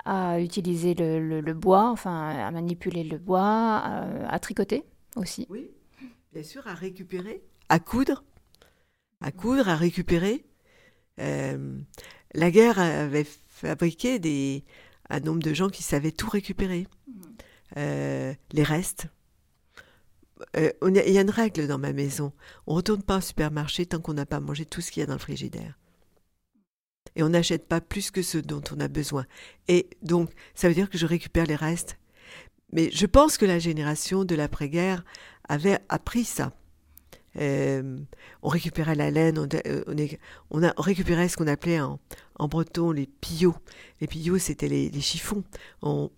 à 0.05 0.39
utiliser 0.39 0.93
le, 0.93 1.41
le, 1.41 1.53
bois, 1.55 1.89
enfin 1.89 2.29
à 2.29 2.51
manipuler 2.51 3.03
le 3.03 3.17
bois, 3.17 3.81
à, 4.29 4.39
tricoter 4.39 4.83
aussi. 5.15 5.47
Oui, 5.49 5.71
bien 6.31 6.43
sûr, 6.43 6.67
à 6.67 6.75
récupérer, 6.75 7.41
à 7.69 7.79
coudre, 7.79 8.23
à 9.19 9.31
coudre, 9.31 9.67
à 9.67 9.75
récupérer. 9.75 10.45
Euh, 11.19 11.79
la 12.35 12.51
guerre 12.51 12.77
avait 12.77 13.25
fabriqué 13.49 14.19
des, 14.19 14.63
un 15.09 15.19
nombre 15.19 15.41
de 15.41 15.55
gens 15.55 15.69
qui 15.69 15.81
savaient 15.81 16.11
tout 16.11 16.29
récupérer. 16.29 16.85
Mhm. 17.07 17.23
Euh, 17.77 18.33
les 18.51 18.63
restes. 18.63 19.07
Euh, 20.57 20.71
il 20.87 21.11
y 21.13 21.17
a 21.17 21.21
une 21.21 21.29
règle 21.29 21.67
dans 21.67 21.77
ma 21.77 21.93
maison. 21.93 22.33
On 22.67 22.73
ne 22.73 22.77
retourne 22.77 23.03
pas 23.03 23.17
au 23.17 23.21
supermarché 23.21 23.85
tant 23.85 23.99
qu'on 23.99 24.13
n'a 24.13 24.25
pas 24.25 24.39
mangé 24.39 24.65
tout 24.65 24.81
ce 24.81 24.91
qu'il 24.91 25.01
y 25.01 25.03
a 25.03 25.07
dans 25.07 25.13
le 25.13 25.19
frigidaire 25.19 25.77
et 27.15 27.23
on 27.23 27.29
n'achète 27.29 27.67
pas 27.67 27.81
plus 27.81 28.11
que 28.11 28.21
ce 28.21 28.37
dont 28.37 28.61
on 28.75 28.79
a 28.79 28.87
besoin. 28.87 29.25
Et 29.67 29.89
donc, 30.01 30.31
ça 30.55 30.67
veut 30.67 30.73
dire 30.73 30.89
que 30.89 30.97
je 30.97 31.05
récupère 31.05 31.45
les 31.45 31.55
restes. 31.55 31.97
Mais 32.71 32.89
je 32.91 33.05
pense 33.05 33.37
que 33.37 33.45
la 33.45 33.59
génération 33.59 34.25
de 34.25 34.35
l'après-guerre 34.35 35.03
avait 35.47 35.79
appris 35.89 36.23
ça. 36.23 36.53
Euh, 37.39 37.97
on 38.43 38.49
récupérait 38.49 38.95
la 38.95 39.09
laine, 39.09 39.39
on, 39.39 39.47
euh, 39.65 40.63
a, 40.67 40.81
récupérait 40.81 41.27
ce 41.29 41.37
qu'on 41.37 41.47
appelait 41.47 41.81
en, 41.81 41.99
en, 42.35 42.47
breton 42.47 42.91
les 42.91 43.07
pillots. 43.07 43.55
Les 44.01 44.07
pillots, 44.07 44.37
c'était 44.37 44.67
les, 44.67 44.89
les, 44.89 45.01
chiffons. 45.01 45.43
On, 45.81 46.11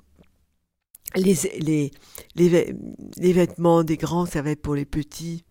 les, 1.16 1.92
les, 2.36 2.74
les, 3.18 3.34
vêtements 3.34 3.84
des 3.84 3.98
grands 3.98 4.26
servaient 4.26 4.56
pour 4.56 4.76
les 4.76 4.86
petits. 4.86 5.44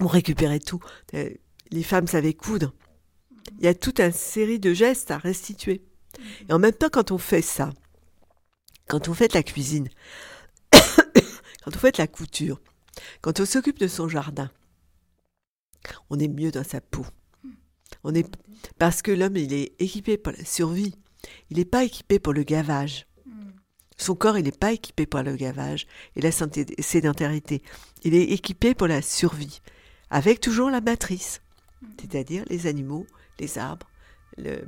On 0.00 0.06
récupérait 0.06 0.60
tout. 0.60 0.80
Euh, 1.14 1.30
les 1.70 1.82
femmes 1.82 2.06
savaient 2.06 2.34
coudre 2.34 2.72
il 3.58 3.64
y 3.64 3.68
a 3.68 3.74
toute 3.74 4.00
une 4.00 4.12
série 4.12 4.58
de 4.58 4.72
gestes 4.72 5.10
à 5.10 5.18
restituer. 5.18 5.82
Et 6.48 6.52
en 6.52 6.58
même 6.58 6.72
temps, 6.72 6.88
quand 6.90 7.12
on 7.12 7.18
fait 7.18 7.42
ça, 7.42 7.72
quand 8.88 9.08
on 9.08 9.14
fait 9.14 9.34
la 9.34 9.42
cuisine, 9.42 9.88
quand 10.72 11.74
on 11.74 11.78
fait 11.78 11.98
la 11.98 12.06
couture, 12.06 12.60
quand 13.20 13.40
on 13.40 13.46
s'occupe 13.46 13.78
de 13.78 13.88
son 13.88 14.08
jardin, 14.08 14.50
on 16.10 16.18
est 16.18 16.28
mieux 16.28 16.50
dans 16.50 16.64
sa 16.64 16.80
peau. 16.80 17.06
On 18.02 18.14
est 18.14 18.26
parce 18.78 19.02
que 19.02 19.10
l'homme 19.10 19.36
il 19.36 19.52
est 19.52 19.74
équipé 19.80 20.16
pour 20.16 20.32
la 20.32 20.44
survie. 20.44 20.94
Il 21.50 21.58
n'est 21.58 21.64
pas 21.64 21.84
équipé 21.84 22.18
pour 22.18 22.32
le 22.32 22.42
gavage. 22.42 23.06
Son 23.96 24.14
corps 24.14 24.38
il 24.38 24.44
n'est 24.44 24.52
pas 24.52 24.72
équipé 24.72 25.06
pour 25.06 25.22
le 25.22 25.36
gavage 25.36 25.86
et 26.16 26.20
la 26.20 26.30
sédentarité. 26.30 27.62
Il 28.04 28.14
est 28.14 28.24
équipé 28.24 28.74
pour 28.74 28.86
la 28.86 29.02
survie, 29.02 29.60
avec 30.10 30.40
toujours 30.40 30.70
la 30.70 30.80
matrice, 30.80 31.40
c'est-à-dire 31.98 32.44
les 32.48 32.66
animaux, 32.66 33.06
les 33.38 33.58
arbres, 33.58 33.88
le, 34.36 34.66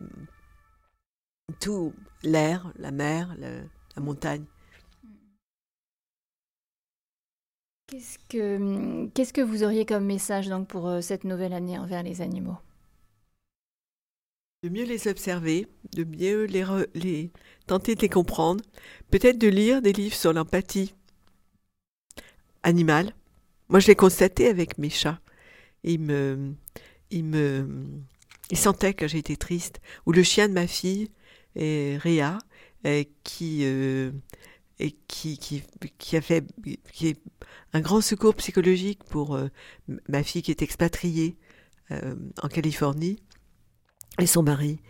tout 1.60 1.92
l'air, 2.22 2.72
la 2.78 2.90
mer, 2.90 3.36
la 3.38 4.02
montagne. 4.02 4.44
Qu'est-ce 7.88 8.18
que, 8.28 9.06
qu'est-ce 9.14 9.32
que 9.32 9.40
vous 9.40 9.64
auriez 9.64 9.86
comme 9.86 10.04
message 10.04 10.48
donc 10.48 10.68
pour 10.68 10.88
euh, 10.88 11.00
cette 11.00 11.24
nouvelle 11.24 11.54
année 11.54 11.78
envers 11.78 12.02
les 12.02 12.20
animaux? 12.20 12.58
De 14.64 14.70
mieux 14.70 14.84
les 14.84 15.06
observer, 15.06 15.68
de 15.92 16.02
mieux 16.02 16.44
les, 16.46 16.64
les 16.94 17.30
tenter 17.68 17.94
de 17.94 18.00
les 18.00 18.08
comprendre, 18.08 18.64
peut-être 19.08 19.38
de 19.38 19.46
lire 19.46 19.80
des 19.80 19.92
livres 19.92 20.16
sur 20.16 20.32
l'empathie 20.32 20.94
animale. 22.64 23.14
Moi, 23.68 23.78
je 23.78 23.86
l'ai 23.86 23.94
constaté 23.94 24.48
avec 24.48 24.76
mes 24.76 24.90
chats. 24.90 25.20
Ils 25.84 26.00
me, 26.00 26.54
ils 27.12 27.24
me, 27.24 27.68
il 28.50 28.58
sentait 28.58 28.94
que 28.94 29.06
j'étais 29.06 29.36
triste. 29.36 29.80
Ou 30.06 30.12
le 30.12 30.24
chien 30.24 30.48
de 30.48 30.54
ma 30.54 30.66
fille, 30.66 31.08
et 31.54 31.96
Réa, 31.96 32.38
et 32.82 33.08
qui, 33.22 33.60
euh, 33.62 34.10
et 34.80 34.90
qui, 35.06 35.38
qui, 35.38 35.62
qui, 35.98 36.16
a 36.16 36.20
fait 36.20 36.44
qui 36.92 37.06
est 37.06 37.20
un 37.74 37.80
grand 37.80 38.00
secours 38.00 38.34
psychologique 38.34 39.04
pour 39.04 39.36
euh, 39.36 39.46
ma 40.08 40.24
fille 40.24 40.42
qui 40.42 40.50
est 40.50 40.62
expatriée 40.62 41.36
euh, 41.92 42.16
en 42.42 42.48
Californie 42.48 43.20
et 44.18 44.26
son 44.26 44.42
mari. 44.42 44.80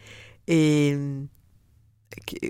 Et 0.46 0.96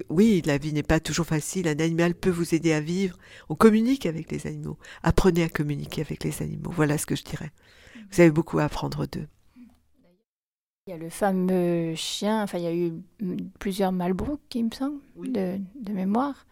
oui, 0.09 0.43
la 0.45 0.59
vie 0.59 0.73
n'est 0.73 0.83
pas 0.83 1.01
toujours 1.01 1.27
facile. 1.27 1.69
Un 1.69 1.79
animal 1.79 2.15
peut 2.15 2.31
vous 2.31 2.55
aider 2.55 2.73
à 2.73 2.81
vivre. 2.81 3.19
On 3.49 3.55
communique 3.55 4.07
avec 4.07 4.31
les 4.31 4.47
animaux. 4.47 4.79
Apprenez 5.03 5.43
à 5.43 5.49
communiquer 5.49 6.03
avec 6.03 6.25
les 6.25 6.43
animaux. 6.43 6.71
Voilà 6.71 6.99
ce 6.99 7.07
que 7.07 7.17
je 7.17 7.25
dirais. 7.25 7.51
Vous 8.11 8.21
avez 8.21 8.31
beaucoup 8.31 8.59
à 8.59 8.65
apprendre 8.65 9.07
d'eux. 9.07 9.27
Il 10.87 10.93
y 10.93 10.95
a 10.95 10.97
le 10.97 11.11
fameux 11.11 11.95
chien, 11.97 12.43
enfin 12.43 12.57
il 12.57 12.65
y 12.65 12.67
a 12.67 12.75
eu 12.75 12.95
plusieurs 13.59 13.93
Malbrook, 13.93 14.41
il 14.55 14.65
me 14.65 14.71
semble, 14.71 15.01
de, 15.19 15.59
de, 15.79 15.93
mémoire, 15.93 16.47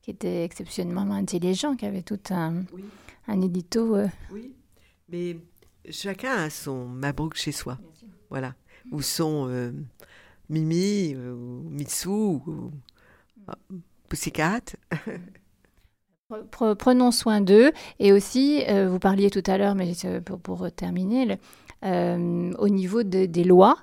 qui 0.00 0.10
était 0.10 0.44
exceptionnellement 0.44 1.02
intelligent, 1.12 1.76
qui 1.76 1.84
avait 1.84 2.00
tout 2.00 2.18
un, 2.30 2.64
un 3.28 3.40
édito. 3.42 3.96
Euh. 3.96 4.08
Oui, 4.30 4.54
mais 5.10 5.36
chacun 5.90 6.36
a 6.36 6.48
son 6.48 6.86
Malbrook 6.86 7.34
chez 7.34 7.52
soi. 7.52 7.78
Voilà. 8.30 8.54
Ou 8.90 9.02
son 9.02 9.46
euh, 9.48 9.72
Mimi, 10.48 11.14
euh, 11.14 11.32
ou 11.32 11.68
Mitsu, 11.70 12.08
ou 12.08 12.72
Pussycat? 14.08 14.60
Prenons 16.50 17.10
soin 17.10 17.42
d'eux. 17.42 17.72
Et 17.98 18.12
aussi, 18.12 18.64
vous 18.88 18.98
parliez 18.98 19.28
tout 19.28 19.42
à 19.46 19.58
l'heure, 19.58 19.74
mais 19.74 19.92
pour, 20.42 20.70
terminer, 20.70 21.38
euh, 21.84 22.52
au 22.58 22.68
niveau 22.68 23.02
des 23.02 23.44
lois, 23.44 23.76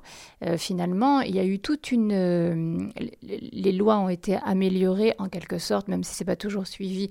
euh, 0.46 0.58
finalement, 0.58 1.22
il 1.22 1.36
y 1.36 1.40
a 1.40 1.46
eu 1.46 1.60
toute 1.60 1.92
une... 1.92 2.12
Euh, 2.14 2.88
les 3.22 3.72
lois 3.72 4.00
ont 4.00 4.10
été 4.10 4.38
améliorées 4.38 5.14
en 5.18 5.28
quelque 5.28 5.58
sorte, 5.58 5.88
même 5.88 6.04
si 6.04 6.16
ce 6.16 6.24
n'est 6.24 6.26
pas 6.26 6.36
toujours 6.36 6.68
suivi 6.68 7.10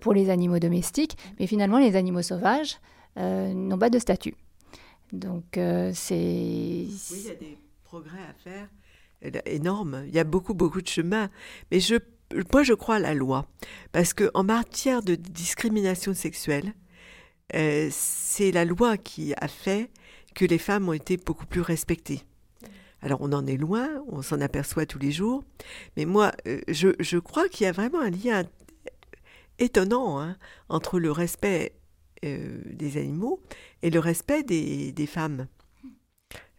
pour 0.00 0.12
les 0.12 0.30
animaux 0.30 0.58
domestiques, 0.58 1.16
mais 1.38 1.46
finalement, 1.46 1.78
les 1.78 1.96
animaux 1.96 2.22
sauvages 2.22 2.78
n'ont 3.16 3.78
pas 3.78 3.90
de 3.90 3.98
statut. 3.98 4.34
Donc, 5.12 5.44
c'est... 5.54 6.14
Oui, 6.14 7.00
il 7.10 7.26
y 7.26 7.30
a 7.30 7.34
des 7.34 7.58
progrès 7.84 8.18
à 8.18 8.34
faire 8.34 8.68
énormes. 9.46 10.04
Il 10.06 10.14
y 10.14 10.18
a 10.18 10.24
beaucoup, 10.24 10.54
beaucoup 10.54 10.82
de 10.82 10.88
chemin. 10.88 11.30
Mais 11.70 11.80
je, 11.80 11.96
moi, 12.52 12.62
je 12.62 12.74
crois 12.74 12.96
à 12.96 12.98
la 12.98 13.14
loi. 13.14 13.46
Parce 13.92 14.12
qu'en 14.12 14.44
matière 14.44 15.02
de 15.02 15.14
discrimination 15.14 16.14
sexuelle, 16.14 16.74
c'est 17.52 18.52
la 18.52 18.64
loi 18.64 18.96
qui 18.96 19.34
a 19.34 19.48
fait 19.48 19.90
que 20.34 20.44
les 20.44 20.58
femmes 20.58 20.88
ont 20.88 20.92
été 20.92 21.16
beaucoup 21.16 21.46
plus 21.46 21.60
respectées. 21.60 22.22
Alors 23.02 23.20
on 23.20 23.32
en 23.32 23.46
est 23.46 23.58
loin, 23.58 24.02
on 24.08 24.22
s'en 24.22 24.40
aperçoit 24.40 24.86
tous 24.86 24.98
les 24.98 25.12
jours, 25.12 25.44
mais 25.96 26.06
moi 26.06 26.32
euh, 26.48 26.60
je, 26.68 26.88
je 27.00 27.18
crois 27.18 27.48
qu'il 27.50 27.66
y 27.66 27.68
a 27.68 27.72
vraiment 27.72 28.00
un 28.00 28.08
lien 28.08 28.44
étonnant 29.58 30.20
hein, 30.20 30.38
entre 30.70 30.98
le 30.98 31.12
respect 31.12 31.74
euh, 32.24 32.58
des 32.72 32.96
animaux 32.96 33.40
et 33.82 33.90
le 33.90 34.00
respect 34.00 34.42
des, 34.42 34.92
des 34.92 35.06
femmes. 35.06 35.46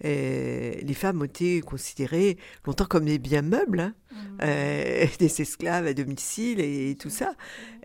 Et 0.03 0.81
les 0.83 0.93
femmes 0.93 1.21
ont 1.21 1.25
été 1.25 1.61
considérées 1.61 2.37
longtemps 2.65 2.85
comme 2.85 3.05
des 3.05 3.17
biens 3.19 3.41
meubles, 3.41 3.79
hein, 3.79 3.95
Mmh. 4.11 4.37
euh, 4.43 5.05
des 5.19 5.41
esclaves 5.41 5.87
à 5.87 5.93
domicile 5.93 6.59
et 6.61 6.95
tout 6.97 7.09
ça. 7.09 7.33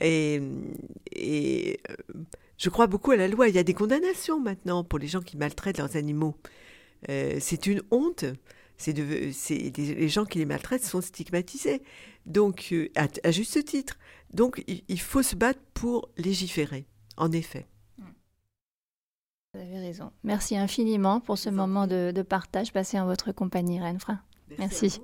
Et, 0.00 0.40
et 1.12 1.80
euh, 1.90 1.94
je 2.56 2.68
crois 2.68 2.86
beaucoup 2.86 3.10
à 3.12 3.16
la 3.16 3.26
loi. 3.28 3.48
Il 3.48 3.54
y 3.54 3.58
a 3.58 3.62
des 3.64 3.74
condamnations 3.74 4.38
maintenant 4.40 4.84
pour 4.84 4.98
les 4.98 5.06
gens 5.08 5.20
qui 5.22 5.36
maltraitent 5.36 5.78
leurs 5.78 5.96
animaux. 5.96 6.36
Euh, 7.08 7.36
c'est 7.40 7.66
une 7.66 7.82
honte. 7.90 8.24
C'est 8.76 8.92
de, 8.92 9.30
c'est 9.32 9.70
des- 9.70 9.94
les 9.94 10.08
gens 10.08 10.24
qui 10.24 10.38
les 10.38 10.46
maltraitent 10.46 10.84
sont 10.84 11.00
stigmatisés. 11.00 11.82
Donc, 12.26 12.68
euh, 12.72 12.88
à, 12.96 13.08
à 13.24 13.30
juste 13.30 13.64
titre. 13.64 13.98
Donc, 14.32 14.62
il, 14.68 14.82
il 14.88 15.00
faut 15.00 15.22
se 15.22 15.34
battre 15.36 15.60
pour 15.74 16.10
légiférer. 16.16 16.86
En 17.20 17.30
effet. 17.32 17.66
Vous 19.52 19.60
avez 19.60 19.78
raison. 19.78 20.10
Merci 20.24 20.56
infiniment 20.56 21.20
pour 21.20 21.36
ce 21.36 21.50
moment 21.50 21.86
de, 21.86 22.12
de 22.14 22.22
partage 22.22 22.72
passé 22.72 22.98
en 22.98 23.04
votre 23.04 23.30
compagnie, 23.32 23.78
Reine 23.78 24.00
Frein. 24.00 24.20
Merci. 24.58 25.00